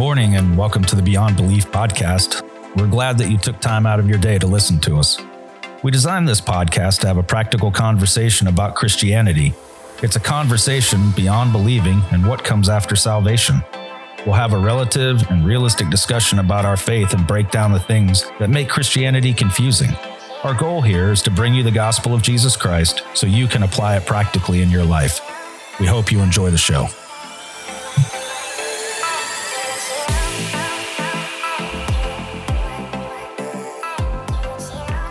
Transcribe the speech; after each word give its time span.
morning 0.00 0.36
and 0.36 0.56
welcome 0.56 0.82
to 0.82 0.96
the 0.96 1.02
Beyond 1.02 1.36
Belief 1.36 1.70
podcast. 1.70 2.40
We're 2.74 2.88
glad 2.88 3.18
that 3.18 3.30
you 3.30 3.36
took 3.36 3.60
time 3.60 3.84
out 3.84 4.00
of 4.00 4.08
your 4.08 4.16
day 4.16 4.38
to 4.38 4.46
listen 4.46 4.80
to 4.80 4.96
us. 4.96 5.20
We 5.82 5.90
designed 5.90 6.26
this 6.26 6.40
podcast 6.40 7.00
to 7.00 7.06
have 7.06 7.18
a 7.18 7.22
practical 7.22 7.70
conversation 7.70 8.46
about 8.46 8.76
Christianity. 8.76 9.52
It's 10.02 10.16
a 10.16 10.20
conversation 10.20 11.10
beyond 11.10 11.52
believing 11.52 12.00
and 12.12 12.26
what 12.26 12.42
comes 12.42 12.70
after 12.70 12.96
salvation. 12.96 13.62
We'll 14.24 14.36
have 14.36 14.54
a 14.54 14.58
relative 14.58 15.20
and 15.30 15.44
realistic 15.44 15.90
discussion 15.90 16.38
about 16.38 16.64
our 16.64 16.78
faith 16.78 17.12
and 17.12 17.26
break 17.26 17.50
down 17.50 17.70
the 17.70 17.78
things 17.78 18.24
that 18.38 18.48
make 18.48 18.70
Christianity 18.70 19.34
confusing. 19.34 19.90
Our 20.44 20.54
goal 20.54 20.80
here 20.80 21.12
is 21.12 21.20
to 21.24 21.30
bring 21.30 21.52
you 21.52 21.62
the 21.62 21.70
gospel 21.70 22.14
of 22.14 22.22
Jesus 22.22 22.56
Christ 22.56 23.02
so 23.12 23.26
you 23.26 23.46
can 23.46 23.64
apply 23.64 23.98
it 23.98 24.06
practically 24.06 24.62
in 24.62 24.70
your 24.70 24.84
life. 24.84 25.20
We 25.78 25.84
hope 25.84 26.10
you 26.10 26.20
enjoy 26.20 26.50
the 26.50 26.56
show. 26.56 26.88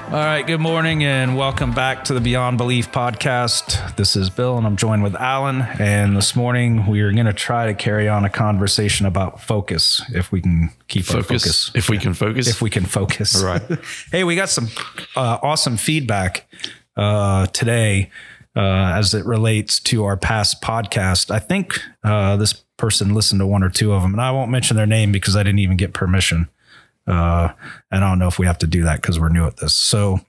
All 0.10 0.16
right, 0.16 0.42
good 0.42 0.60
morning 0.60 1.04
and 1.04 1.38
welcome 1.38 1.72
back 1.72 2.06
to 2.06 2.16
the 2.16 2.20
Beyond 2.20 2.58
Belief 2.58 2.92
podcast. 2.92 3.96
This 3.96 4.16
is 4.16 4.32
Bill 4.32 4.58
and 4.58 4.66
I'm 4.66 4.76
joined 4.76 5.04
with 5.04 5.14
Alan. 5.14 5.62
And 5.62 6.18
this 6.18 6.36
morning 6.36 6.88
we 6.88 7.02
are 7.02 7.12
going 7.12 7.28
to 7.28 7.34
try 7.34 7.68
to 7.68 7.76
carry 7.76 8.10
on 8.10 8.26
a 8.26 8.30
conversation 8.30 9.06
about 9.06 9.40
focus, 9.40 10.02
if 10.12 10.32
we 10.32 10.42
can 10.42 10.72
keep 10.88 11.06
Focus. 11.06 11.44
focus. 11.44 11.72
If 11.76 11.90
we 11.90 12.00
can 12.00 12.16
focus. 12.16 12.48
If 12.48 12.60
we 12.60 12.72
can 12.72 12.86
focus. 12.86 13.40
Right. 13.44 13.62
hey, 14.12 14.24
we 14.24 14.36
got 14.36 14.50
some 14.50 14.70
uh, 15.16 15.38
awesome 15.44 15.78
feedback 15.78 16.50
uh, 16.98 17.46
today 17.48 18.10
uh, 18.56 18.62
as 18.96 19.14
it 19.14 19.26
relates 19.28 19.80
to 19.82 20.06
our 20.06 20.18
past 20.18 20.60
podcast. 20.60 21.30
I 21.30 21.38
think 21.38 21.80
uh, 22.04 22.36
this 22.36 22.54
person 22.78 23.14
listened 23.14 23.42
to 23.42 23.46
one 23.46 23.62
or 23.62 23.70
two 23.70 23.94
of 23.94 24.02
them, 24.02 24.14
and 24.14 24.22
I 24.22 24.32
won't 24.32 24.50
mention 24.50 24.76
their 24.76 24.88
name 24.88 25.12
because 25.12 25.36
I 25.36 25.44
didn't 25.44 25.60
even 25.60 25.78
get 25.78 25.94
permission. 25.94 26.50
Uh, 27.10 27.50
and 27.92 28.04
I 28.06 28.10
don't 28.10 28.20
know 28.20 28.28
if 28.28 28.38
we 28.40 28.46
have 28.46 28.60
to 28.60 28.68
do 28.68 28.84
that 28.84 29.02
because 29.02 29.20
we're 29.20 29.30
new 29.30 29.46
at 29.46 29.58
this. 29.58 29.74
So 29.76 30.22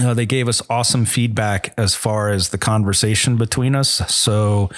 uh, 0.00 0.12
they 0.14 0.26
gave 0.26 0.48
us 0.48 0.60
awesome 0.68 1.04
feedback 1.04 1.72
as 1.78 1.94
far 1.94 2.30
as 2.30 2.50
the 2.50 2.58
conversation 2.58 3.36
between 3.36 3.74
us. 3.74 3.88
So 4.14 4.70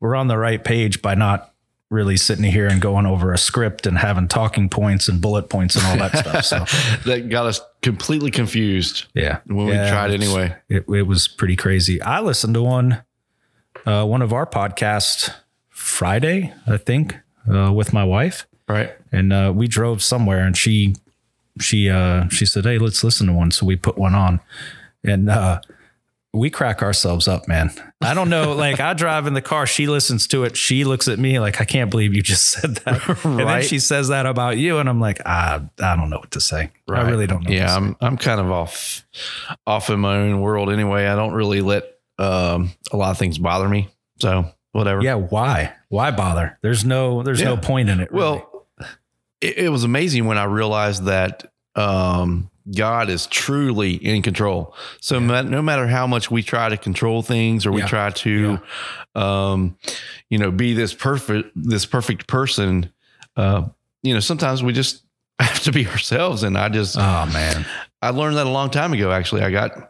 we're 0.00 0.14
on 0.16 0.28
the 0.28 0.36
right 0.38 0.62
page 0.62 1.00
by 1.02 1.14
not 1.14 1.52
really 1.88 2.16
sitting 2.16 2.44
here 2.44 2.68
and 2.68 2.80
going 2.80 3.04
over 3.04 3.32
a 3.32 3.38
script 3.38 3.84
and 3.86 3.98
having 3.98 4.28
talking 4.28 4.68
points 4.68 5.08
and 5.08 5.20
bullet 5.20 5.48
points 5.48 5.74
and 5.74 5.84
all 5.86 5.96
that 6.08 6.16
stuff. 6.16 6.44
So 6.44 6.58
that 7.10 7.28
got 7.28 7.46
us 7.46 7.60
completely 7.82 8.30
confused 8.30 9.06
yeah, 9.14 9.38
when 9.46 9.66
we 9.66 9.72
Yeah, 9.72 9.90
tried 9.90 10.12
it's- 10.12 10.28
anyway. 10.28 10.56
It, 10.68 10.84
it 10.88 11.02
was 11.02 11.26
pretty 11.26 11.56
crazy. 11.56 12.00
I 12.00 12.20
listened 12.20 12.54
to 12.54 12.62
one, 12.62 13.02
uh, 13.86 14.04
one 14.04 14.22
of 14.22 14.32
our 14.32 14.46
podcasts 14.46 15.34
Friday, 15.68 16.52
I 16.68 16.76
think, 16.76 17.16
uh, 17.52 17.72
with 17.72 17.92
my 17.92 18.04
wife, 18.04 18.46
Right. 18.70 18.90
and 19.12 19.32
uh, 19.32 19.52
we 19.54 19.66
drove 19.68 20.02
somewhere, 20.02 20.40
and 20.46 20.56
she, 20.56 20.94
she, 21.60 21.88
uh, 21.90 22.28
she 22.28 22.46
said, 22.46 22.64
"Hey, 22.64 22.78
let's 22.78 23.02
listen 23.04 23.26
to 23.26 23.32
one." 23.32 23.50
So 23.50 23.66
we 23.66 23.76
put 23.76 23.98
one 23.98 24.14
on, 24.14 24.40
and 25.04 25.28
uh, 25.30 25.60
we 26.32 26.48
crack 26.50 26.80
ourselves 26.82 27.26
up, 27.26 27.48
man. 27.48 27.72
I 28.00 28.14
don't 28.14 28.30
know. 28.30 28.52
Like 28.54 28.78
I 28.80 28.94
drive 28.94 29.26
in 29.26 29.34
the 29.34 29.42
car, 29.42 29.66
she 29.66 29.86
listens 29.88 30.26
to 30.28 30.44
it. 30.44 30.56
She 30.56 30.84
looks 30.84 31.08
at 31.08 31.18
me 31.18 31.38
like, 31.40 31.60
"I 31.60 31.64
can't 31.64 31.90
believe 31.90 32.14
you 32.14 32.22
just 32.22 32.48
said 32.52 32.76
that," 32.76 33.08
and 33.24 33.38
then 33.38 33.46
Right. 33.46 33.64
she 33.64 33.78
says 33.78 34.08
that 34.08 34.26
about 34.26 34.56
you, 34.56 34.78
and 34.78 34.88
I'm 34.88 35.00
like, 35.00 35.20
"I, 35.26 35.60
I 35.82 35.96
don't 35.96 36.08
know 36.10 36.18
what 36.18 36.30
to 36.32 36.40
say. 36.40 36.70
Right. 36.88 37.04
I 37.04 37.10
really 37.10 37.26
don't 37.26 37.42
know." 37.48 37.54
Yeah. 37.54 37.74
I'm 37.76 37.96
I'm 38.00 38.16
kind 38.16 38.40
of 38.40 38.50
off 38.50 39.04
off 39.66 39.90
in 39.90 40.00
my 40.00 40.16
own 40.16 40.40
world 40.40 40.70
anyway. 40.70 41.06
I 41.06 41.16
don't 41.16 41.32
really 41.32 41.60
let 41.60 41.84
um, 42.18 42.70
a 42.92 42.96
lot 42.96 43.10
of 43.10 43.18
things 43.18 43.38
bother 43.38 43.68
me. 43.68 43.88
So 44.20 44.46
whatever. 44.72 45.02
Yeah, 45.02 45.14
why? 45.16 45.72
Why 45.88 46.10
bother? 46.12 46.58
There's 46.62 46.84
no 46.84 47.22
there's 47.24 47.42
no 47.42 47.56
point 47.56 47.88
in 47.88 47.98
it. 48.00 48.12
really. 48.12 48.24
Well, 48.38 48.49
it, 49.40 49.58
it 49.58 49.68
was 49.70 49.84
amazing 49.84 50.24
when 50.26 50.38
I 50.38 50.44
realized 50.44 51.04
that 51.04 51.50
um, 51.76 52.50
God 52.74 53.08
is 53.08 53.26
truly 53.26 53.94
in 53.94 54.22
control. 54.22 54.74
So 55.00 55.18
ma- 55.20 55.42
no 55.42 55.62
matter 55.62 55.86
how 55.86 56.06
much 56.06 56.30
we 56.30 56.42
try 56.42 56.68
to 56.68 56.76
control 56.76 57.22
things 57.22 57.64
or 57.66 57.72
we 57.72 57.80
Yeah. 57.80 57.86
try 57.86 58.10
to, 58.10 58.60
um, 59.14 59.76
you 60.28 60.38
know, 60.38 60.50
be 60.50 60.74
this 60.74 60.92
perfect 60.94 61.50
this 61.54 61.86
perfect 61.86 62.26
person, 62.26 62.92
uh, 63.36 63.68
you 64.02 64.14
know, 64.14 64.20
sometimes 64.20 64.62
we 64.62 64.72
just 64.72 65.02
have 65.40 65.60
to 65.64 65.72
be 65.72 65.86
ourselves. 65.86 66.42
And 66.42 66.56
I 66.58 66.68
just 66.68 66.96
oh 66.98 67.26
man. 67.32 67.64
I 68.02 68.10
learned 68.10 68.36
that 68.36 68.46
a 68.46 68.50
long 68.50 68.70
time 68.70 68.92
ago. 68.94 69.10
Actually, 69.12 69.42
I 69.42 69.50
got 69.50 69.89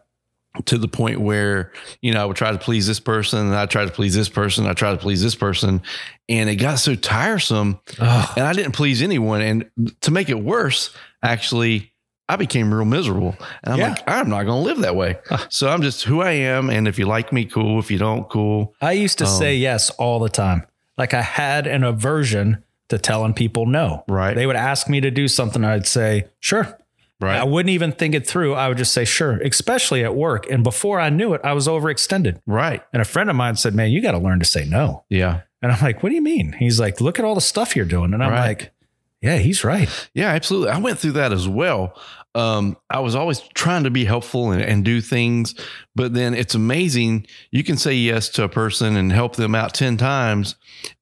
to 0.65 0.79
the 0.79 0.89
point 0.89 1.21
where 1.21 1.73
you 2.03 2.13
know 2.13 2.23
I 2.23 2.25
would 2.25 2.37
try 2.37 2.51
to 2.53 2.59
please 2.59 2.87
this 2.87 3.01
person, 3.01 3.39
and 3.39 3.55
I 3.55 3.67
try 3.67 3.85
to 3.85 3.91
please 3.91 4.15
this 4.15 4.29
person, 4.29 4.67
I 4.67 4.73
try 4.75 4.91
to 4.91 4.97
please 4.99 5.23
this 5.23 5.35
person, 5.35 5.81
and 6.29 6.51
it 6.51 6.57
got 6.57 6.79
so 6.81 6.95
tiresome, 6.95 7.79
Oh, 8.01 8.33
and 8.37 8.45
I 8.47 8.53
didn't 8.53 8.73
please 8.73 9.01
anyone. 9.03 9.41
And 9.43 9.71
to 10.01 10.11
make 10.11 10.29
it 10.29 10.41
worse, 10.41 10.91
actually, 11.23 11.93
I 12.29 12.37
became 12.37 12.73
real 12.75 12.85
miserable. 12.85 13.37
And 13.65 13.75
I'm 13.75 13.79
Yeah. 13.81 13.89
like, 13.91 14.03
I'm 14.09 14.29
not 14.29 14.45
going 14.45 14.63
to 14.63 14.69
live 14.69 14.79
that 14.81 14.97
way. 14.97 15.19
So 15.51 15.69
I'm 15.69 15.83
just 15.83 16.05
who 16.05 16.21
I 16.21 16.33
am, 16.33 16.69
and 16.71 16.89
if 16.89 16.99
you 16.99 17.07
like 17.07 17.33
me, 17.33 17.45
cool. 17.45 17.79
If 17.79 17.91
you 17.91 17.99
don't, 17.99 18.29
cool. 18.29 18.75
I 18.81 18.93
used 18.93 19.19
to 19.19 19.25
Oh. 19.25 19.39
say 19.39 19.55
um, 19.57 19.63
yes 19.63 19.91
all 19.91 20.19
the 20.19 20.29
time. 20.29 20.65
Like 20.99 21.15
I 21.15 21.23
had 21.23 21.67
an 21.67 21.85
aversion 21.85 22.63
to 22.89 22.99
telling 22.99 23.35
people 23.35 23.67
no. 23.67 24.03
Right. 24.09 24.35
They 24.35 24.47
would 24.47 24.57
ask 24.57 24.89
me 24.89 25.01
to 25.01 25.13
do 25.13 25.29
something, 25.29 25.65
I'd 25.65 25.87
say, 25.87 26.25
sure. 26.41 26.77
Right. 27.21 27.37
I 27.39 27.45
wouldn't 27.45 27.71
even 27.71 27.93
think 27.93 28.15
it 28.15 28.27
through. 28.27 28.55
I 28.55 28.69
would 28.69 28.79
just 28.79 28.93
say, 28.93 29.05
sure, 29.05 29.39
especially 29.43 30.03
at 30.05 30.15
work. 30.15 30.51
And 30.51 30.65
before 30.65 30.99
I 30.99 31.11
knew 31.11 31.35
it, 31.35 31.41
I 31.45 31.53
was 31.53 31.69
overextended. 31.69 32.41
right. 32.47 32.83
And 32.93 33.03
a 33.03 33.05
friend 33.05 33.29
of 33.29 33.37
mine 33.37 33.57
said, 33.57 33.75
man, 33.75 33.91
you 33.91 34.01
got 34.01 34.13
to 34.13 34.19
learn 34.19 34.39
to 34.39 34.45
say 34.47 34.65
no. 34.65 35.05
Yeah. 35.09 35.43
And 35.63 35.71
I'm 35.71 35.81
like, 35.83 36.03
what 36.03 36.09
do 36.09 36.15
you 36.15 36.23
mean? 36.23 36.53
He's 36.59 36.81
like, 36.81 37.01
look 37.01 37.19
at 37.19 37.25
all 37.27 37.35
the 37.35 37.41
stuff 37.43 37.77
you're 37.77 37.85
doing. 37.85 38.15
And 38.15 38.23
I'm 38.25 38.31
Right. 38.31 38.47
like, 38.61 38.73
yeah, 39.21 39.37
he's 39.37 39.65
right. 39.65 39.91
Yeah, 40.15 40.29
absolutely. 40.31 40.71
I 40.71 40.79
went 40.79 40.99
through 40.99 41.13
that 41.13 41.31
as 41.31 41.47
well. 41.47 41.95
Um, 42.35 42.79
I 42.89 43.01
was 43.01 43.15
always 43.15 43.41
trying 43.53 43.85
to 43.85 43.91
be 43.91 44.07
helpful 44.07 44.53
and, 44.53 44.63
and 44.63 44.83
do 44.85 45.03
things, 45.03 45.55
but 45.95 46.15
then 46.15 46.33
it's 46.33 46.55
amazing. 46.55 47.27
You 47.51 47.63
can 47.65 47.77
say 47.77 47.93
yes 47.93 48.31
to 48.31 48.45
a 48.45 48.49
person 48.49 48.97
and 48.97 49.13
help 49.13 49.37
them 49.37 49.55
out 49.55 49.75
10 49.75 49.99
times. 49.99 50.55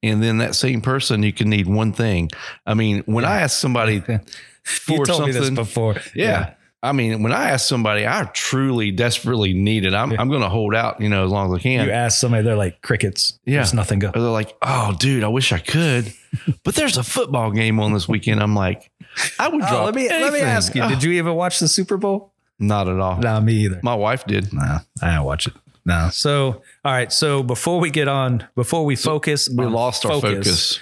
And 0.03 0.21
then 0.21 0.39
that 0.39 0.57
same 0.57 0.81
person, 0.81 1.23
you 1.23 1.33
can 1.33 1.49
need 1.49 1.69
one 1.69 1.93
thing. 1.93 2.31
I 2.67 2.75
mean, 2.75 3.03
when 3.07 3.25
I 3.25 3.43
ask 3.43 3.57
somebody 3.61 4.03
you 4.89 5.05
told 5.05 5.27
me 5.27 5.33
this 5.33 5.47
something, 5.47 5.55
before. 5.55 5.97
yeah. 6.15 6.55
I 6.81 6.93
mean, 6.93 7.25
when 7.25 7.33
I 7.33 7.51
ask 7.51 7.67
somebody, 7.67 8.06
I 8.06 8.31
truly 8.33 8.93
desperately 8.93 9.53
need 9.53 9.84
it. 9.84 9.95
I'm, 9.95 10.12
I'm 10.12 10.29
going 10.29 10.43
to 10.43 10.49
hold 10.49 10.77
out, 10.77 11.01
you 11.01 11.09
know, 11.09 11.25
as 11.25 11.31
long 11.31 11.53
as 11.53 11.59
I 11.59 11.61
can. 11.61 11.87
You 11.87 11.93
ask 11.93 12.21
somebody, 12.21 12.45
they're 12.45 12.55
like 12.55 12.83
crickets. 12.83 13.39
Yeah. 13.45 13.57
There's 13.57 13.75
nothing 13.75 13.99
go. 13.99 14.11
Or 14.11 14.21
they're 14.21 14.31
like, 14.31 14.57
oh, 14.62 14.95
dude, 14.97 15.25
I 15.25 15.28
wish 15.28 15.53
I 15.53 15.59
could, 15.59 16.12
but 16.65 16.77
there's 16.77 16.97
a 16.97 17.03
football 17.03 17.51
game 17.51 17.81
on 17.81 17.93
this 17.93 18.09
weekend. 18.09 18.41
I'm 18.41 18.55
like, 18.55 18.93
I 19.41 19.49
would 19.49 19.62
oh, 19.62 19.69
drop. 19.69 19.73
Oh, 19.73 19.84
let 19.87 19.95
me 19.97 20.09
let 20.09 20.33
me 20.33 20.41
ask 20.41 20.75
you. 20.77 20.83
Oh, 20.83 20.89
Did 20.89 21.03
you 21.03 21.12
even 21.12 21.34
watch 21.34 21.59
the 21.59 21.67
Super 21.67 21.97
Bowl? 21.97 22.33
Not 22.61 22.89
at 22.89 23.01
all. 23.01 23.19
No, 23.19 23.41
me 23.41 23.55
either. 23.55 23.81
My 23.83 23.95
wife 23.95 24.25
did. 24.27 24.53
No, 24.53 24.78
I 25.03 25.11
didn't 25.11 25.25
watch 25.25 25.47
it. 25.49 25.55
No. 25.84 26.11
So, 26.12 26.62
all 26.84 26.93
right. 26.93 27.12
So 27.12 27.43
before 27.43 27.81
we 27.81 27.91
get 27.91 28.09
on, 28.09 28.47
before 28.55 28.84
we 28.84 28.95
focus, 28.95 29.49
We 29.49 29.65
lost 29.65 30.05
our 30.05 30.21
focus. 30.21 30.78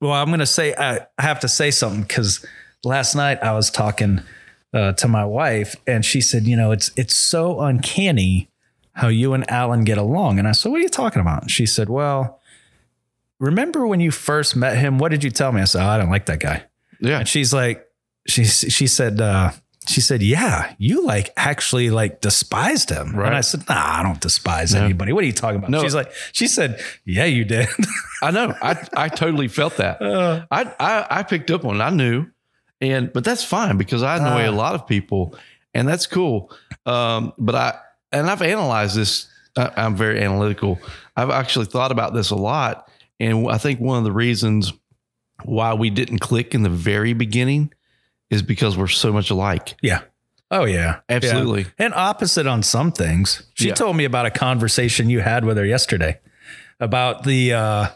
Well, 0.00 0.12
I'm 0.12 0.28
going 0.28 0.40
to 0.40 0.46
say 0.46 0.74
I, 0.74 1.06
I 1.18 1.22
have 1.22 1.40
to 1.40 1.48
say 1.48 1.70
something 1.70 2.02
because 2.02 2.44
last 2.84 3.14
night 3.14 3.42
I 3.42 3.52
was 3.52 3.70
talking 3.70 4.22
uh, 4.72 4.92
to 4.92 5.08
my 5.08 5.24
wife, 5.24 5.76
and 5.86 6.04
she 6.04 6.20
said, 6.20 6.46
"You 6.46 6.56
know, 6.56 6.72
it's 6.72 6.90
it's 6.96 7.14
so 7.14 7.60
uncanny 7.60 8.48
how 8.92 9.08
you 9.08 9.32
and 9.34 9.48
Alan 9.50 9.84
get 9.84 9.98
along." 9.98 10.38
And 10.38 10.46
I 10.48 10.52
said, 10.52 10.70
"What 10.70 10.78
are 10.78 10.82
you 10.82 10.88
talking 10.88 11.20
about?" 11.20 11.42
And 11.42 11.50
she 11.50 11.66
said, 11.66 11.88
"Well, 11.88 12.40
remember 13.38 13.86
when 13.86 14.00
you 14.00 14.10
first 14.10 14.56
met 14.56 14.76
him? 14.78 14.98
What 14.98 15.10
did 15.10 15.24
you 15.24 15.30
tell 15.30 15.52
me?" 15.52 15.60
I 15.60 15.64
said, 15.64 15.84
oh, 15.84 15.88
"I 15.88 15.98
don't 15.98 16.10
like 16.10 16.26
that 16.26 16.40
guy." 16.40 16.64
Yeah. 17.00 17.20
And 17.20 17.28
she's 17.28 17.52
like, 17.52 17.86
she 18.26 18.44
she 18.44 18.86
said, 18.86 19.20
uh, 19.20 19.52
she 19.88 20.02
said, 20.02 20.22
yeah, 20.22 20.74
you 20.78 21.04
like 21.04 21.32
actually 21.36 21.88
like 21.88 22.20
despised 22.20 22.90
him. 22.90 23.16
Right. 23.16 23.28
And 23.28 23.34
I 23.34 23.40
said, 23.40 23.66
nah, 23.68 24.00
I 24.00 24.02
don't 24.02 24.20
despise 24.20 24.74
No. 24.74 24.84
anybody. 24.84 25.12
What 25.14 25.24
are 25.24 25.26
you 25.26 25.32
talking 25.32 25.56
about? 25.56 25.70
No. 25.70 25.80
She's 25.82 25.94
like, 25.94 26.12
she 26.32 26.46
said, 26.46 26.78
yeah, 27.06 27.24
you 27.24 27.44
did. 27.46 27.66
I 28.22 28.30
know. 28.30 28.54
I 28.60 28.86
I 28.94 29.08
totally 29.08 29.48
felt 29.48 29.78
that. 29.78 30.00
Uh, 30.02 30.44
I 30.50 30.64
I, 30.78 31.06
I 31.10 31.22
picked 31.22 31.50
up 31.50 31.64
on. 31.64 31.80
it. 31.80 31.82
I 31.82 31.88
knew, 31.90 32.26
and 32.80 33.12
but 33.12 33.24
that's 33.24 33.44
fine 33.44 33.76
because 33.76 34.02
I 34.02 34.16
annoy 34.16 34.46
Ah. 34.46 34.50
a 34.50 34.52
lot 34.52 34.74
of 34.74 34.86
people, 34.86 35.34
and 35.74 35.86
that's 35.88 36.06
cool. 36.06 36.50
Um, 36.86 37.32
but 37.38 37.54
I 37.54 37.78
and 38.12 38.28
I've 38.30 38.42
analyzed 38.42 38.96
this. 38.96 39.28
I, 39.56 39.70
I'm 39.76 39.96
very 39.96 40.20
analytical. 40.22 40.78
I've 41.16 41.30
actually 41.30 41.66
thought 41.66 41.92
about 41.92 42.14
this 42.14 42.30
a 42.30 42.36
lot, 42.36 42.88
and 43.18 43.48
I 43.50 43.58
think 43.58 43.80
one 43.80 43.98
of 43.98 44.04
the 44.04 44.12
reasons 44.12 44.72
why 45.44 45.74
we 45.74 45.90
didn't 45.90 46.18
click 46.18 46.54
in 46.54 46.62
the 46.62 46.68
very 46.68 47.12
beginning 47.14 47.72
is 48.30 48.42
because 48.42 48.76
we're 48.76 48.86
so 48.88 49.12
much 49.12 49.30
alike. 49.30 49.74
yeah. 49.82 50.02
Oh 50.52 50.64
yeah. 50.64 50.98
Absolutely. 51.08 51.62
Yeah. 51.62 51.68
And 51.86 51.94
opposite 51.94 52.46
on 52.48 52.64
some 52.64 52.90
things. 52.90 53.44
She 53.54 53.68
Yeah. 53.68 53.74
told 53.74 53.96
me 53.96 54.04
about 54.04 54.26
a 54.26 54.30
conversation 54.32 55.08
you 55.08 55.20
had 55.20 55.44
with 55.44 55.56
her 55.56 55.64
yesterday 55.64 56.18
about 56.80 57.22
the 57.22 57.52
uh 57.52 57.86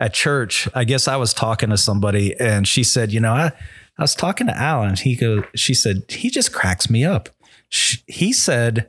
at 0.00 0.14
church. 0.14 0.66
I 0.74 0.84
guess 0.84 1.06
I 1.06 1.16
was 1.16 1.34
talking 1.34 1.68
to 1.68 1.76
somebody 1.76 2.34
and 2.40 2.66
she 2.66 2.82
said, 2.82 3.12
you 3.12 3.20
know, 3.20 3.34
I 3.34 3.52
I 3.98 4.02
was 4.02 4.14
talking 4.14 4.46
to 4.46 4.56
Alan. 4.56 4.96
He 4.96 5.16
go 5.16 5.42
she 5.54 5.74
said, 5.74 6.04
he 6.08 6.30
just 6.30 6.52
cracks 6.52 6.88
me 6.88 7.04
up. 7.04 7.28
She, 7.68 7.98
he 8.06 8.32
said, 8.32 8.88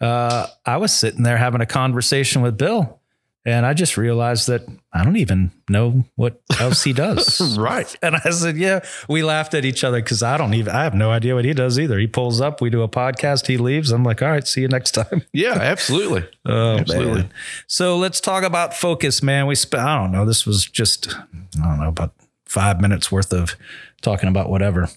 uh, 0.00 0.46
I 0.64 0.76
was 0.78 0.92
sitting 0.92 1.22
there 1.22 1.36
having 1.36 1.60
a 1.60 1.66
conversation 1.66 2.42
with 2.42 2.58
Bill 2.58 3.00
And 3.46 3.64
I 3.64 3.72
just 3.72 3.96
realized 3.96 4.48
that 4.48 4.62
I 4.92 5.04
don't 5.04 5.16
even 5.16 5.52
know 5.70 6.04
what 6.16 6.40
else 6.58 6.82
he 6.84 6.92
does. 6.92 7.56
right. 7.58 7.94
And 8.02 8.16
I 8.16 8.30
said, 8.30 8.56
Yeah, 8.56 8.80
we 9.08 9.22
laughed 9.22 9.54
at 9.54 9.64
each 9.64 9.84
other 9.84 10.02
because 10.02 10.22
I 10.22 10.36
don't 10.36 10.54
even, 10.54 10.74
I 10.74 10.82
have 10.84 10.94
no 10.94 11.10
idea 11.12 11.34
what 11.34 11.44
he 11.44 11.52
does 11.54 11.78
either. 11.78 11.98
He 11.98 12.06
pulls 12.08 12.40
up, 12.40 12.60
we 12.60 12.68
do 12.70 12.82
a 12.82 12.88
podcast, 12.88 13.46
he 13.46 13.56
leaves. 13.56 13.90
I'm 13.92 14.02
like, 14.04 14.20
All 14.22 14.28
right, 14.28 14.46
see 14.46 14.62
you 14.62 14.68
next 14.68 14.90
time. 14.92 15.22
Yeah, 15.32 15.52
absolutely. 15.54 16.26
Oh, 16.46 16.78
Absolutely. 16.78 17.22
man. 17.22 17.32
So 17.66 17.96
let's 17.98 18.20
talk 18.20 18.42
about 18.44 18.74
focus, 18.74 19.22
man. 19.22 19.46
We 19.46 19.54
spent, 19.54 19.82
I 19.82 19.96
don't 19.96 20.12
know, 20.12 20.24
this 20.26 20.44
was 20.46 20.64
just, 20.64 21.14
I 21.14 21.24
don't 21.62 21.80
know, 21.80 21.88
about 21.88 22.12
five 22.46 22.80
minutes 22.80 23.12
worth 23.12 23.32
of 23.32 23.56
talking 24.02 24.28
about 24.28 24.48
whatever. 24.48 24.88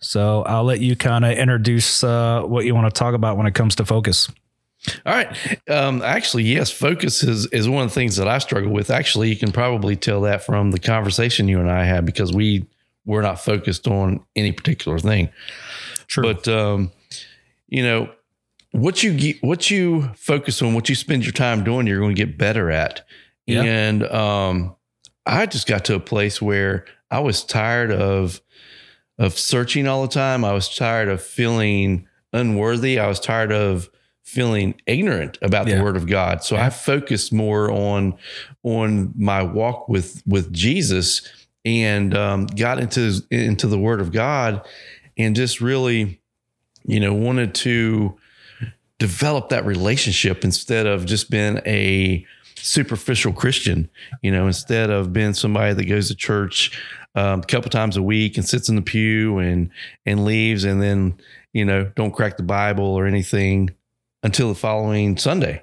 So 0.00 0.42
I'll 0.42 0.64
let 0.64 0.80
you 0.80 0.96
kind 0.96 1.24
of 1.24 1.32
introduce 1.32 2.04
uh, 2.04 2.42
what 2.42 2.64
you 2.64 2.74
want 2.74 2.92
to 2.92 2.98
talk 2.98 3.14
about 3.14 3.36
when 3.36 3.46
it 3.46 3.54
comes 3.54 3.74
to 3.76 3.84
focus. 3.84 4.30
All 5.06 5.14
right. 5.14 5.58
Um, 5.68 6.02
actually, 6.02 6.44
yes, 6.44 6.70
focus 6.70 7.22
is, 7.22 7.46
is 7.46 7.68
one 7.68 7.84
of 7.84 7.90
the 7.90 7.94
things 7.94 8.16
that 8.16 8.28
I 8.28 8.38
struggle 8.38 8.70
with. 8.70 8.90
Actually, 8.90 9.30
you 9.30 9.36
can 9.36 9.50
probably 9.50 9.96
tell 9.96 10.20
that 10.22 10.44
from 10.44 10.72
the 10.72 10.78
conversation 10.78 11.48
you 11.48 11.58
and 11.58 11.70
I 11.70 11.84
had 11.84 12.04
because 12.04 12.32
we 12.32 12.66
were 13.06 13.22
not 13.22 13.40
focused 13.40 13.88
on 13.88 14.24
any 14.36 14.52
particular 14.52 14.98
thing. 14.98 15.30
True. 16.06 16.34
But 16.34 16.48
um, 16.48 16.92
you 17.68 17.82
know, 17.82 18.10
what 18.72 19.02
you 19.02 19.16
get, 19.16 19.42
what 19.42 19.70
you 19.70 20.10
focus 20.16 20.60
on, 20.60 20.74
what 20.74 20.88
you 20.88 20.94
spend 20.94 21.24
your 21.24 21.32
time 21.32 21.64
doing, 21.64 21.86
you're 21.86 22.00
going 22.00 22.14
to 22.14 22.26
get 22.26 22.36
better 22.36 22.70
at. 22.70 23.06
Yeah. 23.46 23.62
And 23.62 24.02
um, 24.04 24.76
I 25.26 25.46
just 25.46 25.66
got 25.66 25.84
to 25.86 25.94
a 25.94 26.00
place 26.00 26.40
where 26.42 26.84
I 27.10 27.20
was 27.20 27.44
tired 27.44 27.90
of 27.92 28.40
of 29.18 29.38
searching 29.38 29.86
all 29.86 30.02
the 30.02 30.08
time. 30.12 30.44
I 30.44 30.52
was 30.52 30.74
tired 30.74 31.08
of 31.08 31.22
feeling 31.22 32.08
unworthy. 32.32 32.98
I 32.98 33.06
was 33.06 33.20
tired 33.20 33.52
of 33.52 33.88
feeling 34.24 34.74
ignorant 34.86 35.38
about 35.40 35.68
Yeah. 35.68 35.76
the 35.76 35.82
word 35.84 35.96
of 35.96 36.06
God. 36.08 36.42
So 36.42 36.56
I 36.56 36.70
focused 36.70 37.32
more 37.32 37.70
on 37.70 38.14
on 38.62 39.12
my 39.16 39.42
walk 39.42 39.88
with 39.88 40.22
with 40.26 40.52
Jesus 40.52 41.22
and 41.64 42.14
um, 42.16 42.46
got 42.46 42.78
into 42.80 43.20
into 43.30 43.66
the 43.68 43.78
word 43.78 44.00
of 44.00 44.12
God 44.12 44.66
and 45.16 45.36
just 45.36 45.60
really 45.60 46.20
you 46.84 47.00
know 47.00 47.14
wanted 47.14 47.54
to 47.54 48.16
develop 48.98 49.48
that 49.50 49.64
relationship 49.64 50.44
instead 50.44 50.86
of 50.86 51.04
just 51.06 51.30
being 51.30 51.60
a 51.66 52.24
superficial 52.64 53.32
Christian, 53.32 53.90
you 54.22 54.30
know, 54.30 54.46
instead 54.46 54.90
of 54.90 55.12
being 55.12 55.34
somebody 55.34 55.74
that 55.74 55.84
goes 55.84 56.08
to 56.08 56.14
church 56.14 56.80
um, 57.14 57.40
a 57.40 57.44
couple 57.44 57.70
times 57.70 57.96
a 57.96 58.02
week 58.02 58.36
and 58.36 58.48
sits 58.48 58.68
in 58.68 58.76
the 58.76 58.82
pew 58.82 59.38
and 59.38 59.70
and 60.06 60.24
leaves 60.24 60.64
and 60.64 60.82
then 60.82 61.16
you 61.52 61.64
know 61.64 61.84
don't 61.94 62.12
crack 62.12 62.36
the 62.36 62.42
Bible 62.42 62.86
or 62.86 63.06
anything 63.06 63.70
until 64.22 64.48
the 64.48 64.54
following 64.54 65.16
Sunday 65.16 65.62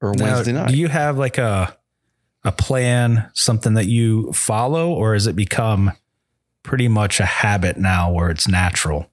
or 0.00 0.14
Now, 0.14 0.34
Wednesday 0.34 0.52
night. 0.52 0.68
Do 0.68 0.76
you 0.76 0.88
have 0.88 1.18
like 1.18 1.38
a 1.38 1.76
a 2.44 2.52
plan, 2.52 3.28
something 3.34 3.74
that 3.74 3.86
you 3.86 4.32
follow, 4.32 4.90
or 4.90 5.14
has 5.14 5.26
it 5.26 5.34
become 5.34 5.92
pretty 6.62 6.86
much 6.86 7.18
a 7.18 7.26
habit 7.26 7.76
now 7.76 8.12
where 8.12 8.30
it's 8.30 8.48
natural? 8.48 9.10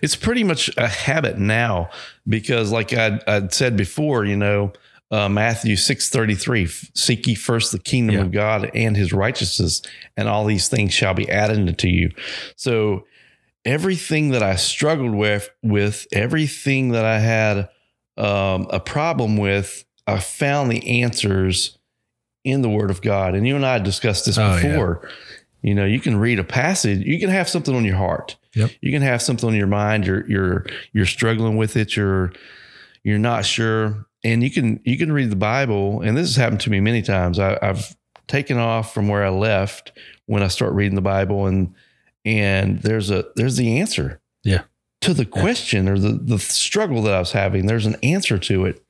it's 0.00 0.16
pretty 0.16 0.42
much 0.44 0.70
a 0.76 0.88
habit 0.88 1.38
now 1.38 1.90
because 2.26 2.72
like 2.72 2.92
I'd, 2.92 3.22
I'd 3.28 3.52
said 3.52 3.76
before 3.76 4.24
you 4.24 4.36
know 4.36 4.72
uh, 5.10 5.28
matthew 5.28 5.74
6.33 5.76 6.90
seek 6.96 7.26
ye 7.26 7.34
first 7.34 7.72
the 7.72 7.78
kingdom 7.78 8.16
Yeah. 8.16 8.22
of 8.22 8.32
god 8.32 8.70
and 8.74 8.96
his 8.96 9.12
righteousness 9.12 9.82
and 10.16 10.28
all 10.28 10.44
these 10.44 10.68
things 10.68 10.92
shall 10.92 11.14
be 11.14 11.28
added 11.30 11.58
unto 11.58 11.88
you 11.88 12.10
so 12.56 13.06
everything 13.64 14.30
that 14.30 14.42
i 14.42 14.56
struggled 14.56 15.14
with 15.14 15.50
with 15.62 16.06
everything 16.12 16.90
that 16.90 17.04
i 17.04 17.18
had 17.18 17.68
um, 18.16 18.66
a 18.70 18.80
problem 18.80 19.36
with 19.36 19.84
i 20.06 20.18
found 20.18 20.70
the 20.70 21.02
answers 21.02 21.78
in 22.44 22.62
the 22.62 22.68
word 22.68 22.90
of 22.90 23.02
god 23.02 23.34
and 23.34 23.46
you 23.46 23.56
and 23.56 23.66
i 23.66 23.78
discussed 23.78 24.26
this 24.26 24.38
Oh, 24.38 24.56
yeah. 24.56 24.62
before 24.62 25.08
you 25.62 25.74
know 25.74 25.84
you 25.84 26.00
can 26.00 26.16
read 26.16 26.38
a 26.38 26.44
passage 26.44 27.04
you 27.04 27.18
can 27.18 27.30
have 27.30 27.48
something 27.48 27.74
on 27.74 27.84
your 27.84 27.96
heart 27.96 28.36
Yep. 28.54 28.70
you 28.80 28.90
can 28.90 29.02
have 29.02 29.20
something 29.22 29.48
on 29.48 29.54
your 29.54 29.66
mind 29.66 30.06
you're 30.06 30.26
you're 30.28 30.66
you're 30.92 31.06
struggling 31.06 31.56
with 31.56 31.76
it 31.76 31.96
you're 31.96 32.32
you're 33.04 33.18
not 33.18 33.44
sure 33.44 34.06
and 34.24 34.42
you 34.42 34.50
can 34.50 34.80
you 34.84 34.96
can 34.98 35.12
read 35.12 35.30
the 35.30 35.36
bible 35.36 36.00
and 36.02 36.16
this 36.16 36.26
has 36.28 36.36
happened 36.36 36.60
to 36.60 36.70
me 36.70 36.80
many 36.80 37.02
times 37.02 37.38
I, 37.38 37.58
i've 37.62 37.96
taken 38.26 38.58
off 38.58 38.92
from 38.92 39.08
where 39.08 39.24
i 39.24 39.28
left 39.28 39.92
when 40.26 40.42
i 40.42 40.48
start 40.48 40.72
reading 40.72 40.96
the 40.96 41.00
bible 41.00 41.46
and 41.46 41.74
and 42.24 42.80
there's 42.82 43.10
a 43.10 43.26
there's 43.36 43.56
the 43.56 43.78
answer 43.78 44.20
Yeah. 44.44 44.62
to 45.02 45.14
the 45.14 45.24
question 45.24 45.88
or 45.88 45.98
the 45.98 46.12
the 46.12 46.38
struggle 46.38 47.02
that 47.02 47.14
i 47.14 47.18
was 47.18 47.32
having 47.32 47.66
there's 47.66 47.86
an 47.86 47.96
answer 48.02 48.38
to 48.38 48.64
it 48.66 48.82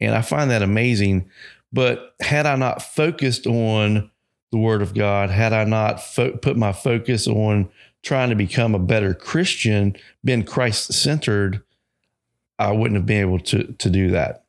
and 0.00 0.14
i 0.14 0.22
find 0.22 0.50
that 0.50 0.62
amazing 0.62 1.28
but 1.72 2.14
had 2.20 2.46
i 2.46 2.54
not 2.56 2.80
focused 2.82 3.46
on 3.46 4.10
the 4.52 4.58
word 4.58 4.82
of 4.82 4.94
god 4.94 5.30
had 5.30 5.52
i 5.52 5.64
not 5.64 6.00
fo- 6.02 6.36
put 6.36 6.56
my 6.56 6.72
focus 6.72 7.26
on 7.26 7.68
trying 8.02 8.30
to 8.30 8.34
become 8.34 8.74
a 8.74 8.78
better 8.78 9.12
Christian, 9.12 9.94
been 10.24 10.42
Christ 10.42 10.90
centered, 10.90 11.62
I 12.58 12.72
wouldn't 12.72 12.96
have 12.96 13.04
been 13.04 13.20
able 13.20 13.38
to 13.40 13.64
to 13.74 13.90
do 13.90 14.12
that. 14.12 14.44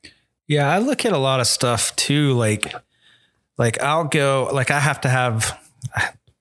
Yeah, 0.48 0.70
I 0.70 0.78
look 0.78 1.04
at 1.04 1.12
a 1.12 1.18
lot 1.18 1.40
of 1.40 1.46
stuff 1.46 1.94
too. 1.96 2.32
Like, 2.34 2.74
like 3.58 3.80
I'll 3.82 4.04
go, 4.04 4.50
like 4.52 4.70
I 4.70 4.80
have 4.80 5.00
to 5.02 5.08
have, 5.08 5.58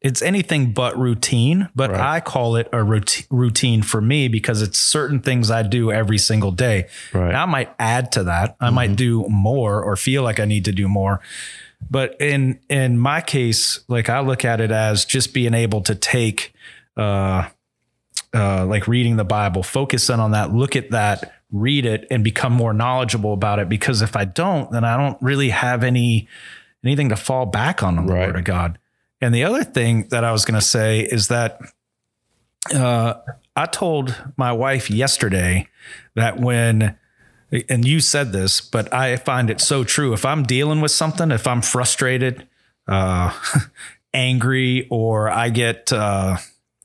it's 0.01 0.21
anything 0.23 0.73
but 0.73 0.97
routine, 0.97 1.69
but 1.75 1.91
Right. 1.91 1.99
I 1.99 2.19
call 2.21 2.55
it 2.55 2.67
a 2.73 2.83
routine 2.83 3.25
routine 3.29 3.83
for 3.83 4.01
me 4.01 4.27
because 4.27 4.61
it's 4.63 4.79
certain 4.79 5.19
things 5.19 5.51
I 5.51 5.61
do 5.61 5.91
every 5.91 6.17
single 6.17 6.51
day. 6.51 6.87
Right. 7.13 7.27
And 7.27 7.37
I 7.37 7.45
might 7.45 7.69
add 7.77 8.11
to 8.13 8.23
that. 8.23 8.55
I 8.59 8.71
might 8.71 8.95
do 8.95 9.25
more 9.29 9.81
or 9.83 9.95
feel 9.95 10.23
like 10.23 10.39
I 10.39 10.45
need 10.45 10.65
to 10.65 10.71
do 10.71 10.87
more. 10.87 11.21
But 11.89 12.15
in 12.19 12.59
in 12.69 12.97
my 12.97 13.21
case, 13.21 13.81
like 13.87 14.09
I 14.09 14.21
look 14.21 14.43
at 14.43 14.59
it 14.59 14.71
as 14.71 15.05
just 15.05 15.33
being 15.33 15.53
able 15.53 15.81
to 15.81 15.93
take 15.95 16.53
uh 16.97 17.47
uh 18.33 18.65
like 18.65 18.87
reading 18.87 19.17
the 19.17 19.23
Bible, 19.23 19.61
focus 19.61 20.09
in 20.09 20.19
on 20.19 20.31
that, 20.31 20.51
look 20.51 20.75
at 20.75 20.89
that, 20.91 21.40
read 21.51 21.85
it 21.85 22.07
and 22.09 22.23
become 22.23 22.53
more 22.53 22.73
knowledgeable 22.73 23.33
about 23.33 23.59
it 23.59 23.67
because 23.69 24.01
if 24.01 24.15
I 24.15 24.25
don't, 24.25 24.71
then 24.71 24.83
I 24.83 24.97
don't 24.97 25.21
really 25.21 25.49
have 25.49 25.83
any 25.83 26.27
anything 26.83 27.09
to 27.09 27.15
fall 27.15 27.45
back 27.45 27.83
on 27.83 27.97
on 27.99 28.05
the 28.07 28.13
Right. 28.13 28.27
word 28.27 28.37
of 28.37 28.43
God. 28.43 28.79
And 29.19 29.35
the 29.35 29.43
other 29.43 29.63
thing 29.63 30.07
that 30.09 30.23
I 30.23 30.31
was 30.31 30.45
going 30.45 30.59
to 30.59 30.65
say 30.65 31.01
is 31.01 31.27
that 31.27 31.59
uh, 32.73 33.15
I 33.55 33.65
told 33.67 34.15
my 34.37 34.51
wife 34.51 34.89
yesterday 34.89 35.67
that 36.15 36.39
when, 36.39 36.97
and 37.69 37.85
you 37.85 37.99
said 37.99 38.31
this, 38.31 38.61
but 38.61 38.91
I 38.93 39.15
find 39.17 39.49
it 39.49 39.61
so 39.61 39.83
true. 39.83 40.13
If 40.13 40.25
I'm 40.25 40.43
dealing 40.43 40.81
with 40.81 40.91
something, 40.91 41.31
if 41.31 41.47
I'm 41.47 41.61
frustrated, 41.61 42.47
uh, 42.87 43.31
angry, 44.13 44.87
or 44.89 45.29
I 45.29 45.49
get, 45.49 45.91
uh, 45.93 46.37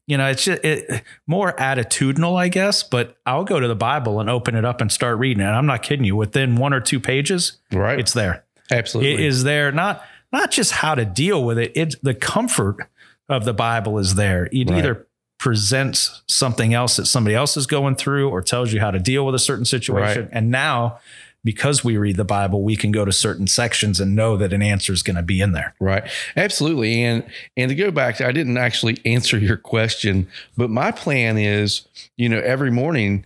you 0.06 0.16
know, 0.16 0.26
it's 0.28 0.44
just 0.44 0.64
it, 0.64 1.02
more 1.26 1.52
attitudinal, 1.54 2.36
I 2.38 2.48
guess. 2.48 2.82
But 2.82 3.16
I'll 3.26 3.44
go 3.44 3.58
to 3.60 3.66
the 3.68 3.74
Bible 3.76 4.20
and 4.20 4.30
open 4.30 4.54
it 4.54 4.64
up 4.64 4.80
and 4.80 4.90
start 4.90 5.18
reading 5.18 5.42
it. 5.42 5.48
I'm 5.48 5.66
not 5.66 5.82
kidding 5.82 6.04
you. 6.04 6.14
Within 6.16 6.56
one 6.56 6.72
or 6.72 6.80
two 6.80 7.00
pages, 7.00 7.58
Right. 7.72 7.98
it's 7.98 8.12
there. 8.12 8.44
Absolutely. 8.70 9.14
It 9.14 9.20
is 9.20 9.44
there 9.44 9.72
not 9.72 10.02
not 10.32 10.50
just 10.50 10.72
how 10.72 10.94
to 10.94 11.04
deal 11.04 11.44
with 11.44 11.58
it. 11.58 11.72
It's 11.74 11.96
the 12.02 12.14
comfort 12.14 12.88
of 13.28 13.44
the 13.44 13.54
Bible 13.54 13.98
is 13.98 14.14
there. 14.16 14.46
It 14.52 14.68
Right. 14.70 14.78
either 14.78 15.06
presents 15.38 16.22
something 16.26 16.72
else 16.74 16.96
that 16.96 17.06
somebody 17.06 17.34
else 17.36 17.56
is 17.56 17.66
going 17.66 17.94
through 17.94 18.28
or 18.28 18.40
tells 18.42 18.72
you 18.72 18.80
how 18.80 18.90
to 18.90 18.98
deal 18.98 19.24
with 19.26 19.34
a 19.34 19.38
certain 19.38 19.64
situation. 19.64 20.22
Right. 20.22 20.30
And 20.32 20.50
now 20.50 20.98
because 21.46 21.84
we 21.84 21.96
read 21.96 22.16
the 22.16 22.24
Bible, 22.24 22.62
we 22.62 22.74
can 22.74 22.90
go 22.90 23.04
to 23.04 23.12
certain 23.12 23.46
sections 23.46 24.00
and 24.00 24.16
know 24.16 24.36
that 24.36 24.52
an 24.52 24.62
answer 24.62 24.92
is 24.92 25.04
going 25.04 25.16
to 25.16 25.22
be 25.22 25.40
in 25.40 25.52
there. 25.52 25.74
Right. 25.80 26.02
Absolutely. 26.36 27.02
And 27.04 27.24
and 27.56 27.68
to 27.68 27.74
go 27.74 27.92
back, 27.92 28.20
I 28.20 28.32
didn't 28.32 28.58
actually 28.58 28.98
answer 29.06 29.38
your 29.38 29.56
question, 29.56 30.28
but 30.56 30.68
my 30.68 30.90
plan 30.90 31.38
is, 31.38 31.86
you 32.16 32.28
know, 32.28 32.40
every 32.40 32.72
morning 32.72 33.24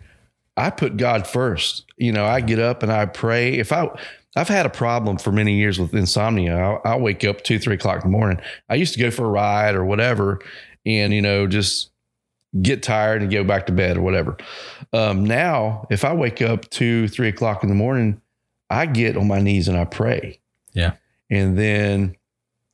I 0.56 0.68
put 0.68 0.98
God 0.98 1.26
first. 1.26 1.86
You 1.96 2.12
know, 2.12 2.26
I 2.26 2.42
get 2.42 2.58
up 2.58 2.82
and 2.82 2.92
I 2.92 3.06
pray. 3.06 3.54
If 3.54 3.72
I 3.72 3.88
I've 4.36 4.48
had 4.48 4.66
a 4.66 4.70
problem 4.70 5.16
for 5.16 5.32
many 5.32 5.54
years 5.54 5.80
with 5.80 5.94
insomnia. 5.94 6.56
I'll, 6.56 6.80
I'll 6.84 7.00
wake 7.00 7.24
up 7.24 7.42
two, 7.42 7.58
three 7.58 7.74
o'clock 7.74 8.04
in 8.04 8.12
the 8.12 8.16
morning. 8.16 8.40
I 8.68 8.76
used 8.76 8.92
to 8.94 9.00
go 9.00 9.10
for 9.10 9.24
a 9.24 9.30
ride 9.30 9.74
or 9.74 9.84
whatever, 9.84 10.40
and 10.86 11.12
you 11.12 11.22
know, 11.22 11.46
just 11.46 11.90
get 12.62 12.82
tired 12.82 13.22
and 13.22 13.30
go 13.30 13.44
back 13.44 13.66
to 13.66 13.72
bed 13.72 13.96
or 13.96 14.02
whatever. 14.02 14.36
Um, 14.92 15.24
now, 15.24 15.86
if 15.90 16.04
I 16.04 16.12
wake 16.12 16.42
up 16.42 16.68
two, 16.70 17.08
three 17.08 17.28
o'clock 17.28 17.62
in 17.62 17.68
the 17.68 17.74
morning, 17.74 18.20
I 18.68 18.86
get 18.86 19.16
on 19.16 19.28
my 19.28 19.40
knees 19.40 19.68
and 19.68 19.78
I 19.78 19.84
pray. 19.84 20.40
Yeah. 20.72 20.94
And 21.28 21.58
then 21.58 22.16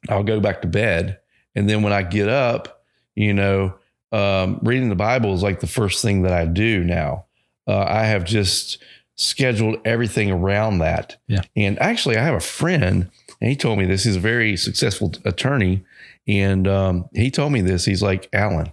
I'll 0.08 0.22
go 0.22 0.40
back 0.40 0.62
to 0.62 0.68
bed. 0.68 1.18
And 1.54 1.68
then 1.68 1.82
when 1.82 1.92
I 1.92 2.02
get 2.02 2.28
up, 2.28 2.84
you 3.14 3.32
know, 3.32 3.74
um, 4.12 4.60
reading 4.62 4.88
the 4.88 4.94
Bible 4.94 5.34
is 5.34 5.42
like 5.42 5.60
the 5.60 5.66
first 5.66 6.02
thing 6.02 6.22
that 6.22 6.32
I 6.32 6.46
do 6.46 6.84
now. 6.84 7.26
Uh, 7.66 7.84
I 7.86 8.04
have 8.04 8.24
just 8.24 8.78
scheduled 9.16 9.80
everything 9.84 10.30
around 10.30 10.78
that. 10.78 11.16
Yeah. 11.26 11.42
And 11.56 11.78
actually, 11.80 12.16
I 12.16 12.22
have 12.22 12.34
a 12.34 12.40
friend, 12.40 13.10
and 13.40 13.50
he 13.50 13.56
told 13.56 13.78
me 13.78 13.86
this. 13.86 14.04
He's 14.04 14.16
a 14.16 14.20
very 14.20 14.56
successful 14.56 15.12
attorney. 15.24 15.84
And 16.28 16.68
um, 16.68 17.08
he 17.14 17.30
told 17.30 17.52
me 17.52 17.60
this. 17.62 17.84
He's 17.84 18.02
like, 18.02 18.28
Alan, 18.32 18.72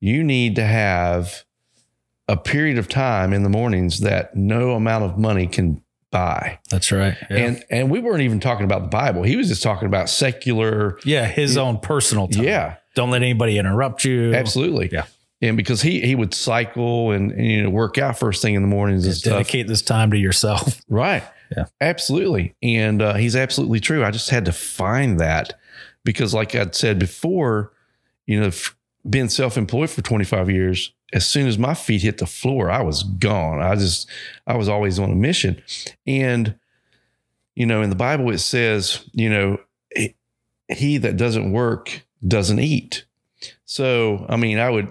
you 0.00 0.22
need 0.24 0.56
to 0.56 0.64
have 0.64 1.44
a 2.28 2.36
period 2.36 2.78
of 2.78 2.88
time 2.88 3.32
in 3.32 3.42
the 3.42 3.48
mornings 3.48 4.00
that 4.00 4.36
no 4.36 4.72
amount 4.72 5.04
of 5.04 5.18
money 5.18 5.46
can 5.46 5.82
buy. 6.10 6.58
That's 6.70 6.92
right. 6.92 7.16
Yeah. 7.30 7.36
And 7.36 7.64
and 7.70 7.90
we 7.90 8.00
weren't 8.00 8.22
even 8.22 8.40
talking 8.40 8.64
about 8.64 8.82
the 8.82 8.88
Bible. 8.88 9.22
He 9.22 9.36
was 9.36 9.48
just 9.48 9.62
talking 9.62 9.86
about 9.86 10.08
secular. 10.08 10.98
yeah, 11.04 11.26
his 11.26 11.56
own 11.56 11.78
personal 11.78 12.28
time. 12.28 12.44
Yeah, 12.44 12.76
Don't 12.94 13.10
let 13.10 13.22
anybody 13.22 13.58
interrupt 13.58 14.04
you. 14.04 14.34
absolutely. 14.34 14.90
Yeah. 14.92 15.04
And 15.40 15.56
because 15.56 15.82
he 15.82 16.00
he 16.00 16.14
would 16.14 16.34
cycle 16.34 17.12
and, 17.12 17.30
and 17.32 17.46
you 17.46 17.62
know 17.62 17.70
work 17.70 17.96
out 17.98 18.18
first 18.18 18.42
thing 18.42 18.54
in 18.54 18.62
the 18.62 18.68
mornings 18.68 19.06
and 19.06 19.20
dedicate 19.22 19.66
this 19.68 19.82
time 19.82 20.10
to 20.10 20.18
yourself. 20.18 20.80
Right. 20.88 21.22
Yeah. 21.56 21.64
Absolutely. 21.80 22.54
And 22.62 23.00
uh, 23.00 23.14
he's 23.14 23.34
absolutely 23.36 23.80
true. 23.80 24.04
I 24.04 24.10
just 24.10 24.28
had 24.30 24.44
to 24.46 24.52
find 24.52 25.18
that 25.20 25.54
because, 26.04 26.34
like 26.34 26.54
I'd 26.54 26.74
said 26.74 26.98
before, 26.98 27.72
you 28.26 28.38
know, 28.40 28.48
f- 28.48 28.76
being 29.08 29.28
self 29.28 29.56
employed 29.58 29.90
for 29.90 30.02
25 30.02 30.50
years, 30.50 30.92
as 31.12 31.26
soon 31.26 31.46
as 31.46 31.58
my 31.58 31.74
feet 31.74 32.02
hit 32.02 32.18
the 32.18 32.26
floor, 32.26 32.70
I 32.70 32.82
was 32.82 33.02
gone. 33.02 33.60
I 33.62 33.74
just, 33.76 34.08
I 34.46 34.56
was 34.56 34.68
always 34.68 34.98
on 34.98 35.10
a 35.10 35.14
mission. 35.14 35.62
And, 36.06 36.54
you 37.54 37.66
know, 37.66 37.82
in 37.82 37.90
the 37.90 37.96
Bible, 37.96 38.30
it 38.30 38.38
says, 38.38 39.04
you 39.12 39.30
know, 39.30 39.58
he- 40.68 40.98
that 40.98 41.16
doesn't 41.16 41.50
work 41.52 42.02
doesn't 42.26 42.58
eat. 42.60 43.04
So, 43.64 44.26
I 44.28 44.36
mean, 44.36 44.58
I 44.58 44.68
would, 44.70 44.88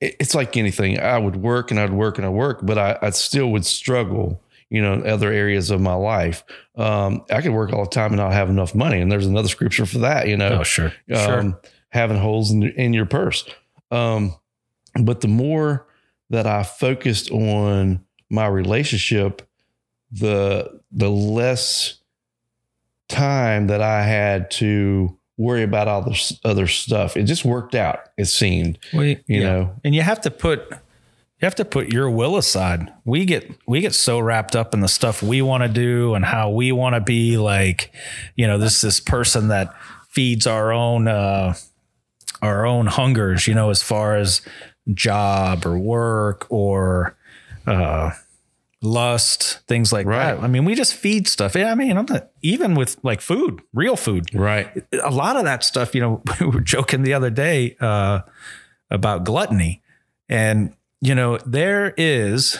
it- 0.00 0.16
it's 0.20 0.34
like 0.34 0.56
anything. 0.56 0.98
I 1.00 1.16
would 1.18 1.36
work 1.36 1.70
and 1.70 1.80
I'd 1.80 1.92
work 1.92 2.18
and 2.18 2.26
I'd 2.26 2.30
work, 2.30 2.60
but 2.62 2.76
I, 2.78 2.98
I 3.00 3.10
still 3.10 3.50
would 3.52 3.64
struggle, 3.64 4.42
you 4.68 4.82
know, 4.82 4.94
other 4.94 5.32
areas 5.32 5.70
of 5.70 5.80
my 5.80 5.94
life. 5.94 6.44
Um, 6.76 7.24
I 7.30 7.40
could 7.40 7.52
work 7.52 7.72
all 7.72 7.84
the 7.84 7.90
time 7.90 8.08
and 8.12 8.18
not 8.18 8.32
have 8.32 8.50
enough 8.50 8.74
money. 8.74 9.00
And 9.00 9.10
there's 9.10 9.26
another 9.26 9.48
scripture 9.48 9.86
for 9.86 9.98
that, 9.98 10.28
you 10.28 10.36
know, 10.36 10.58
Oh, 10.60 10.62
sure. 10.62 10.92
um, 11.14 11.16
sure. 11.16 11.60
Having 11.90 12.18
holes 12.18 12.50
in, 12.50 12.62
in 12.62 12.92
your 12.92 13.06
purse. 13.06 13.44
Um, 13.90 14.34
but 15.00 15.20
the 15.20 15.28
more 15.28 15.86
that 16.30 16.46
I 16.46 16.62
focused 16.62 17.30
on 17.30 18.04
my 18.30 18.46
relationship, 18.46 19.42
the 20.10 20.80
the 20.92 21.10
less 21.10 21.98
time 23.08 23.66
that 23.68 23.80
I 23.80 24.02
had 24.02 24.50
to 24.52 25.16
worry 25.36 25.62
about 25.62 25.88
all 25.88 26.02
this 26.02 26.38
other 26.44 26.66
stuff. 26.66 27.16
It 27.16 27.24
just 27.24 27.44
worked 27.44 27.74
out. 27.74 28.00
It 28.18 28.26
seemed, 28.26 28.78
We, 28.92 29.22
you 29.26 29.40
yeah. 29.40 29.48
know. 29.48 29.74
and 29.84 29.94
you 29.94 30.02
have 30.02 30.20
to 30.22 30.30
put 30.30 30.68
you 30.70 31.46
have 31.46 31.54
to 31.54 31.64
put 31.64 31.92
your 31.92 32.10
will 32.10 32.36
aside. 32.36 32.92
We 33.04 33.24
get 33.24 33.48
we 33.66 33.80
get 33.80 33.94
so 33.94 34.18
wrapped 34.18 34.56
up 34.56 34.74
in 34.74 34.80
the 34.80 34.88
stuff 34.88 35.22
we 35.22 35.40
want 35.40 35.62
to 35.62 35.68
do 35.68 36.14
and 36.14 36.24
how 36.24 36.50
we 36.50 36.72
want 36.72 36.96
to 36.96 37.00
be 37.00 37.38
like, 37.38 37.92
you 38.34 38.46
know, 38.46 38.58
this 38.58 38.80
this 38.80 38.98
person 38.98 39.48
that 39.48 39.72
feeds 40.10 40.46
our 40.46 40.72
own 40.72 41.06
uh 41.06 41.54
our 42.42 42.66
own 42.66 42.86
hungers, 42.86 43.46
you 43.46 43.54
know, 43.54 43.70
as 43.70 43.82
far 43.82 44.16
as 44.16 44.42
job 44.94 45.66
or 45.66 45.78
work 45.78 46.46
or 46.48 47.16
uh 47.66 48.10
lust, 48.80 49.60
things 49.66 49.92
like 49.92 50.06
Right. 50.06 50.34
that. 50.34 50.42
I 50.42 50.46
mean, 50.46 50.64
we 50.64 50.74
just 50.74 50.94
feed 50.94 51.26
stuff. 51.26 51.56
Yeah, 51.56 51.72
I 51.72 51.74
mean, 51.74 51.96
I'm 51.96 52.06
not 52.08 52.30
even 52.42 52.74
with 52.74 52.96
like 53.02 53.20
food, 53.20 53.60
real 53.74 53.96
food 53.96 54.32
Right. 54.34 54.68
a 55.02 55.10
lot 55.10 55.36
of 55.36 55.44
that 55.44 55.64
stuff, 55.64 55.94
you 55.94 56.00
know, 56.00 56.22
we 56.40 56.46
were 56.46 56.60
joking 56.60 57.02
the 57.02 57.12
other 57.14 57.30
day 57.30 57.76
uh, 57.80 58.20
about 58.90 59.24
gluttony. 59.24 59.82
And, 60.28 60.74
you 61.00 61.14
know, 61.14 61.38
there 61.44 61.92
is 61.96 62.58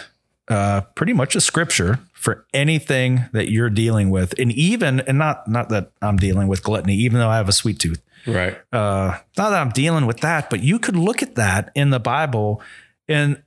uh, 0.49 0.81
pretty 0.97 1.13
much 1.13 1.37
a 1.37 1.41
scripture 1.41 2.01
for 2.15 2.47
anything 2.53 3.27
that 3.33 3.49
you're 3.51 3.71
dealing 3.71 4.11
with. 4.11 4.35
And 4.41 4.51
even, 4.53 5.01
and 5.01 5.19
not, 5.19 5.47
not 5.47 5.69
that 5.69 5.93
I'm 6.03 6.17
dealing 6.17 6.49
with 6.49 6.65
gluttony, 6.65 6.97
even 6.97 7.21
though 7.21 7.29
I 7.29 7.37
have 7.37 7.49
a 7.49 7.53
sweet 7.53 7.79
tooth, 7.79 8.03
Right. 8.27 8.59
uh, 8.73 9.19
not 9.37 9.51
that 9.51 9.61
I'm 9.61 9.71
dealing 9.71 10.07
with 10.07 10.21
that, 10.21 10.51
but 10.51 10.61
you 10.63 10.79
could 10.79 10.97
look 10.97 11.23
at 11.23 11.35
that 11.37 11.71
in 11.75 11.91
the 11.91 12.01
Bible. 12.01 12.61
And 13.09 13.43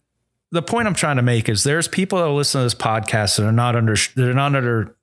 the 0.51 0.61
point 0.61 0.87
I'm 0.87 0.93
trying 0.95 1.17
to 1.17 1.21
make 1.21 1.47
is 1.49 1.63
there's 1.63 1.87
people 1.87 2.19
that 2.19 2.29
listen 2.29 2.59
to 2.59 2.63
this 2.63 2.75
podcast 2.75 3.37
that 3.37 3.45
are 3.45 3.51
not 3.51 3.75
under, 3.75 3.95
they're 4.15 4.33
not 4.33 4.55
under, 4.55 4.95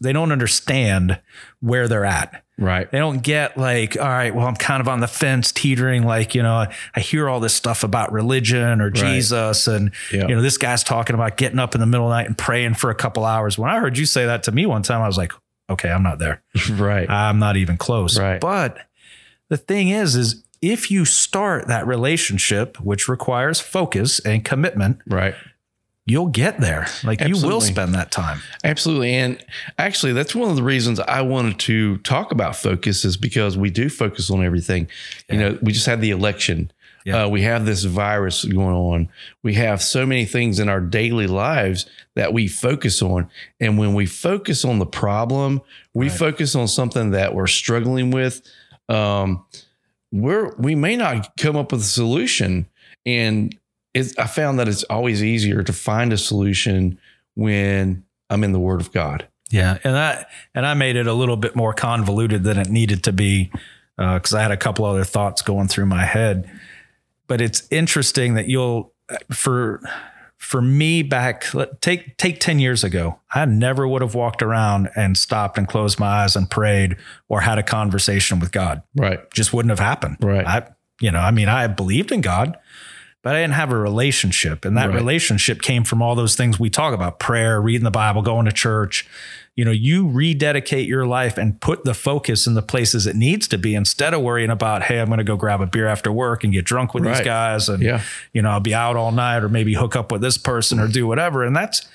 they 0.00 0.12
don't 0.12 0.32
understand 0.32 1.20
where 1.60 1.88
they're 1.88 2.04
at. 2.04 2.42
Right. 2.60 2.90
They 2.90 2.98
don't 2.98 3.22
get 3.22 3.56
like, 3.56 3.96
all 3.96 4.08
right, 4.08 4.34
well, 4.34 4.46
I'm 4.46 4.56
kind 4.56 4.80
of 4.80 4.88
on 4.88 4.98
the 4.98 5.06
fence, 5.06 5.52
teetering. 5.52 6.02
Like, 6.02 6.34
you 6.34 6.42
know, 6.42 6.54
I, 6.54 6.74
I 6.96 7.00
hear 7.00 7.28
all 7.28 7.38
this 7.38 7.54
stuff 7.54 7.84
about 7.84 8.10
religion 8.12 8.80
or 8.80 8.90
Jesus, 8.90 9.68
and 9.68 9.92
Yeah. 10.12 10.26
you 10.26 10.34
know, 10.34 10.42
this 10.42 10.58
guy's 10.58 10.82
talking 10.82 11.14
about 11.14 11.36
getting 11.36 11.60
up 11.60 11.76
in 11.76 11.80
the 11.80 11.86
middle 11.86 12.06
of 12.06 12.10
the 12.10 12.16
night 12.16 12.26
and 12.26 12.36
praying 12.36 12.74
for 12.74 12.90
a 12.90 12.96
couple 12.96 13.24
hours. 13.24 13.56
When 13.58 13.70
I 13.70 13.78
heard 13.78 13.96
you 13.96 14.06
say 14.06 14.26
that 14.26 14.42
to 14.44 14.52
me 14.52 14.66
one 14.66 14.82
time, 14.82 15.00
I 15.02 15.06
was 15.06 15.16
like, 15.16 15.32
okay, 15.70 15.90
I'm 15.90 16.02
not 16.02 16.18
there. 16.18 16.42
Right. 16.72 17.08
I'm 17.08 17.38
not 17.38 17.56
even 17.56 17.76
close. 17.76 18.18
Right. 18.18 18.40
But 18.40 18.78
the 19.48 19.56
thing 19.56 19.88
is, 19.88 20.14
is 20.14 20.42
if 20.60 20.90
you 20.90 21.04
start 21.04 21.68
that 21.68 21.86
relationship, 21.86 22.78
which 22.80 23.08
requires 23.08 23.60
focus 23.60 24.18
and 24.20 24.44
commitment, 24.44 24.98
Right. 25.06 25.34
you'll 26.06 26.26
get 26.26 26.60
there. 26.60 26.86
Like 27.04 27.20
you 27.20 27.36
will 27.36 27.60
spend 27.60 27.94
that 27.94 28.10
time. 28.10 28.40
Absolutely. 28.64 29.14
And 29.14 29.38
actually, 29.78 30.12
that's 30.14 30.34
one 30.34 30.50
of 30.50 30.56
the 30.56 30.62
reasons 30.62 30.98
I 31.00 31.20
wanted 31.22 31.58
to 31.60 31.98
talk 31.98 32.32
about 32.32 32.56
focus 32.56 33.04
is 33.04 33.16
because 33.16 33.56
we 33.56 33.70
do 33.70 33.88
focus 33.88 34.30
on 34.30 34.44
everything. 34.44 34.88
You 35.30 35.38
know, 35.38 35.58
we 35.62 35.72
just 35.72 35.86
had 35.86 36.00
the 36.00 36.10
election. 36.10 36.70
Yeah. 37.04 37.24
Uh, 37.24 37.28
we 37.28 37.42
have 37.42 37.64
this 37.64 37.84
virus 37.84 38.44
going 38.44 38.74
on. 38.74 39.08
We 39.42 39.54
have 39.54 39.80
so 39.80 40.04
many 40.04 40.24
things 40.26 40.58
in 40.58 40.68
our 40.68 40.80
daily 40.80 41.26
lives 41.26 41.86
that 42.16 42.32
we 42.34 42.48
focus 42.48 43.00
on. 43.00 43.30
And 43.60 43.78
when 43.78 43.94
we 43.94 44.04
focus 44.04 44.64
on 44.64 44.78
the 44.78 44.84
problem, 44.86 45.62
we 45.94 46.08
Right. 46.08 46.18
focus 46.18 46.54
on 46.54 46.68
something 46.68 47.12
that 47.12 47.34
we're 47.34 47.46
struggling 47.46 48.10
with. 48.10 48.42
Um, 48.88 49.44
we're 50.12 50.54
we 50.56 50.74
may 50.74 50.96
not 50.96 51.36
come 51.36 51.56
up 51.56 51.72
with 51.72 51.82
a 51.82 51.84
solution. 51.84 52.66
And 53.04 53.56
it's, 53.94 54.16
I 54.18 54.26
found 54.26 54.58
that 54.58 54.68
it's 54.68 54.84
always 54.84 55.22
easier 55.22 55.62
to 55.62 55.72
find 55.72 56.12
a 56.12 56.18
solution 56.18 56.98
when 57.34 58.04
I'm 58.30 58.44
in 58.44 58.52
the 58.52 58.60
Word 58.60 58.80
of 58.80 58.92
God. 58.92 59.26
Yeah, 59.50 59.78
and 59.82 59.96
I 59.96 60.26
and 60.54 60.66
I 60.66 60.74
made 60.74 60.96
it 60.96 61.06
a 61.06 61.14
little 61.14 61.36
bit 61.36 61.56
more 61.56 61.72
convoluted 61.72 62.44
than 62.44 62.58
it 62.58 62.68
needed 62.68 63.02
to 63.04 63.12
be 63.12 63.50
because 63.96 64.34
I 64.34 64.42
had 64.42 64.50
a 64.50 64.58
couple 64.58 64.84
other 64.84 65.04
thoughts 65.04 65.40
going 65.40 65.68
through 65.68 65.86
my 65.86 66.04
head. 66.04 66.50
But 67.26 67.40
it's 67.40 67.66
interesting 67.70 68.34
that 68.34 68.48
you'll 68.48 68.92
for 69.30 69.80
for 70.38 70.62
me 70.62 71.02
back 71.02 71.44
take 71.80 72.16
take 72.16 72.38
10 72.40 72.58
years 72.60 72.84
ago 72.84 73.18
i 73.34 73.44
never 73.44 73.86
would 73.88 74.02
have 74.02 74.14
walked 74.14 74.40
around 74.40 74.88
and 74.96 75.16
stopped 75.18 75.58
and 75.58 75.66
closed 75.68 75.98
my 75.98 76.06
eyes 76.22 76.36
and 76.36 76.48
prayed 76.48 76.96
or 77.28 77.40
had 77.40 77.58
a 77.58 77.62
conversation 77.62 78.38
with 78.38 78.52
god 78.52 78.82
Right. 78.96 79.18
just 79.32 79.52
wouldn't 79.52 79.70
have 79.70 79.80
happened 79.80 80.16
Right. 80.22 80.46
i 80.46 80.66
you 81.00 81.10
know 81.10 81.18
i 81.18 81.32
mean 81.32 81.48
i 81.48 81.66
believed 81.66 82.12
in 82.12 82.20
god 82.20 82.56
but 83.24 83.34
i 83.34 83.40
didn't 83.40 83.54
have 83.54 83.72
a 83.72 83.76
relationship 83.76 84.64
and 84.64 84.76
that 84.76 84.86
Right. 84.90 84.94
relationship 84.94 85.60
came 85.60 85.82
from 85.82 86.00
all 86.02 86.14
those 86.14 86.36
things 86.36 86.58
we 86.60 86.70
talk 86.70 86.94
about 86.94 87.18
prayer 87.18 87.60
reading 87.60 87.84
the 87.84 87.90
bible 87.90 88.22
going 88.22 88.44
to 88.46 88.52
church 88.52 89.08
you 89.58 89.64
know 89.64 89.72
you 89.72 90.06
rededicate 90.08 90.86
your 90.86 91.04
life 91.04 91.36
and 91.36 91.60
put 91.60 91.84
the 91.84 91.92
focus 91.92 92.46
in 92.46 92.54
the 92.54 92.62
places 92.62 93.06
it 93.08 93.16
needs 93.16 93.48
to 93.48 93.58
be 93.58 93.74
instead 93.74 94.14
of 94.14 94.22
worrying 94.22 94.50
about 94.50 94.82
hey 94.84 95.00
i'm 95.00 95.08
going 95.08 95.18
to 95.18 95.24
go 95.24 95.36
grab 95.36 95.60
a 95.60 95.66
beer 95.66 95.88
after 95.88 96.12
work 96.12 96.44
and 96.44 96.52
get 96.52 96.64
drunk 96.64 96.94
with 96.94 97.02
these 97.04 97.20
guys 97.22 97.68
and 97.68 97.82
Yeah. 97.82 98.02
you 98.32 98.40
know 98.40 98.50
i'll 98.50 98.60
be 98.60 98.72
out 98.74 98.94
all 98.96 99.10
night 99.10 99.42
or 99.42 99.48
maybe 99.48 99.74
hook 99.74 99.96
up 99.96 100.12
with 100.12 100.20
this 100.22 100.38
person 100.38 100.78
or 100.78 100.86
do 100.86 101.06
whatever 101.08 101.44
and 101.44 101.56
that's 101.56 101.86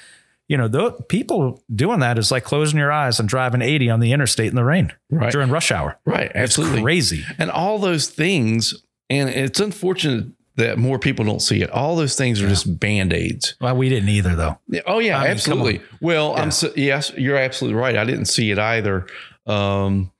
you 0.50 0.58
know 0.58 0.67
the 0.67 0.91
people 1.08 1.63
doing 1.74 2.00
that 2.01 2.17
is 2.17 2.29
like 2.32 2.43
closing 2.43 2.77
your 2.77 2.91
eyes 2.91 3.17
and 3.20 3.29
driving 3.29 3.62
80 3.62 3.89
on 3.91 4.00
the 4.01 4.12
interstate 4.12 4.48
in 4.50 4.55
the 4.55 4.65
rain 4.65 4.91
Right. 5.10 5.32
during 5.32 5.50
rush 5.50 5.72
hour 5.72 5.98
Right. 6.05 6.32
Absolutely. 6.36 6.79
it's 6.79 6.84
crazy 6.84 7.24
And 7.39 7.50
all 7.50 7.79
those 7.79 8.10
things, 8.10 8.84
and 9.10 9.29
it's 9.29 9.62
unfortunate 9.62 10.25
that 10.55 10.77
more 10.77 11.00
people 11.00 11.25
don't 11.25 11.41
see 11.41 11.62
it. 11.63 11.69
All 11.72 11.95
those 11.95 12.15
things 12.15 12.41
are 12.41 12.48
just 12.48 12.79
band 12.79 13.12
aids. 13.12 13.55
well 13.60 13.75
we 13.75 13.89
didn't 13.89 14.10
either 14.10 14.36
though 14.36 14.60
Oh 14.86 15.00
yeah, 15.00 15.17
I 15.17 15.24
mean, 15.24 15.31
absolutely. 15.31 15.81
Well, 16.00 16.36
I'm 16.38 16.51
so, 16.51 16.72
yes, 16.75 17.12
you're 17.17 17.38
absolutely 17.38 17.79
right. 17.79 17.98
I 17.98 18.05
didn't 18.05 18.25
see 18.25 18.51
it 18.51 18.60
either. 18.60 19.07
Um, 19.48 20.12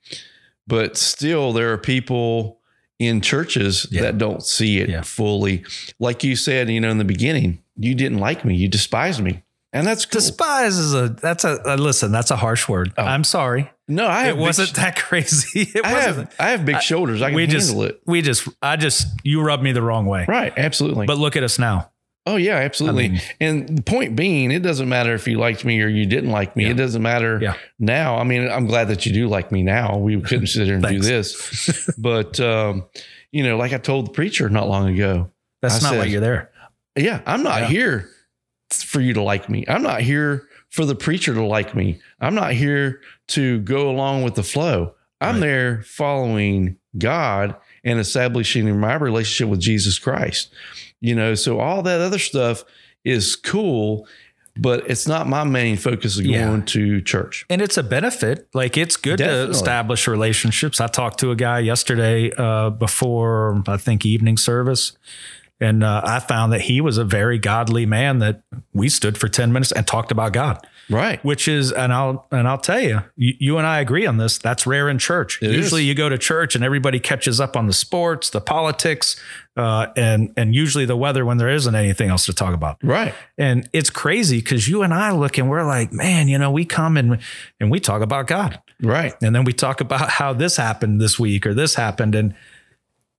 but 0.66 0.96
still, 0.96 1.52
there 1.52 1.72
are 1.72 1.78
people 1.78 2.58
in 2.98 3.20
churches 3.20 3.86
Yeah. 3.90 4.02
that 4.02 4.18
don't 4.18 4.42
see 4.42 4.78
it 4.78 4.88
Yeah. 4.88 5.02
fully. 5.02 5.64
Like 6.00 6.24
you 6.24 6.34
said, 6.36 6.68
you 6.68 6.80
know, 6.80 6.90
in 6.90 6.98
the 6.98 7.04
beginning, 7.04 7.60
you 7.76 7.94
didn't 7.94 8.18
like 8.18 8.44
me, 8.44 8.56
you 8.56 8.66
despised 8.68 9.20
me, 9.22 9.42
and 9.74 9.86
that's 9.86 10.06
cool. 10.06 10.20
despise 10.20 10.78
is 10.78 10.94
a 10.94 11.08
that's 11.10 11.44
a 11.44 11.60
uh, 11.70 11.76
listen 11.76 12.10
that's 12.12 12.30
a 12.30 12.36
harsh 12.36 12.66
word 12.68 12.92
i'm 12.96 13.24
sorry 13.24 13.70
no, 13.86 14.06
I 14.06 14.24
have 14.24 14.38
it 14.38 14.40
wasn't 14.40 14.70
sh- 14.70 14.72
that 14.72 14.96
crazy 14.98 15.60
it 15.74 15.84
I 15.84 15.92
wasn't 15.92 16.16
have 16.30 16.34
I 16.40 16.50
have 16.52 16.64
big 16.64 16.80
shoulders. 16.80 17.20
I 17.20 17.26
can 17.28 17.36
we 17.36 17.42
handle 17.42 17.60
just 17.60 17.76
it. 17.76 18.00
we 18.06 18.22
just 18.22 18.48
i 18.62 18.76
just 18.76 19.06
you 19.24 19.42
rubbed 19.42 19.62
me 19.62 19.72
the 19.72 19.82
wrong 19.82 20.06
way 20.06 20.24
Right, 20.26 20.54
absolutely. 20.56 21.04
but 21.06 21.18
look 21.18 21.36
at 21.36 21.42
us 21.42 21.58
now 21.58 21.90
Oh 22.26 22.36
yeah, 22.36 22.54
absolutely. 22.56 23.04
I 23.04 23.08
mean- 23.08 23.20
and 23.38 23.68
the 23.76 23.82
point 23.82 24.16
being, 24.16 24.50
it 24.50 24.60
doesn't 24.62 24.88
matter 24.88 25.12
if 25.12 25.28
you 25.28 25.36
liked 25.38 25.62
me 25.66 25.82
or 25.82 25.88
you 25.88 26.06
didn't 26.06 26.30
like 26.30 26.56
me. 26.56 26.64
Yeah. 26.64 26.70
It 26.70 26.78
doesn't 26.78 27.02
matter 27.02 27.38
Yeah. 27.42 27.54
now. 27.78 28.16
I 28.16 28.24
mean, 28.24 28.48
I'm 28.50 28.64
glad 28.66 28.88
that 28.88 29.04
you 29.04 29.12
do 29.12 29.28
like 29.28 29.52
me 29.52 29.62
now. 29.62 29.98
We 29.98 30.18
couldn't 30.22 30.46
sit 30.46 30.64
here 30.64 30.76
and 30.76 30.82
do 30.82 31.00
this, 31.00 31.90
but 31.98 32.40
um, 32.40 32.86
you 33.30 33.42
know, 33.44 33.58
like 33.58 33.74
I 33.74 33.76
told 33.76 34.06
the 34.06 34.12
preacher 34.12 34.48
not 34.48 34.66
long 34.70 34.88
ago, 34.88 35.30
that's 35.60 35.84
I 35.84 35.90
not 35.90 35.98
why 35.98 36.04
you're 36.06 36.22
there 36.22 36.50
yeah, 36.96 37.20
I'm 37.26 37.42
not 37.42 37.60
Yeah. 37.62 37.68
here 37.68 38.08
for 38.82 39.00
you 39.00 39.12
to 39.14 39.22
like 39.22 39.48
me. 39.48 39.64
I'm 39.68 39.82
not 39.82 40.00
here 40.02 40.48
for 40.70 40.84
the 40.84 40.94
preacher 40.94 41.32
to 41.34 41.44
like 41.44 41.74
me. 41.74 42.00
I'm 42.20 42.34
not 42.34 42.52
here 42.52 43.00
to 43.28 43.60
go 43.60 43.88
along 43.88 44.22
with 44.24 44.34
the 44.34 44.42
flow. 44.42 44.94
I'm 45.20 45.36
Right. 45.36 45.40
there 45.40 45.82
following 45.86 46.76
God 46.98 47.54
and 47.84 47.98
establishing 48.00 48.78
my 48.80 48.94
relationship 48.94 49.48
with 49.50 49.60
Jesus 49.60 49.98
Christ. 49.98 50.52
You 51.00 51.14
know, 51.14 51.34
so 51.34 51.60
all 51.60 51.82
that 51.82 52.00
other 52.00 52.18
stuff 52.18 52.64
is 53.04 53.36
cool, 53.36 54.06
but 54.56 54.88
it's 54.90 55.06
not 55.06 55.26
my 55.28 55.44
main 55.44 55.76
focus 55.76 56.18
of 56.18 56.24
Yeah. 56.26 56.46
going 56.46 56.64
to 56.66 57.00
church. 57.02 57.44
and 57.50 57.60
it's 57.62 57.76
a 57.76 57.82
benefit. 57.82 58.48
Like 58.54 58.76
it's 58.76 58.96
good 58.96 59.18
Definitely. 59.18 59.46
to 59.46 59.50
establish 59.50 60.06
relationships. 60.08 60.80
I 60.80 60.86
talked 60.88 61.20
to 61.20 61.30
a 61.30 61.36
guy 61.36 61.58
yesterday 61.60 62.32
uh, 62.36 62.70
before 62.70 63.62
I 63.66 63.76
think 63.76 64.04
evening 64.06 64.36
service, 64.36 64.92
and 65.60 65.84
uh, 65.84 66.02
I 66.04 66.18
found 66.18 66.52
that 66.52 66.62
he 66.62 66.80
was 66.80 66.98
a 66.98 67.04
very 67.04 67.38
godly 67.38 67.86
man. 67.86 68.18
That 68.18 68.42
we 68.72 68.88
stood 68.88 69.16
for 69.16 69.28
ten 69.28 69.52
minutes 69.52 69.72
and 69.72 69.86
talked 69.86 70.10
about 70.10 70.32
God, 70.32 70.66
Right. 70.90 71.24
which 71.24 71.46
is, 71.48 71.70
and 71.72 71.92
I'll 71.92 72.26
and 72.30 72.48
I'll 72.48 72.58
tell 72.58 72.80
you, 72.80 73.02
you, 73.16 73.34
you 73.38 73.58
and 73.58 73.66
I 73.66 73.80
agree 73.80 74.04
on 74.04 74.16
this. 74.16 74.38
That's 74.38 74.66
rare 74.66 74.88
in 74.88 74.98
church. 74.98 75.40
It 75.42 75.52
usually, 75.52 75.82
is. 75.82 75.88
you 75.88 75.94
go 75.94 76.08
to 76.08 76.18
church 76.18 76.54
and 76.54 76.64
everybody 76.64 76.98
catches 77.00 77.40
up 77.40 77.56
on 77.56 77.66
the 77.66 77.72
sports, 77.72 78.30
the 78.30 78.40
politics, 78.40 79.18
uh, 79.56 79.86
and 79.96 80.32
and 80.36 80.54
usually 80.54 80.84
the 80.86 80.96
weather 80.96 81.24
when 81.24 81.38
there 81.38 81.48
isn't 81.48 81.74
anything 81.74 82.10
else 82.10 82.26
to 82.26 82.32
talk 82.32 82.52
about. 82.52 82.78
Right. 82.82 83.14
And 83.38 83.68
it's 83.72 83.90
crazy 83.90 84.38
because 84.38 84.68
you 84.68 84.82
and 84.82 84.92
I 84.92 85.12
look 85.12 85.38
and 85.38 85.48
we're 85.48 85.64
like, 85.64 85.92
man, 85.92 86.28
you 86.28 86.36
know, 86.38 86.50
we 86.50 86.64
come 86.64 86.96
and 86.96 87.20
and 87.60 87.70
we 87.70 87.78
talk 87.80 88.02
about 88.02 88.26
God. 88.26 88.60
Right. 88.82 89.14
And 89.22 89.34
then 89.34 89.44
we 89.44 89.52
talk 89.52 89.80
about 89.80 90.10
how 90.10 90.32
this 90.32 90.56
happened 90.56 91.00
this 91.00 91.18
week 91.18 91.46
or 91.46 91.54
this 91.54 91.76
happened. 91.76 92.14
And 92.16 92.34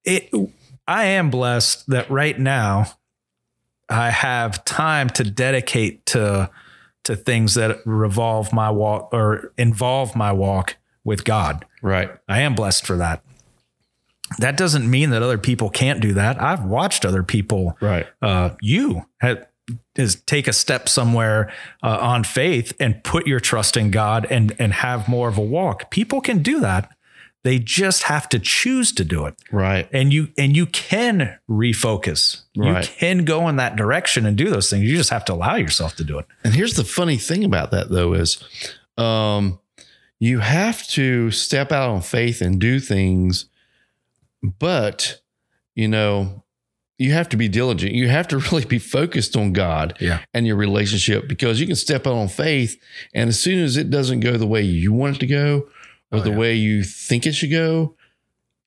it 0.04 0.30
I 0.88 1.06
am 1.06 1.30
blessed 1.30 1.88
that 1.88 2.10
right 2.10 2.40
now 2.40 2.86
I 3.90 4.10
have 4.10 4.66
time 4.66 5.10
to 5.12 5.24
dedicate 5.24 6.06
to 6.08 6.50
to 7.04 7.16
things 7.16 7.54
that 7.54 7.78
revolve 7.86 8.52
my 8.52 8.72
walk 8.72 9.10
or 9.14 9.54
involve 9.58 10.16
my 10.16 10.32
walk 10.32 10.76
with 11.04 11.24
God. 11.24 11.64
Right. 11.84 12.10
I 12.28 12.42
am 12.42 12.56
blessed 12.56 12.86
for 12.88 12.98
that. 12.98 13.22
That 14.40 14.58
doesn't 14.58 14.90
mean 14.90 15.12
that 15.12 15.22
other 15.22 15.38
people 15.38 15.70
can't 15.70 16.02
do 16.02 16.14
that. 16.14 16.42
I've 16.42 16.64
watched 16.66 17.06
other 17.06 17.22
people 17.22 17.78
Right. 17.80 18.08
uh, 18.24 18.56
you 18.60 19.06
have, 19.20 19.46
is 19.96 20.16
take 20.16 20.48
a 20.48 20.54
step 20.54 20.90
somewhere 20.90 21.54
uh, 21.84 21.98
on 22.02 22.24
faith 22.24 22.74
and 22.80 23.04
put 23.04 23.28
your 23.28 23.40
trust 23.40 23.78
in 23.78 23.92
God 23.92 24.26
and 24.32 24.56
and 24.58 24.74
have 24.74 25.08
more 25.08 25.28
of 25.30 25.38
a 25.38 25.42
walk. 25.44 25.92
People 25.92 26.22
can 26.22 26.42
do 26.42 26.60
that. 26.62 26.92
They 27.46 27.60
just 27.60 28.04
have 28.04 28.28
to 28.30 28.40
choose 28.40 28.92
to 28.94 29.04
do 29.06 29.28
it. 29.28 29.36
Right. 29.52 29.88
And 29.94 30.12
you 30.12 30.30
and 30.36 30.58
you 30.58 30.66
can 30.66 31.38
refocus. 31.48 32.42
Right. 32.58 32.90
You 32.90 32.96
can 32.98 33.24
go 33.24 33.48
in 33.48 33.58
that 33.58 33.76
direction 33.76 34.26
and 34.26 34.36
do 34.36 34.50
those 34.50 34.68
things. 34.70 34.84
You 34.84 34.98
just 34.98 35.12
have 35.12 35.24
to 35.26 35.34
allow 35.34 35.54
yourself 35.56 35.96
to 35.98 36.04
do 36.04 36.18
it. 36.18 36.26
And 36.44 36.56
here's 36.56 36.74
the 36.74 36.84
funny 36.84 37.18
thing 37.18 37.44
about 37.46 37.70
that 37.70 37.90
though 37.92 38.14
is 38.14 38.44
um 38.98 39.60
you 40.20 40.40
have 40.40 40.88
to 40.88 41.30
step 41.30 41.72
out 41.72 41.90
on 41.90 42.02
faith 42.02 42.42
and 42.42 42.60
do 42.60 42.80
things, 42.80 43.46
but 44.42 45.22
you 45.76 45.88
know, 45.88 46.44
you 46.98 47.12
have 47.12 47.28
to 47.30 47.38
be 47.38 47.48
diligent. 47.48 47.92
You 47.94 48.08
have 48.10 48.28
to 48.30 48.38
really 48.52 48.66
be 48.66 48.80
focused 48.80 49.36
on 49.36 49.54
God 49.54 49.98
Yeah. 50.00 50.22
and 50.34 50.48
your 50.48 50.56
relationship 50.56 51.28
because 51.28 51.60
you 51.60 51.68
can 51.68 51.76
step 51.76 52.08
out 52.08 52.14
on 52.16 52.28
faith 52.28 52.80
and 53.14 53.28
as 53.30 53.40
soon 53.40 53.64
as 53.64 53.78
it 53.78 53.90
doesn't 53.90 54.22
go 54.22 54.38
the 54.38 54.48
way 54.48 54.62
you 54.62 54.94
want 54.94 55.18
it 55.18 55.20
to 55.20 55.28
go 55.28 55.68
or 56.12 56.20
Oh, 56.20 56.22
the 56.22 56.30
yeah. 56.32 56.38
way 56.38 56.56
you 56.56 56.84
think 56.84 57.26
it 57.26 57.34
should 57.34 57.52
go, 57.52 57.96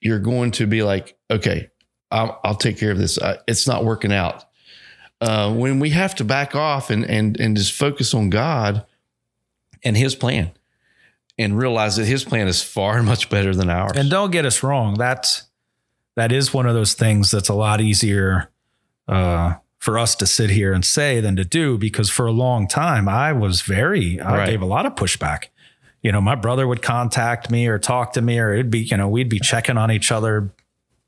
you're 0.00 0.18
going 0.18 0.50
to 0.52 0.66
be 0.66 0.82
like, 0.82 1.16
okay, 1.30 1.70
I'll, 2.10 2.40
I'll 2.44 2.54
take 2.54 2.78
care 2.78 2.90
of 2.90 2.98
this. 2.98 3.18
It's 3.46 3.66
not 3.66 3.84
working 3.84 4.12
out. 4.12 4.44
Uh, 5.20 5.52
when 5.52 5.80
we 5.80 5.90
have 5.90 6.14
to 6.16 6.24
back 6.24 6.54
off 6.54 6.90
and 6.90 7.04
and 7.04 7.38
and 7.40 7.56
just 7.56 7.72
focus 7.72 8.14
on 8.14 8.30
God 8.30 8.86
and 9.82 9.96
His 9.96 10.14
plan, 10.14 10.52
and 11.36 11.58
realize 11.58 11.96
that 11.96 12.04
His 12.06 12.24
plan 12.24 12.46
is 12.46 12.62
far 12.62 13.02
much 13.02 13.28
better 13.28 13.52
than 13.54 13.68
ours. 13.68 13.92
And 13.96 14.08
don't 14.10 14.30
get 14.30 14.44
us 14.46 14.62
wrong. 14.62 14.94
That's 14.94 15.42
that 16.14 16.30
is 16.30 16.54
one 16.54 16.66
of 16.66 16.74
those 16.74 16.94
things 16.94 17.30
that's 17.32 17.48
a 17.48 17.54
lot 17.54 17.80
easier 17.80 18.50
uh, 19.08 19.54
for 19.78 19.98
us 19.98 20.14
to 20.16 20.26
sit 20.26 20.50
here 20.50 20.72
and 20.72 20.84
say 20.84 21.20
than 21.20 21.34
to 21.36 21.44
do 21.44 21.78
because 21.78 22.10
for 22.10 22.26
a 22.26 22.32
long 22.32 22.68
time 22.68 23.08
I 23.08 23.32
was 23.32 23.60
very 23.62 24.20
I 24.20 24.36
Right. 24.38 24.50
gave 24.50 24.62
a 24.62 24.66
lot 24.66 24.86
of 24.86 24.94
pushback. 24.94 25.46
You 26.02 26.12
know, 26.12 26.20
my 26.20 26.34
brother 26.34 26.66
would 26.66 26.82
contact 26.82 27.50
me 27.50 27.66
or 27.66 27.78
talk 27.78 28.12
to 28.12 28.22
me, 28.22 28.38
or 28.38 28.52
it'd 28.52 28.70
be 28.70 28.80
you 28.80 28.96
know 28.96 29.08
we'd 29.08 29.28
be 29.28 29.40
checking 29.40 29.76
on 29.76 29.90
each 29.90 30.12
other 30.12 30.50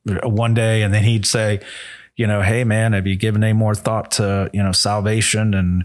one 0.04 0.54
day, 0.54 0.82
and 0.82 0.92
then 0.92 1.04
he'd 1.04 1.26
say, 1.26 1.60
you 2.16 2.26
know, 2.26 2.42
hey 2.42 2.64
man, 2.64 2.92
have 2.92 3.06
you 3.06 3.16
given 3.16 3.44
any 3.44 3.52
more 3.52 3.74
thought 3.74 4.10
to 4.12 4.50
you 4.52 4.62
know 4.62 4.72
salvation 4.72 5.54
and 5.54 5.84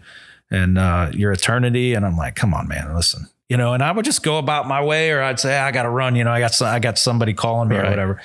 and 0.50 0.78
uh, 0.78 1.12
your 1.14 1.32
eternity? 1.32 1.94
And 1.94 2.06
I'm 2.06 2.18
like, 2.18 2.36
come 2.36 2.54
on, 2.54 2.68
man, 2.68 2.94
listen. 2.96 3.28
You 3.50 3.58
know, 3.58 3.74
and 3.74 3.84
I 3.84 3.92
would 3.92 4.06
just 4.06 4.24
go 4.24 4.40
about 4.40 4.68
my 4.68 4.84
way, 4.84 5.12
or 5.12 5.22
I'd 5.22 5.40
say, 5.40 5.56
I 5.58 5.72
got 5.72 5.84
to 5.84 5.90
run. 5.90 6.16
You 6.16 6.24
know, 6.24 6.32
I 6.32 6.40
got 6.40 6.54
some, 6.54 6.68
I 6.68 6.80
got 6.80 6.98
somebody 6.98 7.34
calling 7.34 7.70
me 7.70 7.76
or 7.76 7.84
whatever. 7.84 8.22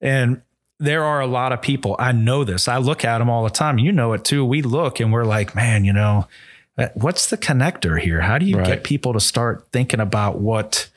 And 0.00 0.40
there 0.80 1.04
are 1.04 1.20
a 1.20 1.26
lot 1.26 1.52
of 1.52 1.62
people. 1.62 1.96
I 1.98 2.12
know 2.12 2.44
this. 2.44 2.66
I 2.66 2.78
look 2.78 3.04
at 3.04 3.18
them 3.18 3.28
all 3.30 3.44
the 3.44 3.50
time. 3.50 3.78
You 3.78 3.92
know 3.92 4.12
it 4.14 4.24
too. 4.24 4.44
We 4.44 4.62
look 4.62 5.00
and 5.00 5.12
we're 5.12 5.24
like, 5.24 5.54
man, 5.54 5.84
you 5.84 5.92
know, 5.92 6.26
what's 6.94 7.30
the 7.30 7.36
connector 7.36 8.00
here? 8.00 8.20
How 8.20 8.38
do 8.38 8.46
you 8.46 8.58
Right. 8.58 8.66
get 8.66 8.84
people 8.84 9.12
to 9.12 9.20
start 9.20 9.68
thinking 9.72 10.00
about 10.00 10.40
what 10.40 10.88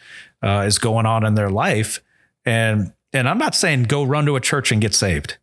uh, 0.43 0.63
is 0.67 0.77
going 0.79 1.05
on 1.05 1.25
in 1.25 1.35
their 1.35 1.49
life? 1.49 2.01
And 2.45 2.93
and 3.13 3.27
I'm 3.29 3.37
not 3.37 3.55
saying 3.55 3.83
go 3.83 4.03
run 4.03 4.25
to 4.25 4.35
a 4.35 4.41
church 4.41 4.71
and 4.71 4.81
get 4.81 4.93
saved. 4.93 5.37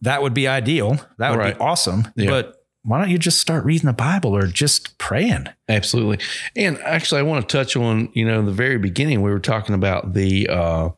That 0.00 0.22
would 0.22 0.34
be 0.34 0.48
ideal. 0.48 0.98
That 1.18 1.30
would 1.30 1.38
Right. 1.38 1.54
be 1.54 1.60
awesome. 1.60 2.08
Yeah. 2.16 2.30
But 2.30 2.64
why 2.84 2.98
don't 3.00 3.10
you 3.10 3.18
just 3.18 3.40
start 3.40 3.64
reading 3.64 3.86
the 3.86 3.92
Bible 3.92 4.34
or 4.36 4.46
just 4.46 4.98
praying? 4.98 5.46
Absolutely. 5.68 6.18
And 6.56 6.78
actually, 6.80 7.20
I 7.20 7.22
want 7.22 7.48
to 7.48 7.56
touch 7.56 7.76
on, 7.76 8.08
you 8.14 8.24
know, 8.24 8.44
the 8.44 8.50
very 8.52 8.78
beginning, 8.78 9.22
we 9.22 9.30
were 9.30 9.38
talking 9.38 9.74
about 9.74 10.14
the, 10.14 10.48
uh, 10.48 10.88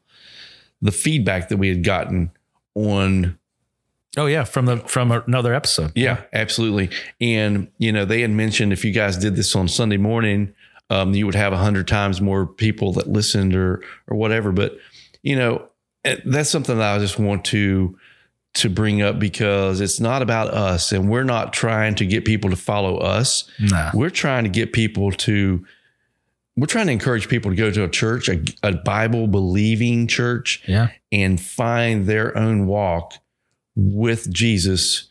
the 0.80 0.92
feedback 0.92 1.48
that 1.50 1.56
we 1.58 1.68
had 1.68 1.82
gotten 1.84 2.30
on. 2.74 3.38
Oh 4.16 4.26
yeah, 4.26 4.44
from 4.44 4.66
the 4.66 4.76
from 4.78 5.10
another 5.10 5.54
episode. 5.54 5.92
Yeah, 5.94 6.22
absolutely. 6.32 6.90
And, 7.20 7.68
you 7.78 7.90
know, 7.92 8.04
they 8.04 8.20
had 8.20 8.30
mentioned 8.30 8.72
if 8.72 8.84
you 8.84 8.92
guys 8.92 9.16
did 9.16 9.34
this 9.36 9.54
on 9.56 9.66
Sunday 9.68 9.96
morning, 9.96 10.54
um, 10.90 11.14
you 11.14 11.26
would 11.26 11.34
have 11.34 11.52
a 11.52 11.56
hundred 11.56 11.88
times 11.88 12.20
more 12.20 12.46
people 12.46 12.92
that 12.92 13.08
listened 13.08 13.54
or, 13.54 13.82
or 14.06 14.16
whatever. 14.16 14.52
But, 14.52 14.78
you 15.22 15.34
know, 15.34 15.66
eh, 16.04 16.16
that's 16.24 16.50
something 16.50 16.78
that 16.78 16.94
I 16.94 16.98
just 17.00 17.18
want 17.18 17.44
to, 17.46 17.98
to 18.54 18.68
bring 18.68 19.02
up 19.02 19.18
because 19.18 19.80
it's 19.80 19.98
not 19.98 20.22
about 20.22 20.48
us 20.48 20.92
and 20.92 21.10
we're 21.10 21.24
not 21.24 21.52
trying 21.52 21.96
to 21.96 22.06
get 22.06 22.24
people 22.24 22.50
to 22.50 22.56
follow 22.56 22.98
us. 22.98 23.50
Nah. 23.58 23.90
we're 23.94 24.10
trying 24.10 24.44
to 24.44 24.50
get 24.50 24.72
people 24.72 25.10
to 25.10 25.64
we're 26.56 26.66
trying 26.66 26.86
to 26.86 26.92
encourage 26.92 27.26
people 27.28 27.50
to 27.50 27.56
go 27.56 27.72
to 27.72 27.82
a 27.82 27.88
church 27.88 28.28
a, 28.28 28.40
a 28.62 28.70
bible 28.70 29.26
believing 29.26 30.06
church 30.06 30.62
Yeah. 30.68 30.90
and 31.10 31.40
find 31.40 32.06
their 32.06 32.36
own 32.38 32.68
walk 32.68 33.14
with 33.76 34.32
jesus 34.32 35.08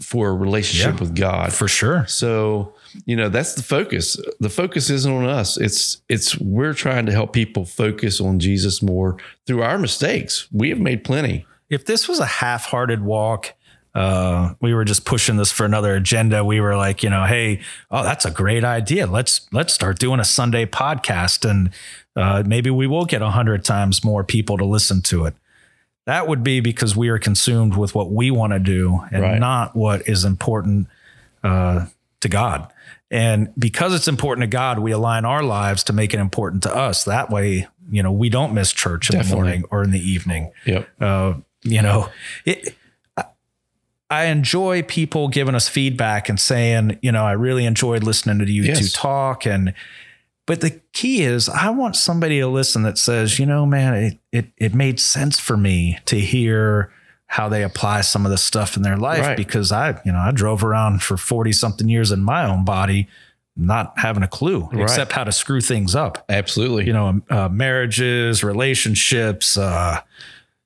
for 0.00 0.28
a 0.28 0.34
relationship 0.34 0.94
Yeah. 0.94 1.00
with 1.00 1.14
god. 1.16 1.52
For 1.52 1.66
sure. 1.66 2.06
so 2.06 2.74
you 3.06 3.16
know 3.16 3.28
that's 3.28 3.54
the 3.54 3.62
focus. 3.62 4.16
The 4.38 4.48
focus 4.50 4.90
isn't 4.90 5.10
on 5.12 5.24
us. 5.26 5.56
It's 5.56 6.02
it's 6.08 6.38
we're 6.38 6.74
trying 6.74 7.06
to 7.06 7.12
help 7.12 7.32
people 7.32 7.64
focus 7.64 8.20
on 8.20 8.38
jesus 8.38 8.82
more 8.82 9.16
through 9.46 9.62
our 9.62 9.78
mistakes. 9.78 10.46
We 10.52 10.68
have 10.70 10.78
made 10.78 11.04
plenty. 11.04 11.46
If 11.70 11.84
this 11.86 12.06
was 12.08 12.18
a 12.20 12.26
half-hearted 12.26 13.02
walk 13.02 13.54
uh, 13.94 14.54
we 14.60 14.74
were 14.74 14.84
just 14.84 15.04
pushing 15.04 15.36
this 15.38 15.50
for 15.50 15.64
another 15.64 15.94
agenda. 15.94 16.44
We 16.44 16.60
were 16.60 16.76
like 16.76 17.02
you 17.02 17.10
know 17.10 17.24
hey 17.24 17.60
oh 17.90 18.02
that's 18.02 18.24
a 18.26 18.30
great 18.30 18.62
idea. 18.64 19.06
Let's 19.06 19.48
let's 19.52 19.72
start 19.72 19.98
doing 19.98 20.20
a 20.20 20.24
sunday 20.24 20.66
podcast. 20.66 21.48
And 21.48 21.70
uh, 22.14 22.42
maybe 22.46 22.70
we 22.70 22.86
will 22.86 23.06
get 23.06 23.22
a 23.22 23.30
hundred 23.30 23.64
times 23.64 24.04
more 24.04 24.22
people 24.22 24.58
to 24.58 24.64
listen 24.66 25.00
to 25.02 25.24
it 25.24 25.34
that 26.08 26.26
would 26.26 26.42
be 26.42 26.60
because 26.60 26.96
we 26.96 27.08
are 27.10 27.18
consumed 27.18 27.76
with 27.76 27.94
what 27.94 28.10
we 28.10 28.30
want 28.30 28.52
to 28.54 28.58
do 28.58 29.00
and 29.12 29.22
Right. 29.22 29.38
not 29.38 29.76
what 29.76 30.08
is 30.08 30.24
important 30.24 30.88
uh, 31.44 31.86
to 32.20 32.28
god 32.28 32.72
and 33.10 33.52
because 33.58 33.94
it's 33.94 34.08
important 34.08 34.42
to 34.42 34.48
god 34.48 34.78
we 34.80 34.90
align 34.90 35.24
our 35.24 35.42
lives 35.42 35.84
to 35.84 35.92
make 35.92 36.12
it 36.14 36.18
important 36.20 36.62
to 36.64 36.74
us 36.74 37.04
that 37.04 37.30
way 37.30 37.68
you 37.90 38.02
know 38.02 38.10
we 38.12 38.28
don't 38.28 38.52
miss 38.54 38.72
church 38.72 39.08
in 39.10 39.16
Definitely. 39.16 39.30
the 39.30 39.36
morning 39.44 39.64
or 39.70 39.82
in 39.84 39.90
the 39.92 40.00
evening 40.00 40.50
yep 40.66 40.88
uh, 41.00 41.34
you 41.62 41.82
know, 41.82 42.08
it, 42.44 42.74
I- 44.10 44.24
enjoy 44.26 44.82
people 44.82 45.28
giving 45.28 45.54
us 45.54 45.68
feedback 45.68 46.28
and 46.28 46.38
saying, 46.40 46.98
you 47.02 47.10
know, 47.12 47.24
I 47.24 47.32
really 47.32 47.66
enjoyed 47.66 48.04
listening 48.04 48.38
to 48.38 48.50
you 48.50 48.62
Yes. 48.62 48.78
two 48.78 48.88
talk. 48.88 49.44
And, 49.44 49.74
but 50.48 50.60
the 50.60 50.80
key 50.92 51.22
is 51.22 51.48
I 51.48 51.70
want 51.70 51.94
somebody 51.94 52.40
to 52.40 52.48
listen 52.48 52.82
that 52.82 52.98
says, 52.98 53.38
you 53.38 53.46
know, 53.46 53.64
man, 53.64 53.94
it, 53.94 54.18
it, 54.32 54.46
it 54.56 54.74
made 54.74 54.98
sense 54.98 55.38
for 55.38 55.56
me 55.56 55.98
to 56.06 56.18
hear 56.18 56.90
how 57.26 57.48
they 57.48 57.62
apply 57.62 58.00
some 58.00 58.24
of 58.24 58.30
the 58.32 58.38
stuff 58.38 58.76
in 58.76 58.82
their 58.82 58.96
life 58.96 59.20
Right. 59.20 59.36
because 59.36 59.70
I, 59.70 60.00
you 60.04 60.10
know, 60.12 60.18
I 60.18 60.32
drove 60.32 60.64
around 60.64 61.02
for 61.02 61.16
40 61.16 61.52
something 61.52 61.88
years 61.88 62.10
in 62.10 62.22
my 62.22 62.44
own 62.44 62.64
body, 62.64 63.06
not 63.54 63.92
having 63.98 64.22
a 64.22 64.28
clue 64.28 64.68
Right. 64.72 64.82
except 64.82 65.12
how 65.12 65.24
to 65.24 65.32
screw 65.32 65.60
things 65.60 65.94
up 65.94 66.24
absolutely 66.30 66.86
you 66.86 66.92
know, 66.94 67.20
uh, 67.28 67.48
marriages, 67.50 68.42
relationships, 68.42 69.58
uh, 69.58 70.00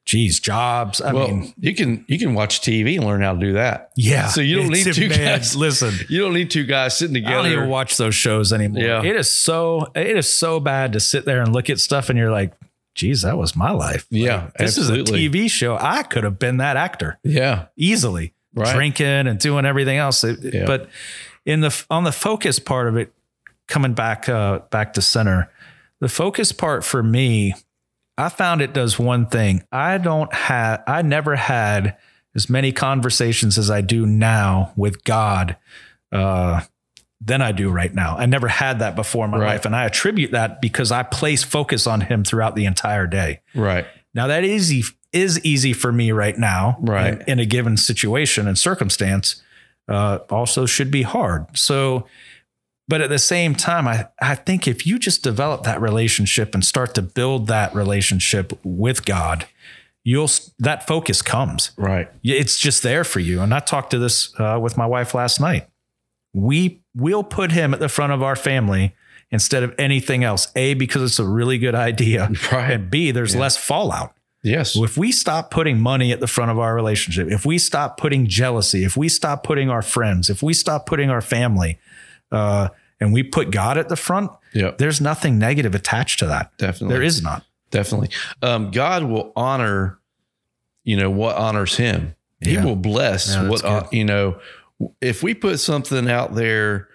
geez, 0.04 0.40
jobs. 0.40 1.00
I 1.00 1.12
well 1.12 1.28
mean, 1.28 1.54
you 1.58 1.74
can 1.74 2.04
you 2.08 2.18
can 2.18 2.34
watch 2.34 2.60
tv 2.60 2.96
and 2.96 3.04
learn 3.04 3.22
how 3.22 3.34
to 3.34 3.38
do 3.40 3.52
that 3.54 3.90
yeah. 3.96 4.28
so 4.28 4.40
you 4.40 4.56
don't 4.56 4.68
need 4.68 4.92
two 4.92 5.08
man, 5.08 5.38
guys 5.38 5.54
Listen, 5.56 5.94
You 6.08 6.20
don't 6.20 6.34
need 6.34 6.50
two 6.50 6.64
guys 6.64 6.96
sitting 6.96 7.14
together. 7.14 7.34
I 7.34 7.42
don't 7.42 7.52
even 7.52 7.68
watch 7.68 7.96
those 7.96 8.14
shows 8.14 8.52
anymore. 8.52 8.82
Yeah. 8.82 9.02
It 9.04 9.16
is 9.16 9.30
so 9.32 9.90
it 9.94 10.16
is 10.16 10.30
so 10.32 10.60
bad 10.60 10.92
to 10.94 11.00
sit 11.00 11.24
there 11.24 11.40
and 11.40 11.52
look 11.52 11.70
at 11.70 11.78
stuff 11.78 12.10
and 12.10 12.18
you're 12.18 12.32
like, 12.32 12.52
geez, 12.94 13.22
that 13.22 13.38
was 13.38 13.54
my 13.56 13.70
life. 13.70 14.06
Yeah, 14.10 14.44
Like, 14.44 14.54
this 14.58 14.76
absolutely. 14.78 15.24
is 15.24 15.30
a 15.34 15.38
TV 15.38 15.50
show. 15.50 15.76
I 15.80 16.02
could 16.02 16.24
have 16.24 16.38
been 16.38 16.58
that 16.58 16.76
actor 16.76 17.18
yeah, 17.24 17.66
easily, 17.76 18.34
Right. 18.54 18.74
drinking 18.74 19.06
and 19.06 19.38
doing 19.38 19.64
everything 19.64 19.96
else. 19.98 20.24
It- 20.24 20.52
Yeah. 20.54 20.66
But 20.66 20.90
in 21.46 21.60
the 21.60 21.84
on 21.90 22.04
the 22.04 22.12
focus 22.12 22.58
part 22.58 22.88
of 22.88 22.96
it, 22.96 23.12
coming 23.68 23.94
back 23.94 24.28
uh, 24.28 24.58
back 24.70 24.92
to 24.94 25.00
center, 25.02 25.50
the 26.00 26.08
focus 26.08 26.52
part 26.52 26.84
for 26.84 27.02
me, 27.02 27.54
I 28.22 28.28
found 28.28 28.60
it 28.62 28.72
does 28.72 28.98
one 28.98 29.26
thing. 29.26 29.62
I 29.72 29.98
don't 29.98 30.32
have 30.32 30.82
I 30.86 31.02
never 31.02 31.36
had 31.36 31.96
as 32.34 32.48
many 32.48 32.72
conversations 32.72 33.58
as 33.58 33.70
I 33.70 33.80
do 33.80 34.06
now 34.06 34.72
with 34.76 35.04
God 35.04 35.56
uh, 36.10 36.60
than 37.20 37.42
I 37.42 37.52
do 37.52 37.68
right 37.70 37.94
now. 37.94 38.16
I 38.16 38.26
never 38.26 38.48
had 38.48 38.78
that 38.78 38.96
before 38.96 39.24
in 39.24 39.30
my 39.30 39.38
Right. 39.38 39.46
life, 39.48 39.64
and 39.64 39.76
I 39.76 39.84
attribute 39.84 40.30
that 40.32 40.60
because 40.60 40.90
I 40.92 41.02
place 41.02 41.42
focus 41.44 41.86
on 41.86 42.00
Him 42.02 42.24
throughout 42.24 42.56
the 42.56 42.64
entire 42.64 43.06
day. 43.06 43.40
Right. 43.54 43.86
Now 44.14 44.26
that 44.28 44.44
is 44.44 44.72
easy 44.72 44.94
is 45.12 45.44
easy 45.44 45.72
for 45.74 45.92
me 45.92 46.10
right 46.10 46.38
now, 46.38 46.78
Right. 46.80 47.14
In, 47.14 47.22
in 47.32 47.38
a 47.38 47.44
given 47.44 47.76
situation 47.76 48.48
and 48.48 48.56
circumstance, 48.58 49.42
uh, 49.88 50.20
also 50.30 50.64
should 50.64 50.90
be 50.90 51.02
hard. 51.02 51.46
So, 51.58 52.06
but 52.92 53.00
at 53.00 53.08
the 53.08 53.18
same 53.18 53.54
time, 53.54 53.88
I 53.88 54.08
I 54.20 54.34
think 54.34 54.68
if 54.68 54.86
you 54.86 54.98
just 54.98 55.22
develop 55.22 55.62
that 55.62 55.80
relationship 55.80 56.54
and 56.54 56.62
start 56.62 56.94
to 56.96 57.00
build 57.00 57.46
that 57.46 57.74
relationship 57.74 58.52
with 58.62 59.06
God, 59.06 59.46
you'll 60.04 60.28
that 60.58 60.86
focus 60.86 61.22
comes. 61.22 61.70
Right. 61.78 62.10
It's 62.22 62.58
just 62.58 62.82
there 62.82 63.02
for 63.02 63.18
you. 63.18 63.40
And 63.40 63.54
I 63.54 63.60
talked 63.60 63.92
to 63.92 63.98
this 63.98 64.38
uh, 64.38 64.58
with 64.60 64.76
my 64.76 64.84
wife 64.84 65.14
last 65.14 65.40
night. 65.40 65.70
We 66.34 66.82
will 66.94 67.24
put 67.24 67.52
him 67.52 67.72
at 67.72 67.80
the 67.80 67.88
front 67.88 68.12
of 68.12 68.22
our 68.22 68.36
family 68.36 68.94
instead 69.30 69.62
of 69.62 69.74
anything 69.78 70.22
else. 70.22 70.48
A 70.54 70.74
because 70.74 71.00
it's 71.00 71.18
a 71.18 71.24
really 71.26 71.56
good 71.56 71.74
idea, 71.74 72.30
Right. 72.52 72.72
and 72.72 72.90
B 72.90 73.10
there's 73.10 73.34
less 73.34 73.56
fallout. 73.56 74.14
Yes. 74.42 74.76
If 74.76 74.98
we 74.98 75.12
stop 75.12 75.50
putting 75.50 75.80
money 75.80 76.12
at 76.12 76.20
the 76.20 76.26
front 76.26 76.50
of 76.50 76.58
our 76.58 76.74
relationship, 76.74 77.28
if 77.30 77.46
we 77.46 77.56
stop 77.56 77.96
putting 77.96 78.26
jealousy, 78.26 78.84
if 78.84 78.98
we 78.98 79.08
stop 79.08 79.44
putting 79.44 79.70
our 79.70 79.80
friends, 79.80 80.28
if 80.28 80.42
we 80.42 80.52
stop 80.52 80.84
putting 80.84 81.08
our 81.08 81.22
family, 81.22 81.78
uh, 82.30 82.68
and 83.02 83.12
we 83.12 83.22
put 83.22 83.50
God 83.50 83.76
at 83.78 83.88
the 83.88 83.96
front, 83.96 84.30
Yep. 84.54 84.78
there's 84.78 85.00
nothing 85.00 85.38
negative 85.38 85.74
attached 85.74 86.18
to 86.20 86.26
that. 86.26 86.56
Definitely. 86.58 86.94
There 86.94 87.02
is 87.02 87.22
not. 87.22 87.44
Definitely. 87.70 88.10
Um, 88.42 88.70
God 88.70 89.04
will 89.04 89.32
honor, 89.34 89.98
you 90.84 90.96
know, 90.96 91.10
what 91.10 91.36
honors 91.36 91.76
him. 91.76 92.14
He 92.40 92.54
Yeah. 92.54 92.64
will 92.64 92.76
bless 92.76 93.34
Yeah, 93.34 93.48
what, 93.48 93.64
uh, 93.64 93.86
you 93.92 94.04
know, 94.04 94.38
if 95.00 95.22
we 95.22 95.32
put 95.34 95.58
something 95.60 96.08
out 96.10 96.34
there 96.34 96.88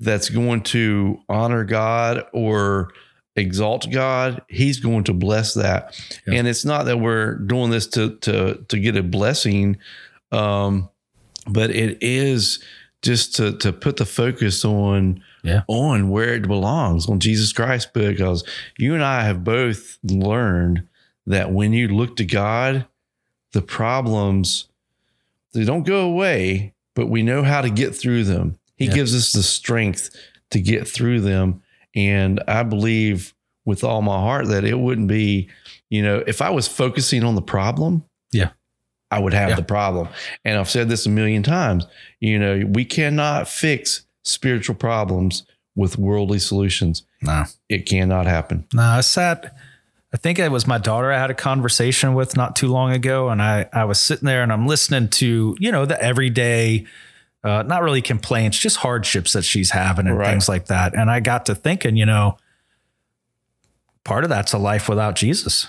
that's 0.00 0.28
going 0.28 0.62
to 0.62 1.20
honor 1.28 1.64
God 1.64 2.24
or 2.32 2.90
exalt 3.36 3.90
God, 3.90 4.42
he's 4.48 4.80
going 4.80 5.04
to 5.04 5.12
bless 5.12 5.54
that. 5.54 5.98
Yeah. 6.26 6.34
And 6.34 6.48
it's 6.48 6.64
not 6.64 6.84
that 6.86 6.98
we're 7.00 7.36
doing 7.36 7.70
this 7.70 7.86
to, 7.88 8.16
to, 8.16 8.64
to 8.68 8.78
get 8.78 8.96
a 8.96 9.02
blessing. 9.02 9.76
Um, 10.32 10.88
but 11.46 11.70
it 11.70 11.98
is 12.00 12.58
just 13.02 13.36
to, 13.36 13.56
to 13.58 13.72
put 13.72 13.98
the 13.98 14.06
focus 14.06 14.64
on, 14.64 15.22
Yeah. 15.44 15.62
on 15.68 16.08
where 16.08 16.34
it 16.34 16.48
belongs 16.48 17.08
on 17.08 17.20
Jesus 17.20 17.52
Christ, 17.52 17.92
because 17.92 18.42
you 18.78 18.94
and 18.94 19.04
I 19.04 19.24
have 19.24 19.44
both 19.44 19.98
learned 20.02 20.88
that 21.26 21.52
when 21.52 21.72
you 21.72 21.86
look 21.88 22.16
to 22.16 22.24
God, 22.24 22.86
the 23.52 23.62
problems 23.62 24.66
they 25.52 25.64
don't 25.64 25.84
go 25.86 26.00
away, 26.00 26.74
but 26.96 27.08
we 27.08 27.22
know 27.22 27.42
how 27.44 27.60
to 27.60 27.70
get 27.70 27.94
through 27.94 28.24
them. 28.24 28.58
He 28.76 28.86
Yeah. 28.86 28.94
gives 28.94 29.14
us 29.14 29.32
the 29.32 29.42
strength 29.42 30.10
to 30.50 30.60
get 30.60 30.88
through 30.88 31.20
them. 31.20 31.62
And 31.94 32.42
I 32.48 32.64
believe 32.64 33.34
with 33.64 33.84
all 33.84 34.02
my 34.02 34.16
heart 34.18 34.48
that 34.48 34.64
it 34.64 34.78
wouldn't 34.78 35.06
be, 35.08 35.48
you 35.90 36.02
know, 36.02 36.24
if 36.26 36.42
I 36.42 36.50
was 36.50 36.66
focusing 36.66 37.22
on 37.22 37.34
the 37.36 37.42
problem, 37.42 38.02
Yeah. 38.32 38.48
I 39.12 39.20
would 39.20 39.32
have 39.32 39.50
Yeah. 39.50 39.54
the 39.56 39.62
problem. 39.62 40.08
And 40.44 40.58
I've 40.58 40.68
said 40.68 40.88
this 40.88 41.06
a 41.06 41.10
million 41.10 41.42
times, 41.44 41.86
you 42.18 42.38
know, 42.38 42.64
we 42.68 42.84
cannot 42.84 43.46
fix 43.48 44.02
spiritual 44.24 44.74
problems 44.74 45.44
with 45.76 45.98
worldly 45.98 46.38
solutions. 46.38 47.04
No. 47.22 47.44
It 47.68 47.86
cannot 47.86 48.26
happen. 48.26 48.66
No, 48.72 48.82
I 48.82 49.00
sat. 49.00 49.56
I 50.12 50.16
think 50.16 50.38
it 50.38 50.50
was 50.52 50.66
my 50.66 50.78
daughter 50.78 51.10
I 51.12 51.18
had 51.18 51.30
a 51.30 51.34
conversation 51.34 52.14
with 52.14 52.36
not 52.36 52.54
too 52.54 52.68
long 52.68 52.92
ago, 52.92 53.28
and 53.30 53.42
I 53.42 53.68
I 53.72 53.84
was 53.84 54.00
sitting 54.00 54.26
there 54.26 54.42
and 54.42 54.52
I'm 54.52 54.66
listening 54.66 55.08
to 55.08 55.56
you 55.58 55.72
know 55.72 55.86
the 55.86 56.00
everyday, 56.00 56.86
uh, 57.42 57.64
not 57.66 57.82
really 57.82 58.00
complaints, 58.02 58.56
just 58.58 58.76
hardships 58.76 59.32
that 59.32 59.42
she's 59.44 59.70
having 59.72 60.06
and 60.06 60.16
Right. 60.16 60.30
things 60.30 60.48
like 60.48 60.66
that. 60.66 60.94
And 60.94 61.10
I 61.10 61.18
got 61.20 61.46
to 61.46 61.54
thinking, 61.56 61.96
you 61.96 62.06
know, 62.06 62.36
part 64.04 64.22
of 64.22 64.30
that's 64.30 64.52
a 64.52 64.58
life 64.58 64.88
without 64.88 65.16
Jesus. 65.16 65.66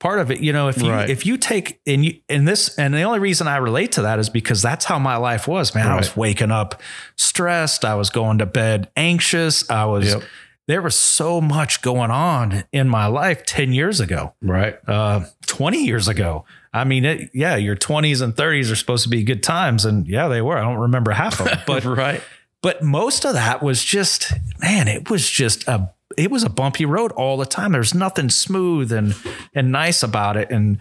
Part 0.00 0.18
of 0.18 0.30
it, 0.30 0.40
you 0.40 0.52
know, 0.52 0.68
if 0.68 0.82
you 0.82 0.90
Right. 0.90 1.08
if 1.10 1.24
you 1.26 1.36
take 1.36 1.78
and 1.86 2.04
you 2.04 2.14
in 2.28 2.46
this, 2.46 2.74
and 2.78 2.92
the 2.94 3.02
only 3.02 3.18
reason 3.18 3.46
I 3.46 3.58
relate 3.58 3.92
to 3.92 4.02
that 4.02 4.18
is 4.18 4.28
because 4.30 4.62
that's 4.62 4.86
how 4.86 4.98
my 4.98 5.16
life 5.16 5.46
was, 5.46 5.74
man. 5.74 5.86
I 5.88 5.96
was 5.96 6.16
waking 6.16 6.50
up 6.50 6.80
stressed. 7.16 7.84
I 7.84 7.94
was 7.94 8.08
going 8.10 8.38
to 8.38 8.46
bed 8.46 8.88
anxious. 8.96 9.68
I 9.70 9.84
was 9.84 10.06
Yep. 10.06 10.22
there 10.68 10.80
was 10.82 10.94
so 10.96 11.40
much 11.40 11.82
going 11.82 12.10
on 12.10 12.64
in 12.72 12.88
my 12.88 13.06
life 13.06 13.44
10 13.44 13.72
years 13.74 14.00
ago, 14.00 14.32
Right. 14.42 14.76
uh, 14.88 15.20
20 15.46 15.84
years 15.84 16.08
ago. 16.08 16.44
I 16.72 16.84
mean, 16.84 17.04
it, 17.04 17.30
yeah, 17.34 17.56
your 17.56 17.76
20s 17.76 18.22
and 18.22 18.34
30s 18.34 18.70
are 18.72 18.76
supposed 18.76 19.02
to 19.02 19.08
be 19.10 19.22
good 19.24 19.42
times. 19.42 19.84
And 19.84 20.06
yeah, 20.06 20.28
they 20.28 20.40
were. 20.40 20.56
I 20.56 20.62
don't 20.62 20.78
remember 20.78 21.10
half 21.10 21.40
of 21.40 21.46
them, 21.46 21.58
but, 21.66 21.84
right. 21.84 22.22
but 22.62 22.82
most 22.82 23.26
of 23.26 23.34
that 23.34 23.62
was 23.62 23.84
just, 23.84 24.32
man, 24.60 24.86
it 24.88 25.10
was 25.10 25.28
just 25.28 25.66
a, 25.68 25.90
it 26.16 26.30
was 26.30 26.42
a 26.42 26.50
bumpy 26.50 26.84
road 26.84 27.12
all 27.12 27.36
the 27.36 27.46
time. 27.46 27.72
There's 27.72 27.94
nothing 27.94 28.30
smooth 28.30 28.92
and, 28.92 29.14
and 29.54 29.70
nice 29.70 30.02
about 30.02 30.36
it 30.36 30.50
and, 30.50 30.78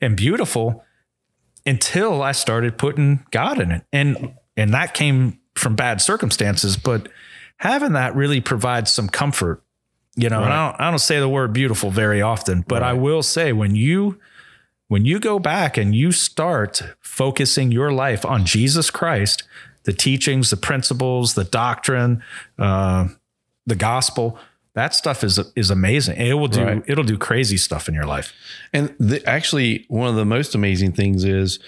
and 0.00 0.16
beautiful 0.16 0.84
until 1.64 2.22
I 2.22 2.32
started 2.32 2.78
putting 2.78 3.24
God 3.30 3.60
in 3.60 3.70
it. 3.70 3.84
And, 3.92 4.34
and 4.56 4.72
that 4.74 4.94
came 4.94 5.40
from 5.54 5.74
bad 5.74 6.00
circumstances, 6.00 6.76
but 6.76 7.08
having 7.56 7.92
that 7.92 8.14
really 8.14 8.40
provides 8.40 8.92
some 8.92 9.08
comfort, 9.08 9.62
you 10.14 10.28
know, 10.28 10.42
and 10.42 10.52
I 10.52 10.70
don't, 10.70 10.80
I 10.80 10.90
don't 10.90 10.98
say 10.98 11.18
the 11.18 11.28
word 11.28 11.52
beautiful 11.52 11.90
very 11.90 12.22
often, 12.22 12.64
but 12.66 12.82
I 12.82 12.92
will 12.92 13.22
say 13.22 13.52
when 13.52 13.74
you, 13.74 14.20
when 14.88 15.04
you 15.04 15.18
go 15.18 15.38
back 15.38 15.76
and 15.76 15.94
you 15.94 16.12
start 16.12 16.82
focusing 17.00 17.72
your 17.72 17.92
life 17.92 18.24
on 18.24 18.44
Jesus 18.44 18.90
Christ, 18.90 19.42
the 19.84 19.92
teachings, 19.92 20.50
the 20.50 20.56
principles, 20.56 21.34
the 21.34 21.44
doctrine, 21.44 22.22
uh, 22.58 23.08
the 23.66 23.74
gospel, 23.74 24.38
that 24.76 24.94
stuff 24.94 25.24
is 25.24 25.40
is 25.56 25.70
amazing. 25.70 26.16
It 26.18 26.34
will 26.34 26.48
do 26.48 26.62
Right. 26.62 26.82
it'll 26.86 27.02
do 27.04 27.18
crazy 27.18 27.56
stuff 27.56 27.88
in 27.88 27.94
your 27.94 28.04
life. 28.06 28.32
And 28.72 28.94
the, 29.00 29.26
actually, 29.26 29.86
one 29.88 30.08
of 30.08 30.14
the 30.14 30.24
most 30.24 30.54
amazing 30.54 30.92
things 30.92 31.24
is 31.24 31.58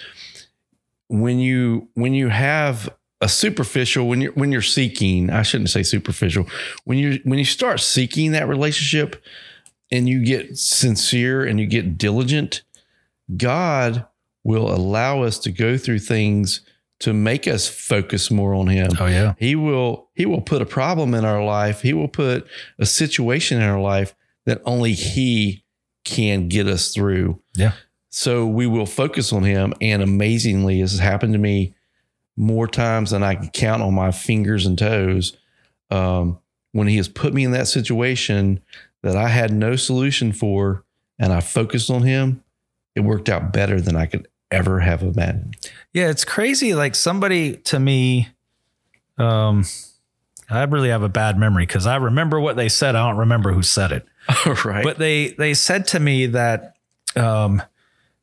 when 1.08 1.40
you 1.40 1.88
when 1.94 2.14
you 2.14 2.28
have 2.28 2.88
a 3.20 3.28
superficial 3.28 4.06
when 4.06 4.20
you're 4.20 4.32
when 4.32 4.52
you're 4.52 4.62
seeking. 4.62 5.30
I 5.30 5.42
shouldn't 5.42 5.70
say 5.70 5.82
superficial. 5.82 6.46
When 6.84 6.98
you 6.98 7.18
when 7.24 7.38
you 7.38 7.44
start 7.44 7.80
seeking 7.80 8.32
that 8.32 8.46
relationship, 8.46 9.20
and 9.90 10.08
you 10.08 10.24
get 10.24 10.58
sincere 10.58 11.44
and 11.44 11.58
you 11.58 11.66
get 11.66 11.96
diligent, 11.98 12.62
God 13.36 14.06
will 14.44 14.70
allow 14.72 15.22
us 15.22 15.38
to 15.40 15.50
go 15.50 15.78
through 15.78 16.00
things 16.00 16.60
to 17.00 17.12
make 17.12 17.46
us 17.46 17.68
focus 17.68 18.30
more 18.30 18.54
on 18.54 18.68
Him. 18.68 18.90
Oh 18.98 19.06
yeah. 19.06 19.34
He 19.38 19.54
will 19.54 20.08
he 20.14 20.26
will 20.26 20.40
put 20.40 20.62
a 20.62 20.66
problem 20.66 21.14
in 21.14 21.24
our 21.24 21.44
life. 21.44 21.82
He 21.82 21.92
will 21.92 22.08
put 22.08 22.46
a 22.78 22.86
situation 22.86 23.60
in 23.60 23.68
our 23.68 23.80
life 23.80 24.14
that 24.46 24.60
only 24.64 24.92
he 24.94 25.64
can 26.04 26.48
get 26.48 26.66
us 26.66 26.92
through. 26.92 27.40
Yeah. 27.54 27.72
So 28.08 28.46
we 28.46 28.66
will 28.66 28.86
focus 28.86 29.32
on 29.32 29.44
him 29.44 29.74
and 29.80 30.02
amazingly 30.02 30.80
this 30.80 30.92
has 30.92 31.00
happened 31.00 31.34
to 31.34 31.38
me 31.38 31.74
more 32.36 32.66
times 32.66 33.10
than 33.10 33.22
I 33.22 33.34
can 33.34 33.50
count 33.50 33.82
on 33.82 33.94
my 33.94 34.10
fingers 34.10 34.64
and 34.64 34.78
toes. 34.78 35.36
Um, 35.90 36.38
when 36.72 36.88
he 36.88 36.96
has 36.96 37.08
put 37.08 37.34
me 37.34 37.44
in 37.44 37.50
that 37.52 37.68
situation 37.68 38.60
that 39.02 39.16
I 39.16 39.28
had 39.28 39.52
no 39.52 39.76
solution 39.76 40.32
for 40.32 40.84
and 41.18 41.32
I 41.32 41.40
focused 41.40 41.90
on 41.90 42.02
him, 42.02 42.42
it 42.94 43.00
worked 43.00 43.28
out 43.28 43.52
better 43.52 43.80
than 43.80 43.96
I 43.96 44.06
could 44.06 44.28
ever 44.50 44.80
have 44.80 45.02
imagined. 45.02 45.56
Yeah, 45.92 46.08
it's 46.08 46.24
crazy. 46.24 46.74
Like 46.74 46.94
somebody 46.94 47.56
to 47.56 47.78
me, 47.78 48.28
um, 49.18 49.64
I 50.50 50.62
really 50.64 50.88
have 50.88 51.02
a 51.02 51.08
bad 51.08 51.38
memory 51.38 51.66
because 51.66 51.86
I 51.86 51.96
remember 51.96 52.40
what 52.40 52.56
they 52.56 52.68
said. 52.68 52.96
I 52.96 53.06
don't 53.08 53.18
remember 53.18 53.52
who 53.52 53.62
said 53.62 53.92
it. 53.92 54.06
right. 54.64 54.84
But 54.84 54.98
they 54.98 55.28
they 55.30 55.54
said 55.54 55.86
to 55.88 56.00
me 56.00 56.26
that, 56.26 56.76
um, 57.16 57.62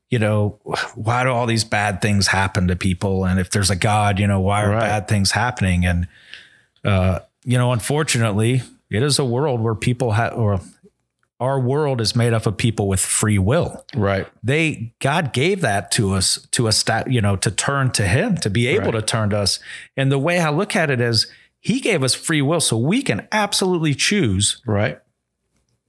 you 0.10 0.20
know, 0.20 0.60
why 0.96 1.24
do 1.24 1.30
all 1.30 1.46
these 1.46 1.64
bad 1.64 2.02
things 2.02 2.28
happen 2.28 2.68
to 2.68 2.76
people? 2.76 3.26
And 3.26 3.40
if 3.40 3.50
there's 3.50 3.70
a 3.70 3.76
God, 3.76 4.20
you 4.20 4.28
know, 4.28 4.40
why 4.40 4.64
are 4.64 4.70
Right. 4.72 4.80
bad 4.80 5.08
things 5.08 5.32
happening? 5.32 5.86
And 5.86 6.08
uh, 6.84 7.20
you 7.44 7.58
know, 7.58 7.72
unfortunately, 7.72 8.62
it 8.90 9.04
is 9.04 9.20
a 9.20 9.26
world 9.26 9.62
where 9.62 9.76
people 9.76 10.12
have 10.14 10.34
or 10.34 10.60
our 11.40 11.60
world 11.60 12.00
is 12.00 12.16
made 12.16 12.32
up 12.34 12.46
of 12.46 12.56
people 12.58 12.88
with 12.88 13.00
free 13.02 13.38
will 13.38 13.86
right. 13.94 14.26
they 14.42 14.94
God 15.00 15.34
gave 15.34 15.62
that 15.62 15.92
to 15.92 16.14
us 16.14 16.48
to 16.52 16.68
a 16.68 16.72
stat, 16.72 17.12
you 17.12 17.20
know, 17.20 17.36
to 17.36 17.52
turn 17.52 17.92
to 17.92 18.08
Him, 18.08 18.38
to 18.38 18.50
be 18.50 18.68
able 18.68 18.86
Right. 18.94 19.00
to 19.00 19.02
turn 19.02 19.32
to 19.32 19.38
us. 19.40 19.60
And 19.98 20.12
the 20.12 20.18
way 20.20 20.40
I 20.40 20.50
look 20.50 20.76
at 20.76 20.90
it 20.90 21.02
is, 21.02 21.28
He 21.60 21.80
gave 21.82 22.04
us 22.04 22.14
free 22.14 22.42
will, 22.42 22.62
so 22.62 22.78
we 22.78 23.02
can 23.02 23.28
absolutely 23.34 23.94
choose 23.96 24.62
Right. 24.66 25.00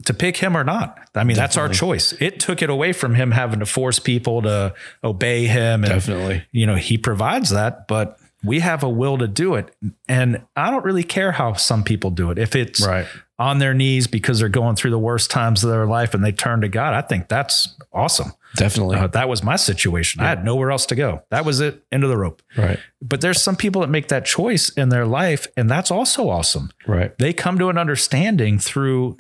to 0.05 0.13
pick 0.15 0.39
Him 0.39 0.57
or 0.57 0.65
not. 0.65 0.99
I 1.15 1.23
mean, 1.25 1.37
that's 1.37 1.57
our 1.57 1.69
choice. 1.69 2.13
It 2.21 2.41
took 2.41 2.61
it 2.61 2.69
away 2.71 2.93
from 2.93 3.15
Him 3.15 3.31
having 3.31 3.61
to 3.61 3.67
force 3.67 3.99
people 4.01 4.43
to 4.43 4.75
obey 5.05 5.47
Him, 5.47 5.85
and 5.85 5.93
Definitely. 5.93 6.45
you 6.51 6.67
know, 6.67 6.75
He 6.77 6.99
provides 6.99 7.51
that, 7.51 7.87
but 7.87 8.19
We 8.47 8.61
have 8.61 8.83
a 8.83 8.89
will 8.89 9.19
to 9.19 9.29
do 9.29 9.55
it. 9.55 9.75
And 10.09 10.43
I 10.55 10.71
don't 10.71 10.85
really 10.85 11.03
care 11.05 11.33
how 11.33 11.55
some 11.55 11.83
people 11.85 12.11
do 12.11 12.31
it. 12.31 12.39
If 12.39 12.55
it's 12.57 12.87
Right. 12.87 13.07
on 13.39 13.59
their 13.59 13.75
knees 13.75 14.07
because 14.07 14.39
they're 14.39 14.49
going 14.49 14.77
through 14.77 14.93
the 14.93 14.99
worst 14.99 15.31
times 15.31 15.63
of 15.65 15.71
their 15.71 15.87
life 15.87 16.15
and 16.15 16.25
they 16.25 16.33
turn 16.33 16.61
to 16.63 16.69
God, 16.69 16.95
I 16.95 17.03
think 17.03 17.29
that's 17.29 17.77
awesome. 17.93 18.33
Definitely. 18.57 18.97
Uh, 18.97 19.09
that 19.09 19.29
was 19.29 19.43
my 19.43 19.57
situation. 19.57 20.23
I 20.23 20.29
had 20.29 20.45
nowhere 20.45 20.71
else 20.71 20.87
to 20.87 20.95
go. 20.95 21.23
That 21.31 21.45
was 21.45 21.61
it. 21.61 21.83
End 21.93 22.05
of 22.05 22.09
the 22.11 22.17
rope. 22.17 22.41
right. 22.57 22.79
But 23.03 23.21
there's 23.21 23.43
some 23.43 23.57
people 23.57 23.83
that 23.83 23.89
make 23.89 24.09
that 24.09 24.25
choice 24.25 24.71
in 24.71 24.89
their 24.89 25.05
life, 25.07 25.47
and 25.57 25.69
that's 25.71 25.91
also 25.91 26.31
awesome. 26.31 26.71
Right. 26.87 27.17
They 27.19 27.33
come 27.35 27.59
to 27.59 27.69
an 27.69 27.77
understanding 27.77 28.59
through. 28.59 29.19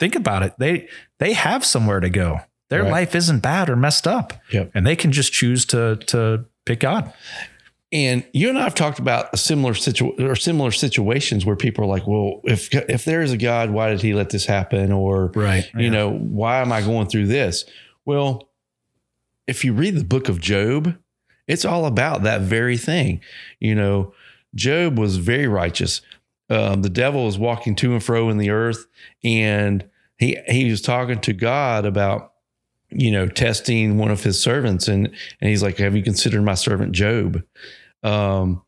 Think 0.00 0.16
about 0.16 0.42
it. 0.42 0.54
They 0.58 0.88
they 1.20 1.34
have 1.34 1.64
somewhere 1.64 2.00
to 2.00 2.10
go. 2.10 2.40
Their 2.70 2.82
Right. 2.82 2.90
life 2.90 3.14
isn't 3.14 3.40
bad 3.40 3.68
or 3.70 3.76
messed 3.76 4.08
up, 4.08 4.32
Yep. 4.50 4.70
and 4.74 4.84
they 4.86 4.96
can 4.96 5.12
just 5.12 5.32
choose 5.32 5.64
to 5.66 5.96
to 6.06 6.46
pick 6.66 6.80
God. 6.80 7.12
And 7.92 8.24
you 8.32 8.48
and 8.48 8.58
I 8.58 8.62
have 8.62 8.74
talked 8.74 8.98
about 8.98 9.28
a 9.34 9.36
similar 9.36 9.74
situ 9.74 10.12
or 10.18 10.34
similar 10.34 10.70
situations 10.70 11.44
where 11.44 11.56
people 11.56 11.84
are 11.84 11.88
like, 11.88 12.06
"Well, 12.06 12.40
if 12.44 12.72
if 12.74 13.04
there 13.04 13.20
is 13.20 13.32
a 13.32 13.36
God, 13.36 13.70
why 13.70 13.90
did 13.90 14.00
He 14.00 14.14
let 14.14 14.30
this 14.30 14.46
happen?" 14.46 14.90
Or, 14.90 15.30
Right. 15.34 15.68
you 15.76 15.90
know, 15.90 16.10
why 16.10 16.60
am 16.62 16.72
I 16.72 16.80
going 16.80 17.08
through 17.08 17.26
this? 17.26 17.66
Well, 18.06 18.48
if 19.46 19.64
you 19.64 19.72
read 19.74 19.96
the 19.96 20.04
book 20.04 20.28
of 20.30 20.40
Job, 20.40 20.96
it's 21.46 21.64
all 21.66 21.84
about 21.84 22.22
that 22.22 22.40
very 22.40 22.78
thing. 22.78 23.20
You 23.60 23.74
know, 23.74 24.14
Job 24.54 24.98
was 24.98 25.18
very 25.18 25.46
righteous. 25.46 26.00
Um, 26.48 26.82
the 26.82 26.88
devil 26.90 27.26
was 27.26 27.38
walking 27.38 27.74
to 27.76 27.92
and 27.92 28.02
fro 28.02 28.30
in 28.30 28.38
the 28.38 28.50
earth, 28.50 28.86
and 29.22 29.84
he 30.16 30.38
he 30.48 30.70
was 30.70 30.80
talking 30.80 31.20
to 31.20 31.32
God 31.34 31.84
about, 31.84 32.32
you 32.90 33.10
know, 33.10 33.26
testing 33.28 33.98
one 33.98 34.10
of 34.10 34.22
his 34.24 34.40
servants, 34.40 34.88
and 34.88 35.08
and 35.40 35.50
he's 35.50 35.62
like, 35.62 35.76
"Have 35.76 35.94
you 35.94 36.02
considered 36.02 36.42
my 36.42 36.54
servant 36.54 36.92
Job?" 36.92 37.42
Um, 38.02 38.62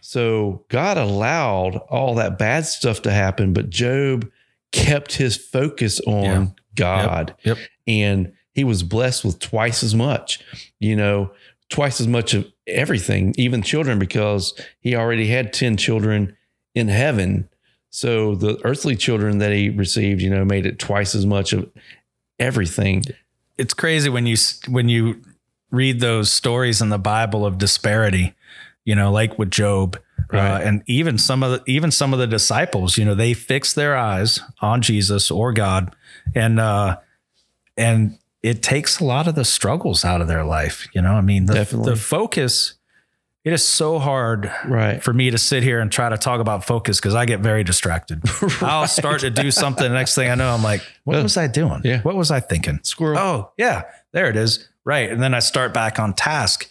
so 0.00 0.64
God 0.68 0.98
allowed 0.98 1.76
all 1.88 2.14
that 2.16 2.38
bad 2.38 2.66
stuff 2.66 3.02
to 3.02 3.10
happen, 3.10 3.52
but 3.52 3.70
Job 3.70 4.30
kept 4.72 5.14
his 5.14 5.36
focus 5.36 6.00
on 6.06 6.22
Yeah. 6.24 6.46
God. 6.74 7.34
Yep. 7.44 7.58
And 7.86 8.32
he 8.52 8.64
was 8.64 8.82
blessed 8.82 9.24
with 9.24 9.38
twice 9.38 9.82
as 9.82 9.94
much, 9.94 10.40
you 10.78 10.94
know, 10.96 11.30
twice 11.70 12.00
as 12.00 12.06
much 12.06 12.34
of 12.34 12.46
everything, 12.66 13.34
even 13.38 13.62
children, 13.62 13.98
because 13.98 14.52
he 14.80 14.94
already 14.94 15.28
had 15.28 15.52
10 15.52 15.76
children 15.76 16.36
in 16.74 16.88
heaven. 16.88 17.48
So 17.90 18.34
the 18.34 18.60
earthly 18.64 18.96
children 18.96 19.38
that 19.38 19.52
he 19.52 19.70
received, 19.70 20.20
you 20.20 20.30
know, 20.30 20.44
made 20.44 20.66
it 20.66 20.78
twice 20.78 21.14
as 21.14 21.24
much 21.26 21.52
of 21.52 21.70
everything. 22.38 23.04
It's 23.56 23.74
crazy 23.74 24.08
when 24.08 24.26
you 24.26 24.36
when 24.68 24.88
you 24.88 25.22
read 25.70 26.00
those 26.00 26.32
stories 26.32 26.80
in 26.80 26.88
the 26.88 26.98
Bible 26.98 27.46
of 27.46 27.58
disparity. 27.58 28.34
You 28.84 28.94
know, 28.94 29.10
like 29.10 29.38
with 29.38 29.50
Job, 29.50 29.98
uh, 30.32 30.36
and 30.36 30.82
even 30.86 31.16
some 31.18 31.42
of 31.42 31.50
the 31.52 31.62
even 31.70 31.90
some 31.90 32.12
of 32.12 32.18
the 32.18 32.26
disciples. 32.26 32.98
You 32.98 33.04
know, 33.04 33.14
they 33.14 33.32
fixed 33.34 33.76
their 33.76 33.96
eyes 33.96 34.40
on 34.60 34.82
Jesus 34.82 35.30
or 35.30 35.52
God, 35.52 35.94
and 36.34 36.60
uh, 36.60 36.98
and 37.76 38.18
it 38.42 38.62
takes 38.62 39.00
a 39.00 39.04
lot 39.04 39.26
of 39.26 39.34
the 39.34 39.44
struggles 39.44 40.04
out 40.04 40.20
of 40.20 40.28
their 40.28 40.44
life. 40.44 40.86
You 40.94 41.00
know, 41.02 41.12
I 41.14 41.22
mean, 41.22 41.46
the, 41.46 41.54
Definitely. 41.54 41.92
the 41.92 41.96
focus. 41.98 42.74
It 43.42 43.52
is 43.52 43.62
so 43.66 43.98
hard 43.98 44.50
Right. 44.64 45.02
for 45.02 45.12
me 45.12 45.30
to 45.30 45.36
sit 45.36 45.62
here 45.62 45.78
and 45.80 45.92
try 45.92 46.08
to 46.08 46.16
talk 46.16 46.40
about 46.40 46.64
focus 46.64 46.98
because 46.98 47.14
I 47.14 47.26
get 47.26 47.40
very 47.40 47.62
distracted. 47.62 48.22
I'll 48.62 48.88
start 48.88 49.20
to 49.20 49.28
do 49.28 49.50
something. 49.50 49.82
The 49.86 49.90
next 49.94 50.14
thing 50.14 50.30
I 50.30 50.34
know, 50.34 50.50
I'm 50.50 50.62
like, 50.62 50.80
what 51.04 51.22
was 51.22 51.36
I 51.36 51.46
doing? 51.46 51.82
Yeah. 51.84 52.00
What 52.00 52.16
was 52.16 52.30
I 52.30 52.40
thinking? 52.40 52.80
Squirrel. 52.84 53.18
Oh, 53.18 53.50
yeah, 53.58 53.82
there 54.12 54.30
it 54.30 54.36
is. 54.36 54.66
Right. 54.86 55.10
And 55.10 55.22
then 55.22 55.34
I 55.34 55.40
start 55.40 55.74
back 55.74 55.98
on 55.98 56.14
task. 56.14 56.70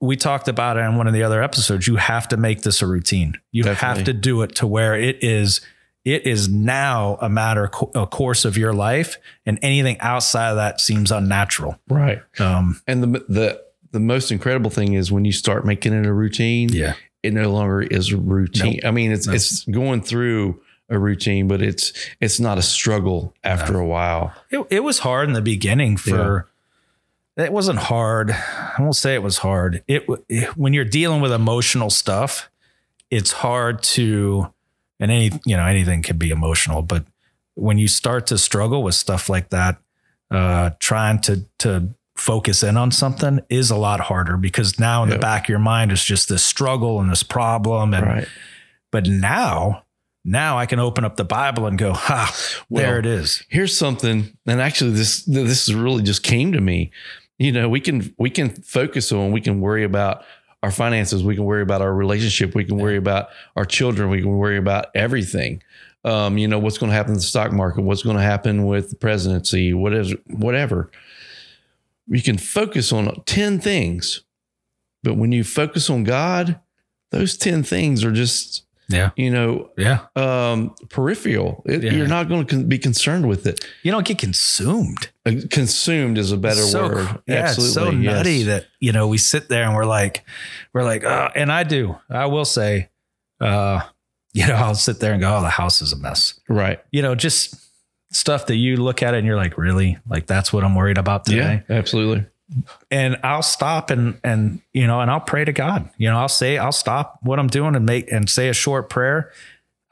We 0.00 0.16
talked 0.16 0.48
about 0.48 0.76
it 0.76 0.80
in 0.80 0.96
one 0.96 1.06
of 1.06 1.12
the 1.12 1.24
other 1.24 1.42
episodes. 1.42 1.88
You 1.88 1.96
have 1.96 2.28
to 2.28 2.36
make 2.36 2.62
this 2.62 2.82
a 2.82 2.86
routine. 2.86 3.34
You 3.50 3.64
have 3.64 4.04
to 4.04 4.12
do 4.12 4.42
it 4.42 4.54
to 4.56 4.66
where 4.66 4.94
it 4.94 5.22
is 5.22 5.60
it 6.04 6.26
is 6.26 6.48
now 6.48 7.18
a 7.20 7.28
matter 7.28 7.64
a 7.94 8.06
course 8.06 8.44
of 8.44 8.56
your 8.56 8.72
life 8.72 9.18
and 9.44 9.58
anything 9.62 9.98
outside 10.00 10.50
of 10.50 10.56
that 10.56 10.80
seems 10.80 11.10
unnatural. 11.10 11.78
Right. 11.88 12.22
Um 12.38 12.80
And 12.86 13.02
the 13.02 13.24
the 13.28 13.62
the 13.90 14.00
most 14.00 14.30
incredible 14.30 14.70
thing 14.70 14.94
is 14.94 15.10
when 15.10 15.24
you 15.24 15.32
start 15.32 15.66
making 15.66 15.92
it 15.92 16.06
a 16.06 16.12
routine, 16.12 16.68
yeah. 16.68 16.94
it 17.22 17.32
no 17.32 17.50
longer 17.50 17.82
is 17.82 18.12
a 18.12 18.16
routine. 18.16 18.80
I 18.84 18.90
mean, 18.90 19.12
it's 19.12 19.26
Nope. 19.26 19.36
it's 19.36 19.64
going 19.64 20.02
through 20.02 20.60
a 20.88 20.98
routine, 20.98 21.48
but 21.48 21.60
it's 21.62 21.92
it's 22.20 22.40
not 22.40 22.58
a 22.58 22.62
struggle 22.62 23.34
after 23.44 23.78
a 23.78 23.86
while. 23.86 24.32
It, 24.50 24.66
it 24.70 24.84
was 24.84 25.00
hard 25.00 25.28
in 25.28 25.34
the 25.34 25.42
beginning 25.42 25.96
for 25.96 26.47
it 27.38 27.52
wasn't 27.52 27.78
hard. 27.78 28.30
I 28.32 28.74
won't 28.78 28.96
say 28.96 29.14
it 29.14 29.22
was 29.22 29.38
hard. 29.38 29.82
It, 29.86 30.06
when 30.56 30.72
you're 30.72 30.84
dealing 30.84 31.20
with 31.20 31.32
emotional 31.32 31.90
stuff, 31.90 32.50
it's 33.10 33.32
hard 33.32 33.82
to 33.82 34.52
and 35.00 35.10
any 35.10 35.30
you 35.46 35.56
know 35.56 35.64
anything 35.64 36.02
can 36.02 36.18
be 36.18 36.30
emotional, 36.30 36.82
but 36.82 37.04
when 37.54 37.78
you 37.78 37.88
start 37.88 38.26
to 38.28 38.38
struggle 38.38 38.82
with 38.82 38.94
stuff 38.94 39.28
like 39.28 39.50
that, 39.50 39.78
uh, 40.30 40.70
trying 40.80 41.20
to 41.22 41.44
to 41.58 41.88
focus 42.16 42.64
in 42.64 42.76
on 42.76 42.90
something 42.90 43.40
is 43.48 43.70
a 43.70 43.76
lot 43.76 44.00
harder 44.00 44.36
because 44.36 44.80
now 44.80 45.04
in 45.04 45.08
the 45.08 45.18
back 45.20 45.44
of 45.44 45.48
your 45.48 45.60
mind 45.60 45.92
is 45.92 46.04
just 46.04 46.28
this 46.28 46.42
struggle 46.44 47.00
and 47.00 47.08
this 47.08 47.22
problem 47.22 47.94
and 47.94 48.04
Right. 48.04 48.28
but 48.90 49.06
now 49.06 49.84
now 50.24 50.58
I 50.58 50.66
can 50.66 50.80
open 50.80 51.04
up 51.04 51.16
the 51.16 51.24
Bible 51.24 51.66
and 51.66 51.78
go, 51.78 51.92
ha, 51.92 52.34
there 52.68 52.90
Well, 52.90 52.98
it 52.98 53.06
is. 53.06 53.44
Here's 53.48 53.78
something, 53.78 54.36
and 54.46 54.60
actually, 54.60 54.90
this 54.90 55.22
this 55.24 55.72
really 55.72 56.02
just 56.02 56.22
came 56.22 56.52
to 56.52 56.60
me. 56.60 56.90
You 57.38 57.52
know, 57.52 57.68
we 57.68 57.80
can 57.80 58.14
we 58.18 58.30
can 58.30 58.50
focus 58.50 59.12
on, 59.12 59.32
we 59.32 59.40
can 59.40 59.60
worry 59.60 59.84
about 59.84 60.24
our 60.62 60.72
finances, 60.72 61.22
we 61.22 61.36
can 61.36 61.44
worry 61.44 61.62
about 61.62 61.82
our 61.82 61.94
relationship, 61.94 62.54
we 62.54 62.64
can 62.64 62.78
worry 62.78 62.96
about 62.96 63.28
our 63.54 63.64
children, 63.64 64.10
we 64.10 64.20
can 64.20 64.36
worry 64.36 64.56
about 64.56 64.86
everything. 64.94 65.62
Um, 66.04 66.38
you 66.38 66.48
know, 66.48 66.58
what's 66.58 66.78
going 66.78 66.90
to 66.90 66.96
happen 66.96 67.12
in 67.12 67.18
the 67.18 67.22
stock 67.22 67.52
market, 67.52 67.82
what's 67.82 68.02
going 68.02 68.16
to 68.16 68.22
happen 68.22 68.66
with 68.66 68.90
the 68.90 68.96
presidency, 68.96 69.74
whatever, 69.74 70.14
whatever. 70.26 70.90
You 72.06 72.22
can 72.22 72.38
focus 72.38 72.92
on 72.92 73.22
10 73.26 73.60
things, 73.60 74.22
but 75.02 75.16
when 75.16 75.32
you 75.32 75.44
focus 75.44 75.90
on 75.90 76.04
God, 76.04 76.58
those 77.10 77.36
10 77.36 77.62
things 77.62 78.04
are 78.04 78.12
just, 78.12 78.64
Yeah. 78.90 79.10
you 79.16 79.30
know, 79.30 79.70
Yeah. 79.76 80.06
um, 80.16 80.74
peripheral. 80.88 81.62
It, 81.66 81.82
Yeah. 81.84 81.92
You're 81.92 82.08
not 82.08 82.28
going 82.28 82.46
to 82.46 82.54
con- 82.56 82.64
be 82.68 82.78
concerned 82.78 83.28
with 83.28 83.46
it. 83.46 83.64
You 83.82 83.92
don't 83.92 84.06
get 84.06 84.16
consumed. 84.18 85.10
Uh, 85.26 85.32
Consumed 85.50 86.16
is 86.16 86.32
a 86.32 86.36
better 86.38 86.62
so, 86.62 86.88
word. 86.88 87.08
Yeah, 87.26 87.50
it's 87.52 87.72
so 87.74 87.90
yes. 87.90 88.14
nutty 88.16 88.42
that 88.44 88.64
you 88.80 88.92
know 88.92 89.06
we 89.08 89.18
sit 89.18 89.48
there 89.50 89.64
and 89.64 89.74
we're 89.74 89.84
like, 89.84 90.24
we're 90.72 90.84
like, 90.84 91.04
uh, 91.04 91.30
and 91.34 91.52
I 91.52 91.64
do. 91.64 91.96
I 92.08 92.26
will 92.26 92.46
say, 92.46 92.88
uh, 93.40 93.80
you 94.32 94.46
know, 94.46 94.54
I'll 94.64 94.74
sit 94.74 95.00
there 95.00 95.12
and 95.12 95.20
go, 95.20 95.36
oh, 95.36 95.42
the 95.42 95.50
house 95.50 95.82
is 95.82 95.92
a 95.92 95.96
mess. 95.98 96.40
right. 96.48 96.80
You 96.90 97.02
know, 97.02 97.14
just 97.14 97.56
stuff 98.10 98.46
that 98.46 98.56
you 98.56 98.76
look 98.78 99.02
at 99.02 99.12
it 99.12 99.18
and 99.18 99.26
you're 99.26 99.36
like, 99.36 99.58
really, 99.58 99.98
like 100.08 100.26
that's 100.26 100.50
what 100.50 100.64
I'm 100.64 100.74
worried 100.74 100.96
about 100.96 101.26
today. 101.26 101.62
Yeah, 101.68 101.76
absolutely. 101.76 102.24
And 102.90 103.18
I'll 103.22 103.42
stop 103.42 103.90
and 103.90 104.18
and 104.24 104.60
you 104.72 104.86
know, 104.86 105.00
and 105.00 105.10
I'll 105.10 105.20
pray 105.20 105.44
to 105.44 105.52
God. 105.52 105.90
You 105.98 106.10
know, 106.10 106.18
I'll 106.18 106.28
say, 106.28 106.56
I'll 106.58 106.72
stop 106.72 107.18
what 107.22 107.38
I'm 107.38 107.48
doing 107.48 107.74
and 107.76 107.84
make 107.84 108.10
and 108.10 108.28
say 108.30 108.48
a 108.48 108.54
short 108.54 108.88
prayer. 108.88 109.30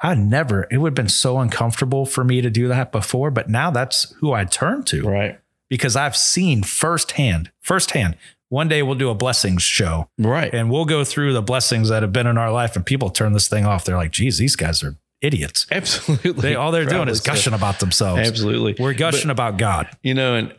I 0.01 0.15
never, 0.15 0.67
it 0.71 0.77
would 0.79 0.91
have 0.91 0.95
been 0.95 1.09
so 1.09 1.39
uncomfortable 1.39 2.05
for 2.07 2.23
me 2.23 2.41
to 2.43 2.51
do 2.51 2.69
that 2.69 2.93
before, 2.93 3.31
but 3.31 3.49
now 3.49 3.71
that's 3.71 4.15
who 4.21 4.33
I 4.33 4.45
turn 4.45 4.85
to 4.85 5.09
Right. 5.09 5.41
because 5.71 5.97
I've 5.97 6.17
seen 6.17 6.63
firsthand, 6.63 7.51
firsthand. 7.63 8.17
One 8.51 8.69
day 8.69 8.83
we'll 8.83 8.95
do 8.97 9.09
a 9.09 9.15
blessings 9.15 9.63
show 9.63 10.09
Right. 10.19 10.53
and 10.55 10.71
we'll 10.71 10.85
go 10.85 11.03
through 11.03 11.33
the 11.33 11.41
blessings 11.43 11.89
that 11.89 12.03
have 12.03 12.13
been 12.13 12.27
in 12.27 12.37
our 12.39 12.53
life 12.53 12.77
and 12.77 12.85
people 12.85 13.09
turn 13.11 13.33
this 13.33 13.49
thing 13.49 13.65
off. 13.65 13.85
They're 13.87 13.97
like, 13.97 14.13
geez, 14.13 14.37
these 14.39 14.55
guys 14.55 14.83
are 14.85 14.97
idiots. 15.23 15.67
absolutely. 15.73 16.33
They 16.43 16.55
all 16.57 16.73
they're 16.73 16.85
doing 16.85 17.09
is 17.09 17.21
Probably 17.21 17.41
so. 17.41 17.51
gushing 17.51 17.55
about 17.55 17.81
themselves. 17.81 18.29
Absolutely. 18.29 18.77
We're 18.79 18.93
gushing 18.95 19.31
about 19.31 19.57
God. 19.57 19.89
you 20.03 20.13
know, 20.15 20.35
and 20.37 20.55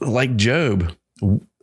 like 0.00 0.36
Job, 0.36 0.94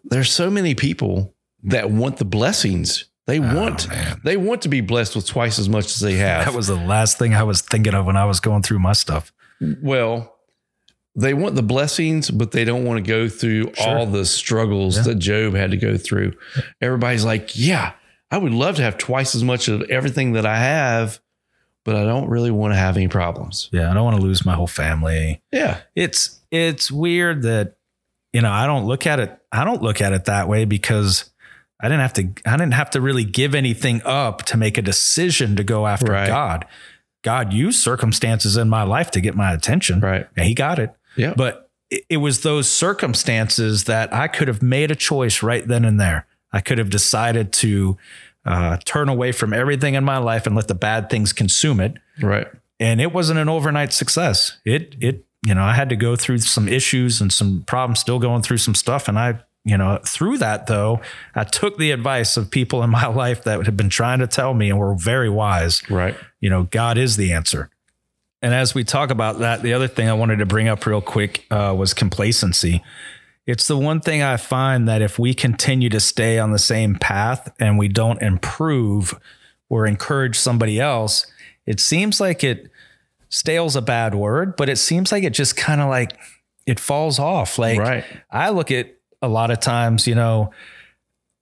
there's 0.06 0.32
so 0.32 0.50
many 0.50 0.76
people 0.76 1.34
that 1.64 1.92
want 1.92 2.18
the 2.18 2.26
blessings. 2.26 3.06
They 3.28 3.40
oh, 3.40 3.56
want 3.56 3.88
Oh, 3.90 3.94
man. 3.94 4.22
they 4.24 4.38
want 4.38 4.62
to 4.64 4.70
be 4.70 4.82
blessed 4.82 5.16
with 5.16 5.28
twice 5.28 5.60
as 5.60 5.70
much 5.70 5.86
as 5.86 6.00
they 6.00 6.14
have. 6.18 6.46
That 6.46 6.54
was 6.56 6.68
the 6.68 6.76
last 6.76 7.18
thing 7.20 7.34
I 7.36 7.44
was 7.44 7.62
thinking 7.62 7.94
of 7.94 8.06
when 8.06 8.18
I 8.18 8.26
was 8.26 8.40
going 8.40 8.64
through 8.64 8.80
my 8.80 8.94
stuff. 8.94 9.32
well, 9.82 10.36
they 11.16 11.34
want 11.34 11.56
the 11.56 11.64
blessings, 11.64 12.32
but 12.32 12.52
they 12.52 12.64
don't 12.64 12.86
want 12.86 13.04
to 13.04 13.08
go 13.08 13.28
through 13.28 13.74
Sure. 13.74 13.98
all 13.98 14.06
the 14.06 14.26
struggles 14.26 14.96
Yeah. 14.98 15.04
that 15.04 15.16
Job 15.16 15.54
had 15.54 15.72
to 15.72 15.78
go 15.78 15.98
through. 15.98 16.34
Everybody's 16.82 17.26
like, 17.26 17.52
yeah, 17.58 17.94
I 18.32 18.38
would 18.38 18.54
love 18.54 18.76
to 18.78 18.84
have 18.84 18.98
twice 18.98 19.36
as 19.36 19.44
much 19.44 19.68
of 19.68 19.82
everything 19.90 20.34
that 20.34 20.46
I 20.46 20.58
have, 20.58 21.20
but 21.84 21.96
I 21.96 22.04
don't 22.04 22.30
really 22.30 22.52
want 22.52 22.74
to 22.74 22.78
have 22.78 22.96
any 22.96 23.08
problems. 23.10 23.70
Yeah, 23.74 23.92
I 23.92 23.94
don't 23.96 24.04
want 24.06 24.16
to 24.18 24.22
lose 24.24 24.46
my 24.46 24.54
whole 24.54 24.68
family. 24.68 25.42
Yeah. 25.52 25.80
It's 25.96 26.40
it's 26.52 26.90
weird 26.92 27.42
that 27.42 27.76
you 28.34 28.42
know, 28.42 28.52
I 28.52 28.66
don't 28.66 28.86
look 28.86 29.08
at 29.08 29.20
it 29.20 29.38
I 29.52 29.64
don't 29.66 29.82
look 29.82 30.02
at 30.02 30.14
it 30.14 30.26
that 30.26 30.48
way 30.48 30.66
because 30.66 31.32
I 31.82 31.88
didn't 31.88 32.02
have 32.02 32.14
to 32.14 32.30
I 32.46 32.58
didn't 32.58 32.74
have 32.74 32.90
to 32.92 33.02
really 33.02 33.24
give 33.24 33.56
anything 33.56 34.02
up 34.06 34.44
to 34.46 34.58
make 34.58 34.78
a 34.78 34.82
decision 34.82 35.56
to 35.56 35.64
go 35.64 35.88
after 35.88 36.12
Right. 36.12 36.28
God. 36.28 36.66
God 37.24 37.52
used 37.52 37.82
circumstances 37.82 38.56
in 38.58 38.70
my 38.70 38.84
life 38.84 39.12
to 39.12 39.22
get 39.22 39.36
my 39.36 39.54
attention. 39.54 40.00
Right. 40.00 40.28
And 40.38 40.46
he 40.46 40.54
got 40.54 40.80
it. 40.80 40.94
Yeah. 41.18 41.34
But 41.36 41.70
it, 41.90 42.04
it 42.10 42.18
was 42.18 42.44
those 42.44 42.70
circumstances 42.70 43.86
that 43.86 44.14
I 44.14 44.28
could 44.28 44.48
have 44.48 44.62
made 44.62 44.92
a 44.92 44.96
choice 44.96 45.42
right 45.44 45.68
then 45.68 45.84
and 45.86 46.00
there. 46.00 46.28
I 46.52 46.62
could 46.62 46.78
have 46.78 46.90
decided 46.90 47.52
to 47.54 47.98
uh, 48.46 48.78
turn 48.86 49.10
away 49.10 49.32
from 49.32 49.54
everything 49.54 49.96
in 49.96 50.04
my 50.04 50.18
life 50.18 50.48
and 50.48 50.56
let 50.56 50.68
the 50.68 50.76
bad 50.76 51.10
things 51.10 51.34
consume 51.34 51.80
it. 51.80 51.98
Right. 52.22 52.48
And 52.80 53.02
it 53.02 53.12
wasn't 53.12 53.40
an 53.40 53.50
overnight 53.50 53.92
success. 53.92 54.60
It 54.64 54.96
it 55.02 55.26
you 55.46 55.54
know 55.54 55.64
I 55.64 55.74
had 55.74 55.90
to 55.90 55.96
go 55.96 56.16
through 56.16 56.40
some 56.40 56.68
issues 56.68 57.22
and 57.22 57.32
some 57.32 57.64
problems, 57.68 58.00
still 58.00 58.20
going 58.20 58.42
through 58.42 58.58
some 58.58 58.76
stuff, 58.76 59.08
and 59.08 59.18
I 59.18 59.40
you 59.66 59.78
know 59.78 60.00
through 60.06 60.38
that 60.40 60.68
though 60.68 61.02
I 61.36 61.44
took 61.44 61.78
the 61.78 61.92
advice 61.92 62.38
of 62.38 62.50
people 62.50 62.84
in 62.84 62.90
my 62.90 63.08
life 63.24 63.44
that 63.44 63.66
had 63.66 63.78
been 63.78 63.90
trying 63.90 64.20
to 64.20 64.28
tell 64.28 64.54
me 64.54 64.70
and 64.70 64.80
were 64.80 64.96
very 64.96 65.30
wise. 65.30 65.88
Right. 65.90 66.16
You 66.40 66.50
know, 66.50 66.64
God 66.64 66.98
is 66.98 67.18
the 67.18 67.32
answer. 67.34 67.70
And 68.42 68.54
as 68.54 68.74
we 68.74 68.84
talk 68.84 69.10
about 69.10 69.40
that, 69.40 69.64
the 69.64 69.74
other 69.74 69.88
thing 69.88 70.08
I 70.08 70.14
wanted 70.14 70.38
to 70.38 70.46
bring 70.46 70.70
up 70.70 70.86
real 70.86 71.02
quick 71.02 71.46
uh, 71.52 71.76
was 71.78 71.94
complacency. 71.94 72.82
It's 73.46 73.68
the 73.68 73.78
one 73.78 74.00
thing 74.00 74.22
I 74.22 74.38
find 74.38 74.88
that 74.88 75.02
if 75.02 75.20
we 75.20 75.34
continue 75.34 75.90
to 75.90 76.00
stay 76.00 76.40
on 76.40 76.52
the 76.52 76.60
same 76.60 76.96
path 76.96 77.52
and 77.60 77.78
we 77.78 77.88
don't 77.88 78.22
improve 78.22 79.20
or 79.70 79.86
encourage 79.86 80.38
somebody 80.38 80.80
else, 80.80 81.26
it 81.66 81.80
seems 81.80 82.22
like 82.22 82.44
it 82.44 82.70
stale's 83.30 83.76
a 83.76 83.82
bad 83.82 84.16
word, 84.16 84.56
but 84.56 84.70
it 84.70 84.78
seems 84.78 85.12
like 85.12 85.24
it 85.24 85.34
just 85.34 85.56
kind 85.56 85.80
of 85.82 85.90
like 85.90 86.18
it 86.66 86.80
falls 86.80 87.20
off. 87.20 87.58
Like 87.58 87.80
Right. 87.80 88.04
I 88.30 88.50
look 88.50 88.72
at 88.72 88.94
a 89.22 89.28
lot 89.28 89.52
of 89.52 89.60
times, 89.60 90.08
you 90.08 90.16
know, 90.16 90.52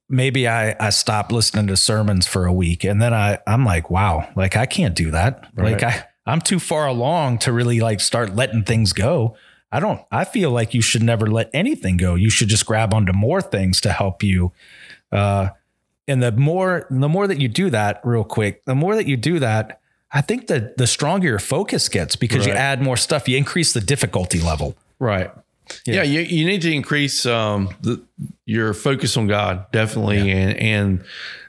maybe 0.09 0.47
I 0.47 0.75
I 0.79 0.89
stop 0.91 1.31
listening 1.31 1.67
to 1.67 1.77
sermons 1.77 2.27
for 2.27 2.45
a 2.45 2.53
week 2.53 2.83
and 2.83 3.01
then 3.01 3.13
I 3.13 3.39
I'm 3.47 3.65
like, 3.65 3.89
wow, 3.89 4.29
like 4.35 4.55
I 4.55 4.65
can't 4.65 4.95
do 4.95 5.11
that. 5.11 5.49
Like 5.55 5.83
I 5.83 6.05
I'm 6.25 6.41
too 6.41 6.59
far 6.59 6.87
along 6.87 7.39
to 7.39 7.51
really 7.51 7.79
like 7.79 7.99
start 8.01 8.35
letting 8.35 8.63
things 8.63 8.93
go. 8.93 9.35
I 9.71 9.79
don't 9.79 10.01
I 10.11 10.23
feel 10.25 10.51
like 10.51 10.73
you 10.73 10.81
should 10.81 11.03
never 11.03 11.27
let 11.27 11.49
anything 11.53 11.97
go. 11.97 12.15
You 12.15 12.29
should 12.29 12.47
just 12.47 12.65
grab 12.65 12.93
onto 12.93 13.13
more 13.13 13.41
things 13.41 13.81
to 13.81 13.91
help 13.91 14.23
you. 14.23 14.51
Uh 15.11 15.49
and 16.07 16.23
the 16.23 16.31
more 16.31 16.87
the 16.89 17.09
more 17.09 17.27
that 17.27 17.39
you 17.41 17.49
do 17.49 17.69
that 17.69 18.01
real 18.03 18.23
quick, 18.23 18.63
the 18.65 18.75
more 18.75 18.95
that 18.95 19.07
you 19.07 19.17
do 19.17 19.39
that, 19.39 19.81
I 20.11 20.21
think 20.21 20.47
that 20.47 20.77
the 20.77 20.87
stronger 20.87 21.27
your 21.27 21.39
focus 21.39 21.89
gets 21.89 22.15
because 22.15 22.45
you 22.45 22.53
add 22.53 22.81
more 22.81 22.97
stuff, 22.97 23.27
you 23.27 23.37
increase 23.37 23.73
the 23.73 23.81
difficulty 23.81 24.39
level. 24.39 24.75
Right. 24.99 25.31
Yeah, 25.85 26.03
you, 26.03 26.21
you 26.21 26.45
need 26.45 26.61
to 26.61 26.71
increase 26.71 27.25
um, 27.25 27.69
the, 27.81 28.01
your 28.45 28.73
focus 28.73 29.17
on 29.17 29.27
God, 29.27 29.69
definitely, 29.73 30.31
and, 30.31 30.55
and 30.57 31.03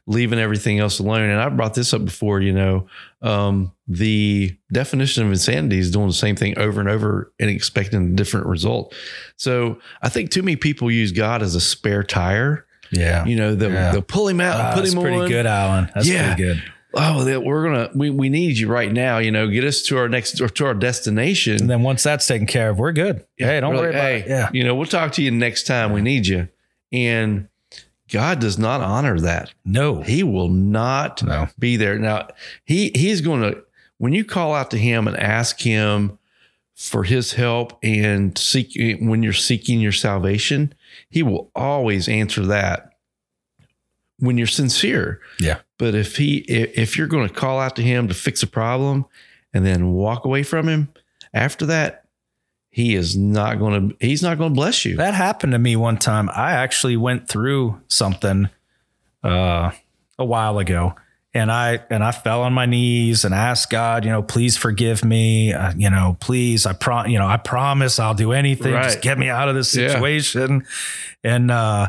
leaving 0.09 0.41
everything 0.41 0.81
else 0.81 0.99
alone. 0.99 1.21
And 1.21 1.41
I 1.41 1.49
brought 1.51 1.75
this 1.75 1.95
up 1.95 2.05
before, 2.05 2.41
you 2.41 2.53
know, 2.53 2.89
um, 3.23 3.71
the 3.87 4.57
definition 4.73 5.25
of 5.25 5.31
insanity 5.31 5.79
is 5.79 5.93
doing 5.93 6.09
the 6.09 6.13
same 6.15 6.35
thing 6.35 6.59
over 6.59 6.81
and 6.81 6.89
over 6.89 7.33
and 7.39 7.49
expecting 7.49 8.13
a 8.13 8.17
different 8.17 8.47
result. 8.47 8.93
So 9.37 9.79
I 10.03 10.09
think 10.09 10.33
too 10.33 10.43
many 10.43 10.57
people 10.57 10.91
use 10.91 11.13
God 11.13 11.41
as 11.41 11.55
a 11.55 11.61
spare 11.61 12.03
tire. 12.03 12.67
Yeah. 12.91 13.25
You 13.25 13.37
know, 13.37 13.55
they'll, 13.55 13.71
Yeah. 13.71 13.93
they'll 13.93 14.03
pull 14.03 14.27
him 14.27 14.41
out 14.41 14.59
and 14.61 14.75
put 14.75 14.93
him 14.93 15.01
pretty 15.01 15.15
on. 15.15 15.21
Pretty 15.21 15.33
good, 15.35 15.47
Alan. 15.47 15.91
That's 15.95 16.09
Yeah. 16.09 16.35
pretty 16.35 16.55
good. 16.55 16.73
Oh, 16.95 17.25
that 17.25 17.45
we're 17.45 17.65
gonna 17.65 17.91
we, 17.95 18.09
we 18.11 18.29
need 18.29 18.57
you 18.57 18.69
right 18.69 18.91
now. 18.91 19.19
You 19.19 19.31
know, 19.31 19.49
get 19.49 19.65
us 19.65 19.83
to 19.83 19.99
our 19.99 20.09
next 20.09 20.41
or 20.41 20.49
to 20.49 20.67
our 20.67 20.75
destination. 20.75 21.61
And 21.61 21.71
then 21.71 21.83
once 21.83 22.03
that's 22.03 22.27
taken 22.27 22.47
care 22.47 22.71
of, 22.71 22.79
we're 22.79 22.93
good. 22.93 23.27
hey, 23.37 23.61
don't 23.61 23.75
worry 23.75 23.89
like, 23.89 23.95
about 23.95 24.03
hey, 24.03 24.17
it. 24.21 24.29
Yeah. 24.29 24.51
You 24.53 24.65
know, 24.65 24.75
we'll 24.75 24.87
talk 24.87 25.13
to 25.13 25.23
you 25.23 25.31
next 25.31 25.67
time 25.67 25.93
we 25.93 26.01
need 26.01 26.27
you. 26.27 26.49
And 26.91 27.49
God 28.11 28.39
does 28.41 28.59
not 28.59 28.81
honor 28.81 29.21
that. 29.21 29.53
No. 29.67 30.01
He 30.03 30.23
will 30.23 30.49
not 30.49 31.23
No. 31.23 31.49
be 31.59 31.77
there. 31.77 31.99
Now, 31.99 32.29
he 32.65 32.91
he's 32.95 33.21
going 33.21 33.43
to 33.43 33.63
when 33.99 34.15
you 34.15 34.25
call 34.25 34.55
out 34.55 34.71
to 34.71 34.79
him 34.79 35.07
and 35.07 35.17
ask 35.17 35.61
him 35.61 36.19
for 36.75 37.05
his 37.05 37.33
help 37.35 37.77
and 37.83 38.39
seek 38.39 38.73
when 39.01 39.23
you're 39.23 39.33
seeking 39.33 39.81
your 39.81 39.93
salvation, 39.93 40.73
he 41.11 41.23
will 41.23 41.51
always 41.55 42.09
answer 42.09 42.47
that 42.47 42.88
when 44.19 44.37
you're 44.39 44.47
sincere. 44.47 45.21
Yeah. 45.41 45.59
But 45.79 45.95
if 45.95 46.17
he 46.17 46.39
if 46.39 46.97
you're 46.99 47.07
going 47.07 47.29
to 47.29 47.35
call 47.35 47.61
out 47.61 47.77
to 47.77 47.83
him 47.83 48.09
to 48.09 48.15
fix 48.15 48.43
a 48.43 48.47
problem 48.49 49.07
and 49.55 49.65
then 49.65 49.93
walk 49.93 50.25
away 50.25 50.43
from 50.43 50.69
him 50.69 50.89
after 51.33 51.67
that, 51.67 52.05
he 52.71 52.95
is 52.95 53.17
not 53.17 53.59
going 53.59 53.91
to 53.91 53.97
he's 54.05 54.23
not 54.23 54.39
going 54.39 54.51
to 54.51 54.55
bless 54.55 54.85
you. 54.85 54.97
That 54.97 55.15
happened 55.15 55.53
to 55.53 55.59
me 55.59 55.77
one 55.77 55.97
time. 55.99 56.29
I 56.31 56.53
actually 56.53 56.97
went 56.97 57.29
through 57.29 57.81
something 57.89 58.49
uh, 59.23 59.71
a 60.19 60.25
while 60.25 60.59
ago, 60.59 60.95
and 61.35 61.51
I 61.51 61.81
and 61.91 62.03
I 62.03 62.11
fell 62.13 62.43
on 62.43 62.53
my 62.53 62.67
knees 62.67 63.25
and 63.25 63.33
asked 63.35 63.71
God, 63.71 64.05
you 64.05 64.11
know, 64.11 64.23
please 64.23 64.57
forgive 64.57 65.05
me. 65.05 65.53
Uh, 65.53 65.73
you 65.77 65.91
know, 65.91 66.17
please, 66.21 66.67
I 66.67 66.73
pro, 66.73 67.05
you 67.05 67.19
know, 67.19 67.27
I 67.27 67.37
promise 67.37 67.99
I'll 68.01 68.15
do 68.15 68.33
anything. 68.33 68.73
Just 68.75 69.01
get 69.01 69.19
me 69.19 69.29
out 69.29 69.49
of 69.49 69.55
this 69.55 69.75
Yeah. 69.77 69.89
situation. 69.89 70.67
And 71.25 71.51
uh, 71.51 71.89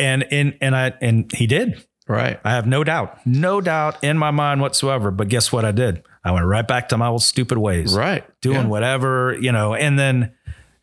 and 0.00 0.24
and 0.32 0.56
and 0.60 0.74
I 0.74 0.94
and 1.00 1.30
he 1.32 1.46
did. 1.46 1.84
Right. 2.08 2.40
I 2.44 2.50
have 2.52 2.66
no 2.66 2.82
doubt, 2.82 3.24
no 3.24 3.60
doubt 3.60 4.02
in 4.02 4.18
my 4.18 4.32
mind 4.32 4.60
whatsoever. 4.60 5.12
But 5.12 5.28
guess 5.28 5.52
what 5.52 5.64
I 5.64 5.70
did? 5.70 6.02
I 6.24 6.32
went 6.32 6.44
right 6.46 6.66
back 6.66 6.88
to 6.88 6.96
my 6.98 7.06
old 7.06 7.22
stupid 7.22 7.56
ways 7.58 7.94
Right. 7.94 8.24
doing 8.40 8.62
Yeah. 8.62 8.66
whatever, 8.66 9.36
you 9.40 9.52
know, 9.52 9.74
and 9.74 9.96
then, 9.96 10.32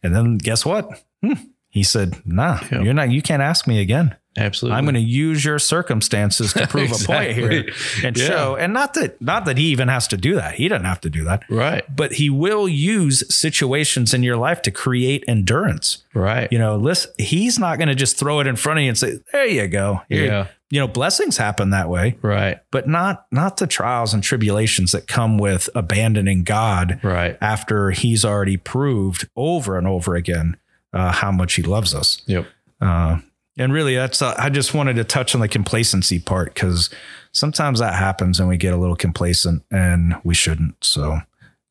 and 0.01 0.15
then 0.15 0.37
guess 0.37 0.65
what? 0.65 0.87
Hmm. 1.21 1.33
He 1.69 1.83
said, 1.83 2.21
nah, 2.25 2.59
Yeah. 2.71 2.81
you're 2.81 2.93
not, 2.93 3.11
you 3.11 3.21
can't 3.21 3.41
ask 3.41 3.67
me 3.67 3.81
again. 3.81 4.15
Absolutely. 4.37 4.77
I'm 4.77 4.85
going 4.85 4.95
to 4.95 5.01
use 5.01 5.43
your 5.43 5.59
circumstances 5.59 6.53
to 6.53 6.67
prove 6.69 6.91
a 6.91 7.05
point 7.05 7.31
here 7.33 7.65
and 8.03 8.15
Yeah. 8.17 8.25
show. 8.27 8.55
And 8.55 8.71
not 8.73 8.93
that, 8.93 9.21
not 9.21 9.45
that 9.45 9.57
he 9.57 9.65
even 9.67 9.87
has 9.87 10.07
to 10.09 10.17
do 10.17 10.35
that. 10.35 10.55
He 10.55 10.67
doesn't 10.67 10.85
have 10.85 11.01
to 11.01 11.09
do 11.09 11.23
that, 11.25 11.43
Right. 11.49 11.83
but 11.93 12.13
he 12.13 12.29
will 12.29 12.67
use 12.69 13.23
situations 13.33 14.13
in 14.13 14.23
your 14.23 14.37
life 14.37 14.61
to 14.63 14.71
create 14.71 15.23
endurance. 15.27 16.03
Right. 16.13 16.47
You 16.51 16.59
know, 16.59 16.75
listen, 16.77 17.11
he's 17.17 17.57
not 17.59 17.77
going 17.77 17.89
to 17.89 17.95
just 17.95 18.17
throw 18.17 18.39
it 18.39 18.47
in 18.47 18.55
front 18.55 18.79
of 18.79 18.83
you 18.83 18.89
and 18.89 18.97
say, 18.97 19.19
there 19.31 19.47
you 19.47 19.67
go. 19.67 20.01
Here- 20.09 20.25
Yeah. 20.25 20.47
You 20.69 20.81
know, 20.81 20.87
blessings 20.89 21.37
happen 21.37 21.69
that 21.69 21.87
way 21.87 22.17
Right. 22.21 22.57
but 22.71 22.89
not 22.89 23.25
not 23.31 23.55
the 23.55 23.67
trials 23.67 24.13
and 24.13 24.21
tribulations 24.21 24.91
that 24.91 25.07
come 25.07 25.37
with 25.37 25.69
abandoning 25.73 26.43
God 26.43 26.99
Right. 27.03 27.37
after 27.39 27.91
He's 27.91 28.25
already 28.25 28.57
proved 28.57 29.29
over 29.37 29.77
and 29.77 29.87
over 29.87 30.15
again 30.15 30.57
uh, 30.93 31.13
how 31.13 31.31
much 31.31 31.53
He 31.53 31.63
loves 31.63 31.95
us. 31.95 32.21
Yep. 32.25 32.47
Uh, 32.81 33.19
and 33.57 33.73
really, 33.73 33.95
that's 33.95 34.21
uh, 34.21 34.35
I 34.37 34.49
just 34.49 34.73
wanted 34.73 34.95
to 34.97 35.03
touch 35.03 35.33
on 35.35 35.41
the 35.41 35.47
complacency 35.47 36.19
part 36.19 36.53
because 36.53 36.89
sometimes 37.31 37.79
that 37.79 37.93
happens 37.95 38.39
and 38.39 38.47
we 38.47 38.57
get 38.57 38.73
a 38.73 38.77
little 38.77 38.95
complacent 38.95 39.63
and 39.71 40.15
we 40.23 40.33
shouldn't. 40.33 40.75
So, 40.81 41.13
is 41.13 41.21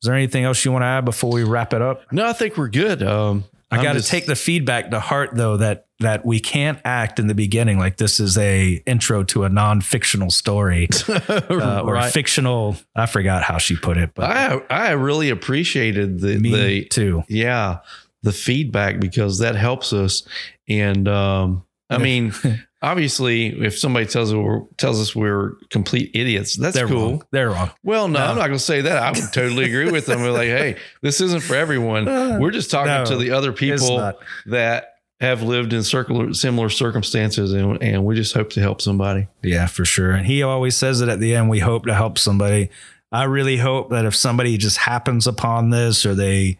there 0.03 0.15
anything 0.15 0.43
else 0.43 0.63
you 0.65 0.71
want 0.71 0.83
to 0.83 0.87
add 0.87 1.05
before 1.05 1.31
we 1.31 1.43
wrap 1.43 1.73
it 1.73 1.81
up? 1.81 2.01
No, 2.11 2.25
I 2.25 2.33
think 2.33 2.57
we're 2.57 2.69
good. 2.69 3.01
Um, 3.03 3.45
I 3.69 3.83
got 3.83 3.93
to 3.93 3.99
just- 3.99 4.09
take 4.09 4.25
the 4.25 4.35
feedback 4.35 4.91
to 4.91 4.99
heart 4.99 5.31
though 5.33 5.57
that 5.57 5.85
that 5.99 6.23
we 6.25 6.39
can't 6.39 6.79
act 6.85 7.19
in 7.19 7.25
the 7.25 7.33
beginning 7.33 7.79
like 7.79 7.97
this 7.97 8.19
is 8.19 8.37
a 8.37 8.83
intro 8.85 9.23
to 9.23 9.45
a 9.45 9.49
non-fictional 9.49 10.29
story 10.29 10.87
uh, 11.07 11.81
or 11.83 11.93
right. 11.93 12.13
fictional. 12.13 12.77
I 12.95 13.07
forgot 13.07 13.41
how 13.43 13.57
she 13.57 13.75
put 13.75 13.97
it, 13.97 14.11
but 14.13 14.25
I 14.29 14.61
I 14.69 14.91
really 14.91 15.29
appreciated 15.29 16.19
the 16.19 16.37
me 16.37 16.51
the 16.51 16.85
too. 16.85 17.23
yeah 17.27 17.79
the 18.23 18.31
feedback 18.31 18.99
because 18.99 19.39
that 19.39 19.55
helps 19.55 19.93
us. 19.93 20.27
And 20.67 21.07
um, 21.07 21.63
I 21.89 21.97
mean, 21.99 22.33
obviously, 22.81 23.47
if 23.63 23.77
somebody 23.77 24.05
tells 24.05 24.31
us 24.31 24.35
we're, 24.37 24.61
tells 24.77 24.99
us 24.99 25.15
we're 25.15 25.53
complete 25.69 26.11
idiots, 26.13 26.55
that's 26.57 26.75
They're 26.75 26.87
cool. 26.87 27.09
wrong. 27.11 27.23
They're 27.31 27.49
wrong. 27.49 27.71
Well, 27.83 28.07
no, 28.07 28.19
No. 28.19 28.25
I'm 28.25 28.35
not 28.35 28.47
going 28.47 28.57
to 28.57 28.59
say 28.59 28.81
that. 28.81 28.97
I 29.01 29.11
would 29.11 29.31
totally 29.33 29.65
agree 29.65 29.89
with 29.91 30.05
them. 30.05 30.21
We're 30.21 30.31
like, 30.31 30.49
hey, 30.49 30.77
this 31.01 31.21
isn't 31.21 31.43
for 31.43 31.55
everyone. 31.55 32.07
Uh, 32.07 32.37
we're 32.41 32.51
just 32.51 32.69
talking 32.71 32.91
No, 32.91 33.05
to 33.05 33.17
the 33.17 33.31
other 33.31 33.53
people 33.53 34.13
that 34.47 34.95
have 35.19 35.41
lived 35.41 35.73
in 35.73 35.81
circular, 35.83 36.33
similar 36.33 36.69
circumstances, 36.69 37.53
and, 37.53 37.81
and 37.81 38.05
we 38.05 38.15
just 38.15 38.33
hope 38.33 38.51
to 38.51 38.59
help 38.61 38.81
somebody. 38.81 39.27
Yeah, 39.41 39.65
for 39.67 39.83
sure. 39.85 40.11
And 40.11 40.25
he 40.27 40.43
always 40.43 40.75
says 40.75 41.01
it 41.01 41.09
at 41.09 41.19
the 41.19 41.35
end. 41.35 41.49
We 41.49 41.59
hope 41.59 41.85
to 41.85 41.93
help 41.93 42.19
somebody. 42.19 42.69
I 43.11 43.23
really 43.23 43.57
hope 43.57 43.89
that 43.91 44.05
if 44.05 44.13
somebody 44.15 44.57
just 44.57 44.77
happens 44.77 45.25
upon 45.25 45.69
this 45.69 46.05
or 46.05 46.13
they, 46.13 46.59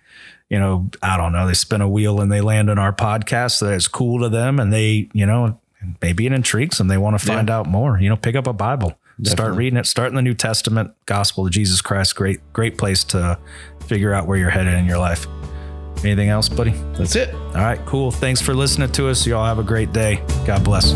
you 0.49 0.60
know, 0.60 0.89
I 1.01 1.17
don't 1.17 1.33
know, 1.33 1.47
they 1.47 1.53
spin 1.53 1.81
a 1.81 1.89
wheel 1.89 2.21
and 2.21 2.31
they 2.31 2.41
land 2.41 2.69
on 2.69 2.79
our 2.79 2.93
podcast, 2.93 3.60
that 3.60 3.73
is 3.73 3.88
cool 3.88 4.21
to 4.21 4.29
them 4.29 4.60
and 4.60 4.71
they, 4.71 5.10
you 5.13 5.25
know, 5.25 5.60
maybe 6.01 6.25
it 6.25 6.31
intrigues 6.31 6.78
them. 6.78 6.88
They 6.88 6.97
want 6.97 7.19
to 7.19 7.26
find 7.26 7.49
out 7.49 7.67
more. 7.67 7.99
You 7.99 8.09
know, 8.09 8.15
pick 8.15 8.36
up 8.36 8.47
a 8.47 8.53
Bible, 8.53 8.97
start 9.24 9.55
reading 9.55 9.78
it, 9.78 9.86
start 9.86 10.09
in 10.09 10.15
the 10.15 10.22
New 10.22 10.34
Testament, 10.34 10.91
Gospel 11.05 11.45
of 11.45 11.51
Jesus 11.51 11.82
Christ. 11.82 12.15
Great, 12.15 12.39
great 12.53 12.78
place 12.78 13.03
to 13.05 13.38
figure 13.88 14.13
out 14.13 14.28
where 14.28 14.38
you're 14.38 14.49
headed 14.49 14.74
in 14.74 14.86
your 14.86 14.99
life. 14.99 15.28
Anything 16.03 16.30
else, 16.30 16.47
buddy? 16.47 16.72
That's 16.93 17.15
it. 17.15 17.34
All 17.34 17.53
right, 17.53 17.84
cool. 17.86 18.11
Thanks 18.11 18.39
for 18.39 18.53
listening 18.53 18.91
to 18.91 19.09
us. 19.09 19.26
You 19.26 19.36
all 19.36 19.45
have 19.45 19.59
a 19.59 19.63
great 19.63 19.93
day. 19.93 20.22
God 20.45 20.63
bless. 20.63 20.93